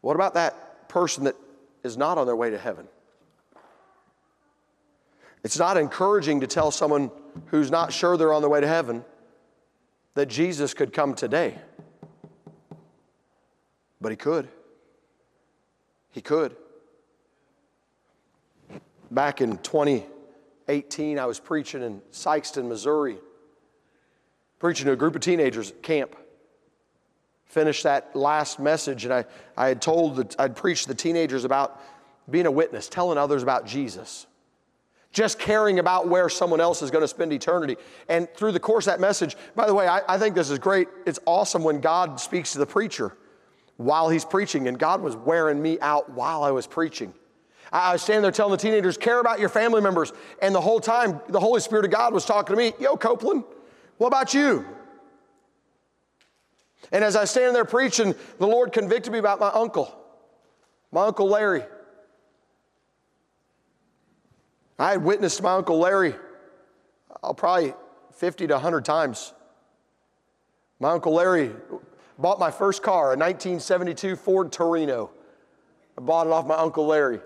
What 0.01 0.17
about 0.17 0.33
that 0.33 0.89
person 0.89 1.23
that 1.23 1.37
is 1.83 1.95
not 1.95 2.17
on 2.17 2.25
their 2.25 2.35
way 2.35 2.49
to 2.49 2.57
heaven? 2.57 2.85
It's 5.45 5.57
not 5.57 5.77
encouraging 5.77 6.41
to 6.41 6.47
tell 6.47 6.69
someone 6.69 7.11
who's 7.45 7.71
not 7.71 7.93
sure 7.93 8.17
they're 8.17 8.33
on 8.33 8.41
their 8.41 8.49
way 8.49 8.59
to 8.59 8.67
heaven 8.67 9.05
that 10.15 10.25
Jesus 10.25 10.73
could 10.73 10.91
come 10.91 11.13
today. 11.13 11.57
But 14.01 14.11
he 14.11 14.17
could. 14.17 14.49
He 16.11 16.19
could. 16.19 16.57
Back 19.15 19.39
in 19.39 19.57
2018, 19.59 21.17
I 21.19 21.25
was 21.25 21.39
preaching 21.39 21.81
in 21.81 22.01
Sikeston, 22.11 22.67
Missouri 22.67 23.17
preaching 24.59 24.87
to 24.87 24.91
a 24.91 24.95
group 24.97 25.15
of 25.15 25.21
teenagers 25.21 25.71
at 25.71 25.81
camp. 25.81 26.17
Finished 27.45 27.83
that 27.83 28.13
last 28.13 28.59
message, 28.59 29.05
and 29.05 29.13
I, 29.13 29.23
I 29.55 29.69
had 29.69 29.81
told 29.81 30.17
that 30.17 30.35
I'd 30.37 30.57
preached 30.57 30.89
the 30.89 30.95
teenagers 30.95 31.45
about 31.45 31.81
being 32.29 32.45
a 32.45 32.51
witness, 32.51 32.89
telling 32.89 33.17
others 33.17 33.41
about 33.41 33.65
Jesus, 33.65 34.27
just 35.13 35.39
caring 35.39 35.79
about 35.79 36.09
where 36.09 36.27
someone 36.27 36.59
else 36.59 36.81
is 36.81 36.91
going 36.91 37.03
to 37.03 37.07
spend 37.07 37.31
eternity. 37.31 37.77
And 38.09 38.27
through 38.35 38.51
the 38.51 38.59
course 38.59 38.85
of 38.85 38.93
that 38.93 38.99
message, 38.99 39.37
by 39.55 39.65
the 39.65 39.73
way, 39.73 39.87
I, 39.87 40.01
I 40.09 40.17
think 40.17 40.35
this 40.35 40.49
is 40.49 40.59
great. 40.59 40.89
It's 41.05 41.19
awesome 41.25 41.63
when 41.63 41.79
God 41.79 42.19
speaks 42.19 42.51
to 42.51 42.59
the 42.59 42.65
preacher. 42.65 43.15
while 43.77 44.09
he's 44.09 44.25
preaching, 44.25 44.67
and 44.67 44.77
God 44.77 45.01
was 45.01 45.15
wearing 45.15 45.61
me 45.61 45.79
out 45.79 46.09
while 46.09 46.43
I 46.43 46.51
was 46.51 46.67
preaching. 46.67 47.13
I 47.71 47.93
was 47.93 48.01
standing 48.01 48.21
there 48.21 48.31
telling 48.31 48.51
the 48.51 48.57
teenagers, 48.57 48.97
care 48.97 49.19
about 49.19 49.39
your 49.39 49.49
family 49.49 49.81
members. 49.81 50.13
And 50.41 50.53
the 50.53 50.61
whole 50.61 50.79
time, 50.79 51.19
the 51.29 51.39
Holy 51.39 51.59
Spirit 51.59 51.85
of 51.85 51.91
God 51.91 52.13
was 52.13 52.25
talking 52.25 52.55
to 52.55 52.61
me, 52.61 52.73
Yo, 52.79 52.95
Copeland, 52.95 53.43
what 53.97 54.07
about 54.07 54.33
you? 54.33 54.65
And 56.91 57.03
as 57.03 57.15
I 57.15 57.25
standing 57.25 57.53
there 57.53 57.65
preaching, 57.65 58.13
the 58.37 58.47
Lord 58.47 58.71
convicted 58.71 59.11
me 59.11 59.19
about 59.19 59.39
my 59.39 59.49
uncle, 59.49 59.93
my 60.91 61.05
Uncle 61.05 61.27
Larry. 61.27 61.63
I 64.77 64.91
had 64.91 65.03
witnessed 65.03 65.41
my 65.41 65.53
Uncle 65.53 65.79
Larry 65.79 66.15
uh, 67.23 67.33
probably 67.33 67.73
50 68.13 68.47
to 68.47 68.53
100 68.53 68.85
times. 68.85 69.33
My 70.79 70.91
Uncle 70.91 71.13
Larry 71.13 71.51
bought 72.19 72.39
my 72.39 72.51
first 72.51 72.83
car, 72.83 73.13
a 73.13 73.17
1972 73.17 74.15
Ford 74.17 74.51
Torino. 74.51 75.09
I 75.97 76.01
bought 76.01 76.27
it 76.27 76.33
off 76.33 76.45
my 76.45 76.55
Uncle 76.55 76.85
Larry 76.85 77.21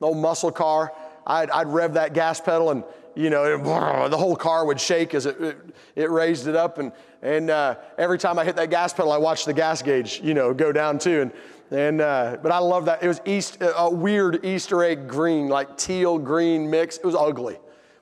old 0.00 0.18
muscle 0.18 0.52
car. 0.52 0.92
I'd, 1.26 1.50
I'd 1.50 1.68
rev 1.68 1.94
that 1.94 2.14
gas 2.14 2.40
pedal 2.40 2.70
and, 2.70 2.84
you 3.14 3.30
know, 3.30 4.08
the 4.08 4.16
whole 4.16 4.36
car 4.36 4.64
would 4.64 4.80
shake 4.80 5.14
as 5.14 5.26
it, 5.26 5.40
it, 5.40 5.56
it 5.94 6.10
raised 6.10 6.46
it 6.46 6.56
up. 6.56 6.78
And, 6.78 6.92
and 7.22 7.50
uh, 7.50 7.76
every 7.98 8.18
time 8.18 8.38
I 8.38 8.44
hit 8.44 8.56
that 8.56 8.70
gas 8.70 8.92
pedal, 8.92 9.12
I 9.12 9.18
watched 9.18 9.46
the 9.46 9.52
gas 9.52 9.82
gauge, 9.82 10.20
you 10.22 10.34
know, 10.34 10.54
go 10.54 10.72
down 10.72 10.98
too. 10.98 11.22
And, 11.22 11.32
and 11.70 12.00
uh, 12.00 12.38
but 12.42 12.50
I 12.50 12.58
love 12.58 12.86
that. 12.86 13.02
It 13.02 13.08
was 13.08 13.20
East, 13.24 13.58
a 13.60 13.90
weird 13.90 14.44
Easter 14.44 14.82
egg 14.82 15.06
green, 15.06 15.48
like 15.48 15.76
teal 15.76 16.18
green 16.18 16.68
mix. 16.70 16.96
It 16.96 17.04
was 17.04 17.14
ugly, 17.14 17.58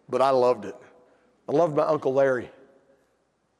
but 0.08 0.22
I 0.22 0.30
loved 0.30 0.64
it. 0.64 0.74
I 1.48 1.52
loved 1.52 1.76
my 1.76 1.84
Uncle 1.84 2.14
Larry. 2.14 2.50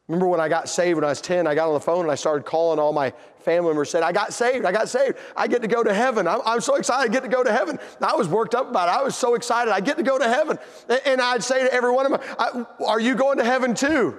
Remember 0.07 0.27
when 0.27 0.41
I 0.41 0.49
got 0.49 0.71
saved 0.71 0.97
when 0.97 1.05
I 1.05 1.09
was 1.09 1.21
10, 1.21 1.47
I 1.47 1.55
got 1.55 1.69
on 1.69 1.75
the 1.75 1.81
phone 1.81 2.01
and 2.01 2.11
I 2.11 2.15
started 2.15 2.47
calling 2.47 2.79
all 2.79 2.95
my 2.95 3.13
family 3.49 3.71
member 3.71 3.87
said, 3.87 4.03
I 4.03 4.13
got 4.13 4.35
saved, 4.35 4.67
I 4.67 4.73
got 4.73 4.91
saved. 4.91 5.17
I 5.35 5.47
get 5.47 5.63
to 5.63 5.69
go 5.69 5.83
to 5.83 5.95
heaven. 5.95 6.29
I'm, 6.29 6.41
I'm 6.45 6.61
so 6.61 6.75
excited 6.75 7.11
I 7.11 7.13
get 7.13 7.23
to 7.23 7.31
go 7.31 7.43
to 7.43 7.51
heaven. 7.51 7.79
I 7.99 8.15
was 8.15 8.29
worked 8.29 8.55
up 8.55 8.69
about 8.69 8.89
it. 8.89 9.01
I 9.01 9.03
was 9.03 9.17
so 9.17 9.35
excited. 9.35 9.73
I 9.73 9.81
get 9.81 9.97
to 9.97 10.03
go 10.03 10.19
to 10.19 10.29
heaven. 10.29 10.59
And 11.07 11.19
I'd 11.23 11.43
say 11.43 11.63
to 11.63 11.73
every 11.73 11.91
one 11.91 12.13
of 12.13 12.13
them, 12.13 12.67
Are 12.87 13.01
you 13.01 13.15
going 13.15 13.39
to 13.39 13.45
heaven 13.45 13.75
too? 13.75 14.19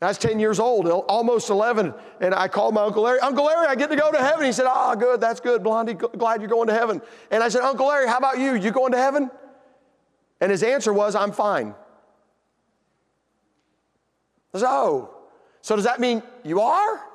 I 0.00 0.06
was 0.06 0.18
10 0.18 0.38
years 0.38 0.60
old, 0.60 0.86
almost 0.86 1.48
11, 1.48 1.94
and 2.20 2.34
I 2.34 2.48
called 2.48 2.74
my 2.74 2.82
Uncle 2.82 3.04
Larry. 3.04 3.20
Uncle 3.20 3.44
Larry, 3.44 3.68
I 3.68 3.76
get 3.76 3.88
to 3.90 3.96
go 3.96 4.10
to 4.10 4.18
heaven. 4.18 4.44
He 4.44 4.52
said, 4.52 4.66
Oh, 4.68 4.94
good, 4.94 5.20
that's 5.20 5.40
good, 5.40 5.64
Blondie. 5.64 5.94
Glad 5.94 6.40
you're 6.40 6.50
going 6.50 6.68
to 6.68 6.74
heaven. 6.74 7.02
And 7.30 7.42
I 7.42 7.48
said, 7.48 7.62
Uncle 7.62 7.86
Larry, 7.86 8.08
how 8.08 8.18
about 8.18 8.38
you? 8.38 8.54
You 8.54 8.70
going 8.70 8.92
to 8.92 8.98
heaven? 8.98 9.30
And 10.40 10.50
his 10.50 10.62
answer 10.62 10.92
was, 10.92 11.16
I'm 11.16 11.32
fine. 11.32 11.74
I 14.54 14.58
said, 14.58 14.68
Oh, 14.68 15.10
so 15.60 15.74
does 15.76 15.84
that 15.84 15.98
mean 16.00 16.22
you 16.44 16.60
are? 16.60 17.11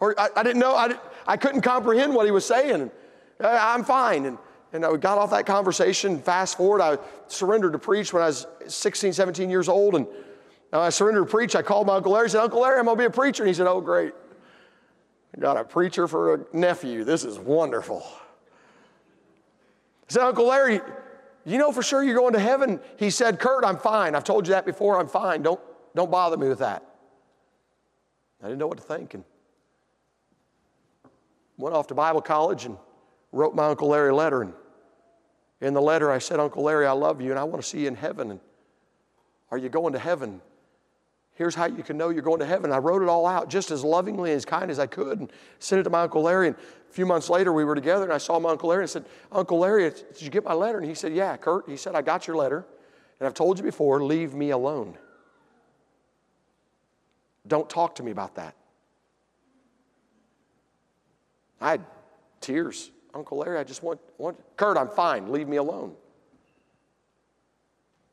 Or 0.00 0.18
I, 0.18 0.28
I 0.36 0.42
didn't 0.42 0.60
know, 0.60 0.74
I, 0.74 0.94
I 1.26 1.36
couldn't 1.36 1.60
comprehend 1.60 2.14
what 2.14 2.24
he 2.24 2.32
was 2.32 2.44
saying. 2.44 2.90
Uh, 3.38 3.58
I'm 3.60 3.84
fine. 3.84 4.26
And, 4.26 4.38
and 4.72 4.84
I 4.84 4.96
got 4.96 5.18
off 5.18 5.30
that 5.30 5.46
conversation. 5.46 6.20
Fast 6.20 6.56
forward, 6.56 6.80
I 6.80 6.98
surrendered 7.28 7.72
to 7.72 7.78
preach 7.78 8.12
when 8.12 8.22
I 8.22 8.26
was 8.26 8.46
16, 8.66 9.12
17 9.12 9.50
years 9.50 9.68
old. 9.68 9.94
And 9.94 10.06
I 10.72 10.88
surrendered 10.90 11.26
to 11.26 11.30
preach. 11.30 11.54
I 11.54 11.62
called 11.62 11.86
my 11.86 11.96
Uncle 11.96 12.12
Larry. 12.12 12.24
and 12.24 12.32
said, 12.32 12.42
Uncle 12.42 12.60
Larry, 12.60 12.78
I'm 12.78 12.86
going 12.86 12.96
to 12.96 13.02
be 13.02 13.06
a 13.06 13.10
preacher. 13.10 13.42
And 13.42 13.48
he 13.48 13.54
said, 13.54 13.66
Oh, 13.66 13.80
great. 13.80 14.12
I 15.36 15.40
got 15.40 15.56
a 15.56 15.64
preacher 15.64 16.08
for 16.08 16.34
a 16.34 16.40
nephew. 16.52 17.04
This 17.04 17.24
is 17.24 17.38
wonderful. 17.38 18.04
I 20.08 20.12
said, 20.12 20.22
Uncle 20.22 20.46
Larry, 20.46 20.80
you 21.44 21.58
know 21.58 21.72
for 21.72 21.82
sure 21.82 22.02
you're 22.02 22.16
going 22.16 22.32
to 22.32 22.40
heaven? 22.40 22.80
He 22.96 23.10
said, 23.10 23.38
Kurt, 23.38 23.64
I'm 23.64 23.78
fine. 23.78 24.14
I've 24.14 24.24
told 24.24 24.46
you 24.46 24.54
that 24.54 24.66
before. 24.66 24.98
I'm 24.98 25.08
fine. 25.08 25.42
Don't, 25.42 25.60
don't 25.94 26.10
bother 26.10 26.36
me 26.36 26.48
with 26.48 26.58
that. 26.60 26.84
I 28.42 28.46
didn't 28.46 28.58
know 28.58 28.66
what 28.66 28.78
to 28.78 28.84
think 28.84 29.14
and 29.14 29.24
went 31.60 31.74
off 31.74 31.86
to 31.88 31.94
Bible 31.94 32.20
college 32.20 32.64
and 32.64 32.76
wrote 33.32 33.54
my 33.54 33.66
Uncle 33.66 33.88
Larry 33.88 34.10
a 34.10 34.14
letter. 34.14 34.42
And 34.42 34.54
in 35.60 35.74
the 35.74 35.82
letter, 35.82 36.10
I 36.10 36.18
said, 36.18 36.40
Uncle 36.40 36.62
Larry, 36.62 36.86
I 36.86 36.92
love 36.92 37.20
you 37.20 37.30
and 37.30 37.38
I 37.38 37.44
want 37.44 37.62
to 37.62 37.68
see 37.68 37.82
you 37.82 37.88
in 37.88 37.94
heaven. 37.94 38.30
And 38.30 38.40
are 39.50 39.58
you 39.58 39.68
going 39.68 39.92
to 39.92 39.98
heaven? 39.98 40.40
Here's 41.34 41.54
how 41.54 41.66
you 41.66 41.82
can 41.82 41.96
know 41.96 42.10
you're 42.10 42.22
going 42.22 42.40
to 42.40 42.46
heaven. 42.46 42.70
I 42.70 42.78
wrote 42.78 43.02
it 43.02 43.08
all 43.08 43.26
out 43.26 43.48
just 43.48 43.70
as 43.70 43.82
lovingly 43.82 44.30
and 44.30 44.36
as 44.36 44.44
kind 44.44 44.70
as 44.70 44.78
I 44.78 44.86
could 44.86 45.20
and 45.20 45.32
sent 45.58 45.80
it 45.80 45.84
to 45.84 45.90
my 45.90 46.02
Uncle 46.02 46.22
Larry. 46.22 46.48
And 46.48 46.56
a 46.56 46.92
few 46.92 47.06
months 47.06 47.30
later, 47.30 47.52
we 47.52 47.64
were 47.64 47.74
together 47.74 48.04
and 48.04 48.12
I 48.12 48.18
saw 48.18 48.38
my 48.38 48.50
Uncle 48.50 48.68
Larry 48.68 48.82
and 48.82 48.90
said, 48.90 49.06
Uncle 49.32 49.58
Larry, 49.58 49.88
did 49.88 50.20
you 50.20 50.30
get 50.30 50.44
my 50.44 50.52
letter? 50.52 50.78
And 50.78 50.86
he 50.86 50.94
said, 50.94 51.14
Yeah, 51.14 51.36
Kurt. 51.36 51.68
He 51.68 51.76
said, 51.76 51.94
I 51.94 52.02
got 52.02 52.26
your 52.26 52.36
letter. 52.36 52.66
And 53.18 53.26
I've 53.26 53.34
told 53.34 53.58
you 53.58 53.64
before, 53.64 54.02
leave 54.02 54.34
me 54.34 54.50
alone. 54.50 54.96
Don't 57.46 57.68
talk 57.68 57.94
to 57.96 58.02
me 58.02 58.10
about 58.10 58.34
that. 58.36 58.54
I 61.60 61.72
had 61.72 61.84
tears. 62.40 62.90
Uncle 63.14 63.38
Larry, 63.38 63.58
I 63.58 63.64
just 63.64 63.82
want, 63.82 64.00
want 64.18 64.38
Kurt, 64.56 64.76
I'm 64.76 64.88
fine. 64.88 65.30
Leave 65.30 65.48
me 65.48 65.56
alone. 65.56 65.94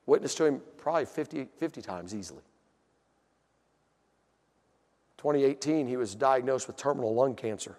Witnessed 0.05 0.37
to 0.37 0.45
him 0.45 0.61
probably 0.77 1.05
50, 1.05 1.47
50 1.59 1.81
times 1.81 2.15
easily. 2.15 2.41
2018, 5.17 5.87
he 5.87 5.97
was 5.97 6.15
diagnosed 6.15 6.67
with 6.67 6.77
terminal 6.77 7.13
lung 7.13 7.35
cancer. 7.35 7.77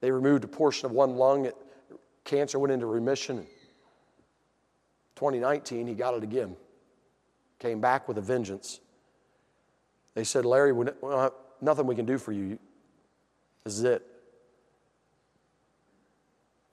They 0.00 0.10
removed 0.10 0.44
a 0.44 0.48
portion 0.48 0.86
of 0.86 0.92
one 0.92 1.16
lung. 1.16 1.50
Cancer 2.24 2.58
went 2.58 2.72
into 2.72 2.86
remission. 2.86 3.46
2019, 5.16 5.86
he 5.86 5.94
got 5.94 6.14
it 6.14 6.22
again. 6.22 6.56
Came 7.58 7.80
back 7.80 8.06
with 8.08 8.18
a 8.18 8.20
vengeance. 8.20 8.80
They 10.14 10.24
said, 10.24 10.44
Larry, 10.44 10.72
nothing 11.60 11.86
we 11.86 11.94
can 11.94 12.04
do 12.04 12.18
for 12.18 12.32
you. 12.32 12.58
This 13.64 13.78
is 13.78 13.84
it. 13.84 14.06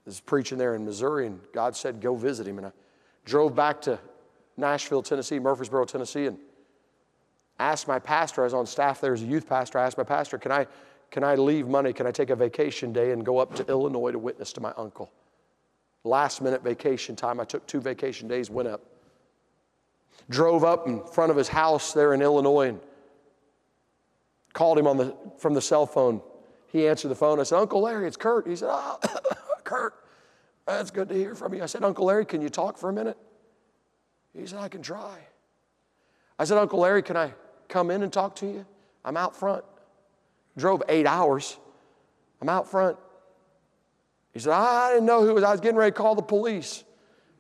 This 0.06 0.16
was 0.16 0.20
preaching 0.20 0.58
there 0.58 0.76
in 0.76 0.86
Missouri, 0.86 1.28
and 1.28 1.40
God 1.54 1.76
said, 1.76 2.02
go 2.02 2.16
visit 2.16 2.48
him. 2.48 2.58
And 2.58 2.68
I 2.68 2.72
drove 3.26 3.56
back 3.56 3.82
to 3.82 4.00
Nashville, 4.58 5.02
Tennessee, 5.02 5.40
Murfreesboro, 5.40 5.86
Tennessee, 5.86 6.26
and 6.26 6.38
asked 7.60 7.88
my 7.88 8.00
pastor, 8.00 8.42
I 8.42 8.46
was 8.46 8.54
on 8.54 8.66
staff 8.66 9.00
there 9.00 9.14
as 9.14 9.22
a 9.22 9.26
youth 9.26 9.48
pastor, 9.48 9.80
I 9.80 9.86
asked 9.86 9.98
my 9.98 10.04
pastor, 10.04 10.38
can 10.38 10.52
I, 10.52 10.68
can 11.12 11.24
I 11.24 11.36
leave 11.36 11.68
money? 11.68 11.94
Can 11.94 12.08
I 12.08 12.12
take 12.12 12.30
a 12.30 12.36
vacation 12.36 12.92
day 12.92 13.12
and 13.12 13.26
go 13.26 13.38
up 13.38 13.56
to 13.56 13.68
Illinois 13.68 14.12
to 14.12 14.20
witness 14.20 14.52
to 14.54 14.62
my 14.62 14.74
uncle? 14.78 15.12
Last 16.04 16.42
minute 16.42 16.64
vacation 16.64 17.16
time, 17.16 17.40
I 17.40 17.46
took 17.46 17.66
two 17.68 17.80
vacation 17.80 18.28
days, 18.28 18.50
went 18.50 18.68
up. 18.68 18.82
Drove 20.30 20.64
up 20.64 20.88
in 20.88 21.04
front 21.06 21.30
of 21.30 21.38
his 21.38 21.48
house 21.48 21.94
there 21.94 22.14
in 22.14 22.22
Illinois 22.22 22.70
and 22.70 22.80
Called 24.54 24.78
him 24.78 24.88
on 24.88 24.98
the, 24.98 25.16
from 25.38 25.54
the 25.54 25.62
cell 25.62 25.86
phone. 25.86 26.22
He 26.72 26.88
answered 26.88 27.10
the 27.10 27.16
phone. 27.16 27.40
I 27.40 27.44
said, 27.44 27.60
Uncle 27.60 27.82
Larry, 27.82 28.08
it's 28.08 28.18
Kurt. 28.18 28.48
He 28.48 28.56
said, 28.56 28.70
Oh, 28.72 28.98
Kurt, 29.64 29.94
that's 30.66 30.92
good 30.92 31.10
to 31.10 31.16
hear 31.16 31.36
from 31.36 31.54
you. 31.54 31.64
I 31.64 31.66
said, 31.66 31.84
Uncle 31.84 32.06
Larry, 32.06 32.26
can 32.26 32.42
you 32.42 32.50
talk 32.50 32.78
for 32.78 32.90
a 32.90 32.94
minute? 32.94 33.18
He 34.34 34.46
said, 34.48 34.60
I 34.60 34.70
can 34.70 34.82
try. 34.82 35.18
I 36.40 36.46
said, 36.46 36.58
Uncle 36.58 36.80
Larry, 36.80 37.04
can 37.04 37.18
I 37.18 37.34
come 37.68 37.92
in 37.92 38.04
and 38.04 38.12
talk 38.12 38.36
to 38.38 38.46
you? 38.46 38.66
I'm 39.04 39.18
out 39.18 39.36
front. 39.36 39.66
Drove 40.58 40.82
eight 40.88 41.06
hours. 41.06 41.58
I'm 42.42 42.50
out 42.50 42.70
front. 42.70 42.98
He 44.34 44.40
said, 44.40 44.54
I 44.54 44.94
didn't 44.94 45.06
know 45.06 45.26
who 45.26 45.34
was. 45.34 45.44
I 45.44 45.52
was 45.52 45.60
getting 45.60 45.78
ready 45.78 45.92
to 45.92 45.98
call 45.98 46.16
the 46.16 46.22
police. 46.22 46.86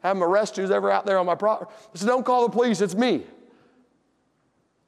Have 0.04 0.18
them 0.18 0.24
arrest 0.24 0.58
who's 0.58 0.72
ever 0.72 0.92
out 0.92 1.06
there 1.06 1.18
on 1.18 1.26
my 1.26 1.36
property. 1.36 1.72
I 1.94 1.98
said, 1.98 2.08
Don't 2.08 2.26
call 2.26 2.44
the 2.44 2.52
police, 2.52 2.82
it's 2.82 2.96
me. 2.96 3.24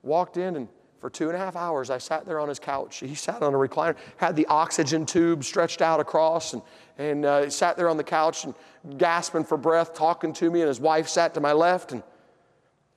Walked 0.01 0.36
in 0.36 0.58
and 0.58 0.67
for 1.03 1.09
two 1.09 1.27
and 1.27 1.35
a 1.35 1.37
half 1.37 1.57
hours, 1.57 1.89
I 1.89 1.97
sat 1.97 2.25
there 2.25 2.39
on 2.39 2.47
his 2.47 2.59
couch. 2.59 3.01
He 3.01 3.13
sat 3.13 3.41
on 3.41 3.53
a 3.53 3.57
recliner, 3.57 3.97
had 4.15 4.37
the 4.37 4.45
oxygen 4.45 5.05
tube 5.05 5.43
stretched 5.43 5.81
out 5.81 5.99
across, 5.99 6.53
and, 6.53 6.61
and 6.97 7.25
uh, 7.25 7.49
sat 7.49 7.75
there 7.75 7.89
on 7.89 7.97
the 7.97 8.05
couch 8.05 8.45
and 8.45 8.55
gasping 8.97 9.43
for 9.43 9.57
breath, 9.57 9.93
talking 9.93 10.31
to 10.31 10.49
me. 10.49 10.61
And 10.61 10.69
his 10.69 10.79
wife 10.79 11.09
sat 11.09 11.33
to 11.33 11.41
my 11.41 11.51
left, 11.51 11.91
and 11.91 12.03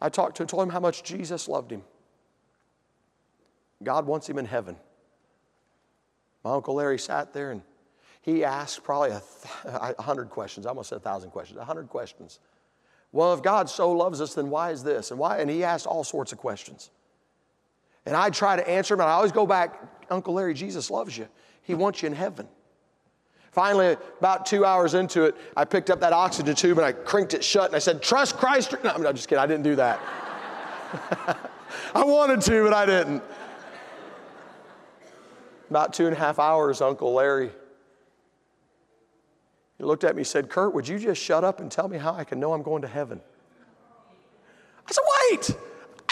I 0.01 0.09
talked 0.09 0.37
to 0.37 0.45
him, 0.45 0.47
told 0.47 0.63
him 0.63 0.69
how 0.69 0.79
much 0.79 1.03
Jesus 1.03 1.49
loved 1.49 1.73
him. 1.73 1.83
God 3.83 4.07
wants 4.07 4.29
him 4.29 4.39
in 4.39 4.45
heaven. 4.45 4.77
My 6.45 6.53
Uncle 6.53 6.75
Larry 6.77 7.01
sat 7.01 7.33
there 7.33 7.51
and 7.51 7.63
he 8.23 8.45
asked 8.45 8.85
probably 8.85 9.11
a, 9.11 9.23
th- 9.65 9.97
hundred 9.99 10.31
questions. 10.31 10.65
I 10.65 10.69
almost 10.69 10.91
said 10.91 10.99
a 10.99 11.01
thousand 11.01 11.31
questions, 11.31 11.59
a 11.59 11.65
hundred 11.65 11.89
questions. 11.89 12.39
Well, 13.11 13.35
if 13.35 13.43
God 13.43 13.69
so 13.69 13.91
loves 13.91 14.21
us, 14.21 14.35
then 14.35 14.49
why 14.49 14.71
is 14.71 14.85
this? 14.85 15.11
And 15.11 15.19
why? 15.19 15.39
And 15.39 15.51
he 15.51 15.65
asked 15.65 15.89
all 15.89 16.05
sorts 16.05 16.31
of 16.31 16.39
questions. 16.39 16.93
And 18.07 18.17
I 18.17 18.31
try 18.31 18.57
to 18.57 18.67
answer 18.69 18.95
him, 18.95 19.01
and 19.01 19.11
I 19.11 19.15
always 19.15 19.33
go 19.33 19.47
back, 19.47 19.83
Uncle 20.11 20.35
Larry, 20.35 20.55
Jesus 20.55 20.91
loves 20.91 21.19
you. 21.19 21.29
He 21.63 21.75
wants 21.75 22.03
you 22.03 22.07
in 22.07 22.15
heaven. 22.15 22.49
Finally, 23.51 23.97
about 24.19 24.47
two 24.47 24.65
hours 24.65 24.95
into 24.95 25.25
it, 25.25 25.35
I 25.57 25.65
picked 25.65 25.91
up 25.91 26.01
that 26.01 26.13
oxygen 26.13 26.55
tube 26.55 26.77
and 26.79 26.87
I 26.87 26.93
crinked 26.93 27.35
it 27.35 27.43
shut 27.43 27.67
and 27.67 27.75
I 27.75 27.79
said, 27.79 28.03
Trust 28.03 28.37
Christ. 28.37 28.75
No, 28.85 28.91
I'm 28.91 29.03
just 29.15 29.29
kidding. 29.29 29.43
I 29.43 29.47
didn't 29.47 29.65
do 29.65 29.77
that. 29.77 29.99
I 31.95 32.05
wanted 32.05 32.43
to, 32.43 32.65
but 32.65 32.75
I 32.75 32.87
didn't. 32.87 33.23
About 35.71 35.95
two 35.95 36.07
and 36.07 36.15
a 36.15 36.19
half 36.19 36.39
hours, 36.39 36.81
Uncle 36.81 37.15
Larry, 37.15 37.51
he 39.79 39.85
looked 39.85 40.05
at 40.05 40.15
me 40.15 40.21
and 40.21 40.27
said, 40.27 40.49
Kurt, 40.49 40.75
would 40.75 40.87
you 40.87 40.99
just 40.99 41.21
shut 41.21 41.43
up 41.43 41.59
and 41.59 41.73
tell 41.73 41.89
me 41.89 41.99
how 41.99 42.13
I 42.15 42.25
can 42.25 42.39
know 42.39 42.53
I'm 42.53 42.63
going 42.63 42.83
to 42.83 42.89
heaven? 42.89 43.21
I 44.87 44.93
said, 44.93 45.05
Wait. 45.31 45.66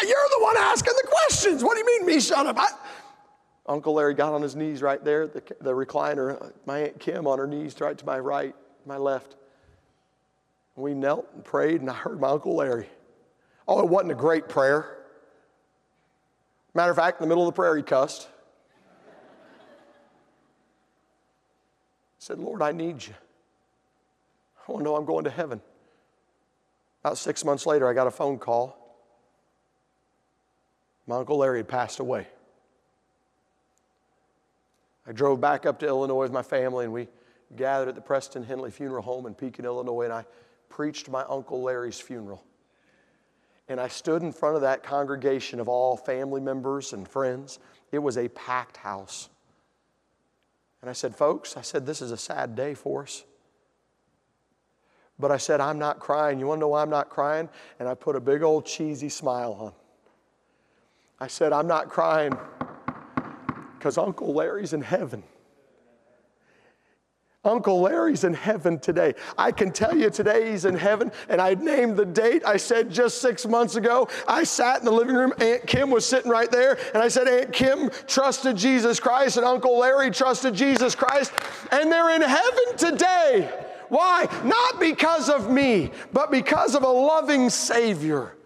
You're 0.09 0.29
the 0.37 0.43
one 0.43 0.57
asking 0.59 0.95
the 1.03 1.09
questions. 1.09 1.65
What 1.65 1.75
do 1.75 1.81
you 1.81 1.87
mean, 1.87 2.07
me 2.07 2.21
shut 2.21 2.47
up? 2.47 2.59
I, 2.59 2.69
Uncle 3.67 3.95
Larry 3.95 4.15
got 4.15 4.33
on 4.33 4.43
his 4.43 4.55
knees 4.55 4.83
right 4.83 5.03
there, 5.03 5.27
the, 5.27 5.43
the 5.61 5.73
recliner, 5.73 6.53
my 6.67 6.81
Aunt 6.81 7.01
Kim 7.01 7.27
on 7.27 7.39
her 7.39 7.47
knees 7.47 7.81
right 7.81 7.97
to 7.97 8.05
my 8.05 8.19
right, 8.19 8.55
my 8.85 8.97
left. 8.97 9.37
We 10.77 10.93
knelt 10.93 11.29
and 11.35 11.45
prayed, 11.45 11.81
and 11.81 11.89
I 11.89 11.95
heard 11.95 12.21
my 12.21 12.29
Uncle 12.29 12.57
Larry. 12.57 12.89
Oh, 13.67 13.81
it 13.81 13.89
wasn't 13.89 14.13
a 14.13 14.17
great 14.17 14.49
prayer. 14.49 14.99
Matter 16.75 16.91
of 16.91 16.97
fact, 16.97 17.21
in 17.21 17.25
the 17.25 17.29
middle 17.29 17.47
of 17.47 17.55
the 17.55 17.57
prayer, 17.57 17.77
he 17.77 17.83
cussed. 17.83 18.29
said, 22.25 22.39
Lord, 22.39 22.63
I 22.63 22.73
need 22.73 23.07
you. 23.07 23.13
I 24.67 24.73
want 24.73 24.81
to 24.81 24.85
know 24.85 24.97
I'm 24.97 25.05
going 25.05 25.25
to 25.25 25.31
heaven. 25.31 25.61
About 27.03 27.19
six 27.19 27.45
months 27.45 27.67
later, 27.67 27.87
I 27.87 27.93
got 27.93 28.07
a 28.07 28.11
phone 28.11 28.39
call. 28.39 28.84
My 31.07 31.17
Uncle 31.17 31.39
Larry 31.39 31.59
had 31.59 31.69
passed 31.69 32.01
away. 32.01 32.27
I 35.07 35.13
drove 35.13 35.41
back 35.41 35.67
up 35.67 35.79
to 35.81 35.87
Illinois 35.87 36.23
with 36.23 36.33
my 36.33 36.43
family, 36.43 36.85
and 36.85 36.93
we 36.93 37.09
gathered 37.57 37.89
at 37.89 37.95
the 37.95 38.01
Preston 38.01 38.43
Hanley 38.43 38.71
Funeral 38.71 39.03
Home 39.03 39.27
in 39.27 39.35
Pekin, 39.35 39.65
Illinois, 39.65 40.05
and 40.05 40.13
I 40.13 40.25
preached 40.69 41.11
my 41.11 41.25
Uncle 41.29 41.63
Larry's 41.63 42.01
funeral. 42.01 42.43
And 43.69 43.81
I 43.81 43.89
stood 43.89 44.23
in 44.23 44.33
front 44.33 44.57
of 44.57 44.63
that 44.63 44.83
congregation 44.83 45.61
of 45.61 45.69
all 45.69 45.97
family 45.97 46.41
members 46.41 46.93
and 46.93 47.07
friends. 47.07 47.59
It 47.93 47.99
was 47.99 48.19
a 48.19 48.29
packed 48.29 48.77
house. 48.77 49.29
And 50.81 50.91
I 50.91 50.93
said, 50.93 51.15
Folks, 51.15 51.57
I 51.57 51.63
said, 51.63 51.87
this 51.87 52.03
is 52.03 52.11
a 52.11 52.17
sad 52.17 52.55
day 52.55 52.75
for 52.75 53.05
us. 53.05 53.25
But 55.19 55.31
I 55.31 55.37
said, 55.37 55.61
I'm 55.61 55.79
not 55.79 56.01
crying. 56.01 56.41
You 56.41 56.47
want 56.47 56.59
to 56.59 56.61
know 56.61 56.69
why 56.69 56.83
I'm 56.83 56.91
not 56.91 57.09
crying? 57.09 57.49
And 57.79 57.89
I 57.89 57.95
put 57.95 58.17
a 58.17 58.21
big 58.21 58.43
old 58.43 58.67
cheesy 58.67 59.09
smile 59.09 59.53
on. 59.55 59.73
I 61.25 61.27
said, 61.27 61.55
I'm 61.55 61.67
not 61.67 61.89
crying 61.89 62.37
because 63.79 63.97
Uncle 63.97 64.35
Larry's 64.35 64.75
in 64.75 64.83
heaven. 64.83 65.23
Uncle 67.43 67.81
Larry's 67.81 68.25
in 68.25 68.35
heaven 68.35 68.79
today. 68.79 69.15
I 69.39 69.51
can 69.51 69.73
tell 69.73 69.97
you 69.97 70.11
today 70.11 70.51
he's 70.51 70.67
in 70.67 70.77
heaven, 70.77 71.11
and 71.31 71.41
I 71.41 71.55
named 71.55 71.97
the 71.97 72.05
date. 72.05 72.45
I 72.45 72.59
said 72.59 72.91
just 72.91 73.23
six 73.23 73.47
months 73.47 73.75
ago, 73.77 74.07
I 74.29 74.45
sat 74.45 74.81
in 74.81 74.85
the 74.85 74.93
living 74.93 75.15
room. 75.15 75.33
Aunt 75.41 75.67
Kim 75.67 75.89
was 75.89 76.05
sitting 76.05 76.31
right 76.31 76.51
there, 76.51 76.77
and 76.93 77.03
I 77.03 77.09
said, 77.09 77.27
Aunt 77.27 77.55
Kim 77.55 77.91
trusted 78.07 78.59
Jesus 78.59 79.01
Christ, 79.01 79.39
and 79.39 79.47
Uncle 79.47 79.79
Larry 79.79 80.11
trusted 80.11 80.53
Jesus 80.53 80.95
Christ, 80.95 81.33
and 81.73 81.91
they're 81.91 82.15
in 82.15 82.21
heaven 82.21 82.77
today. 82.77 83.51
Why? 83.89 84.29
Not 84.45 84.79
because 84.79 85.31
of 85.31 85.51
me, 85.51 85.91
but 86.13 86.31
because 86.31 86.75
of 86.75 86.83
a 86.83 86.89
loving 86.89 87.49
Savior 87.49 88.37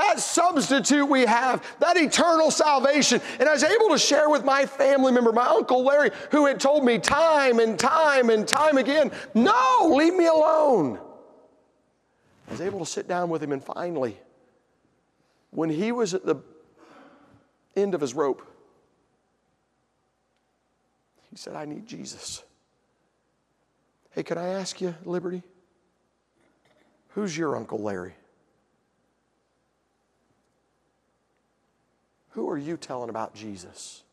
that 0.00 0.18
substitute 0.18 1.04
we 1.04 1.26
have, 1.26 1.62
that 1.78 1.96
eternal 1.98 2.50
salvation. 2.50 3.20
And 3.38 3.48
I 3.48 3.52
was 3.52 3.62
able 3.62 3.90
to 3.90 3.98
share 3.98 4.30
with 4.30 4.44
my 4.44 4.64
family 4.64 5.12
member, 5.12 5.30
my 5.30 5.46
Uncle 5.46 5.84
Larry, 5.84 6.10
who 6.30 6.46
had 6.46 6.58
told 6.58 6.84
me 6.84 6.98
time 6.98 7.58
and 7.58 7.78
time 7.78 8.30
and 8.30 8.48
time 8.48 8.78
again, 8.78 9.12
no, 9.34 9.92
leave 9.94 10.14
me 10.14 10.26
alone. 10.26 10.98
I 12.48 12.50
was 12.50 12.62
able 12.62 12.78
to 12.80 12.86
sit 12.86 13.06
down 13.06 13.28
with 13.28 13.42
him, 13.42 13.52
and 13.52 13.62
finally, 13.62 14.18
when 15.50 15.68
he 15.68 15.92
was 15.92 16.14
at 16.14 16.24
the 16.24 16.36
end 17.76 17.94
of 17.94 18.00
his 18.00 18.14
rope, 18.14 18.42
he 21.30 21.36
said, 21.36 21.54
I 21.54 21.66
need 21.66 21.86
Jesus. 21.86 22.42
Hey, 24.12 24.22
can 24.22 24.38
I 24.38 24.48
ask 24.48 24.80
you, 24.80 24.94
Liberty? 25.04 25.42
Who's 27.10 27.36
your 27.36 27.54
Uncle 27.54 27.78
Larry? 27.78 28.14
Who 32.30 32.48
are 32.48 32.58
you 32.58 32.76
telling 32.76 33.10
about 33.10 33.34
Jesus? 33.34 34.04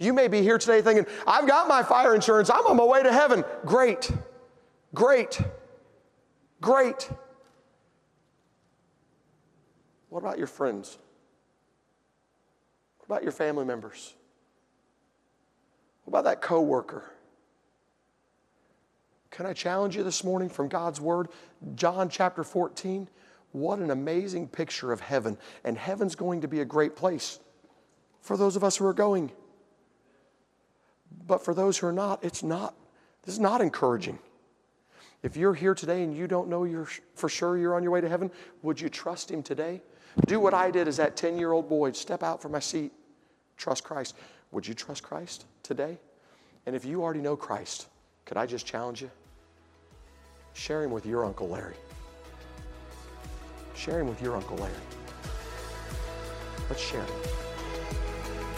You 0.00 0.12
may 0.12 0.28
be 0.28 0.42
here 0.42 0.58
today 0.58 0.82
thinking, 0.82 1.06
I've 1.26 1.46
got 1.46 1.68
my 1.68 1.82
fire 1.82 2.14
insurance, 2.14 2.50
I'm 2.50 2.66
on 2.66 2.76
my 2.76 2.84
way 2.84 3.02
to 3.02 3.12
heaven. 3.12 3.44
Great, 3.64 4.10
great, 4.94 5.40
great. 6.60 7.10
What 10.08 10.20
about 10.20 10.38
your 10.38 10.46
friends? 10.46 10.98
What 12.98 13.06
about 13.06 13.22
your 13.22 13.32
family 13.32 13.64
members? 13.64 14.14
What 16.04 16.12
about 16.12 16.24
that 16.24 16.40
coworker? 16.40 17.12
Can 19.30 19.44
I 19.44 19.52
challenge 19.52 19.96
you 19.96 20.02
this 20.02 20.24
morning 20.24 20.48
from 20.48 20.68
God's 20.68 21.00
Word? 21.00 21.28
John 21.74 22.08
chapter 22.08 22.42
14. 22.42 23.08
What 23.52 23.80
an 23.80 23.90
amazing 23.90 24.48
picture 24.48 24.92
of 24.92 25.00
heaven. 25.00 25.36
And 25.64 25.76
heaven's 25.76 26.14
going 26.14 26.40
to 26.40 26.48
be 26.48 26.60
a 26.60 26.64
great 26.64 26.96
place 26.96 27.40
for 28.26 28.36
those 28.36 28.56
of 28.56 28.64
us 28.64 28.76
who 28.76 28.84
are 28.84 28.92
going. 28.92 29.30
But 31.28 31.44
for 31.44 31.54
those 31.54 31.78
who 31.78 31.86
are 31.86 31.92
not, 31.92 32.24
it's 32.24 32.42
not, 32.42 32.74
this 33.22 33.34
is 33.34 33.40
not 33.40 33.60
encouraging. 33.60 34.18
If 35.22 35.36
you're 35.36 35.54
here 35.54 35.76
today 35.76 36.02
and 36.02 36.14
you 36.14 36.26
don't 36.26 36.48
know 36.48 36.64
you're 36.64 36.88
for 37.14 37.28
sure 37.28 37.56
you're 37.56 37.76
on 37.76 37.84
your 37.84 37.92
way 37.92 38.00
to 38.00 38.08
heaven, 38.08 38.32
would 38.62 38.80
you 38.80 38.88
trust 38.88 39.30
Him 39.30 39.44
today? 39.44 39.80
Do 40.26 40.40
what 40.40 40.54
I 40.54 40.72
did 40.72 40.88
as 40.88 40.96
that 40.96 41.16
10 41.16 41.38
year 41.38 41.52
old 41.52 41.68
boy, 41.68 41.92
step 41.92 42.24
out 42.24 42.42
from 42.42 42.50
my 42.50 42.58
seat, 42.58 42.92
trust 43.56 43.84
Christ. 43.84 44.16
Would 44.50 44.66
you 44.66 44.74
trust 44.74 45.04
Christ 45.04 45.46
today? 45.62 45.96
And 46.66 46.74
if 46.74 46.84
you 46.84 47.02
already 47.02 47.20
know 47.20 47.36
Christ, 47.36 47.86
could 48.24 48.36
I 48.36 48.44
just 48.44 48.66
challenge 48.66 49.02
you? 49.02 49.10
Share 50.54 50.82
Him 50.82 50.90
with 50.90 51.06
your 51.06 51.24
Uncle 51.24 51.48
Larry. 51.48 51.76
Share 53.76 54.00
Him 54.00 54.08
with 54.08 54.20
your 54.20 54.34
Uncle 54.34 54.56
Larry. 54.56 54.74
Let's 56.68 56.82
share 56.82 57.02
Him. 57.02 57.45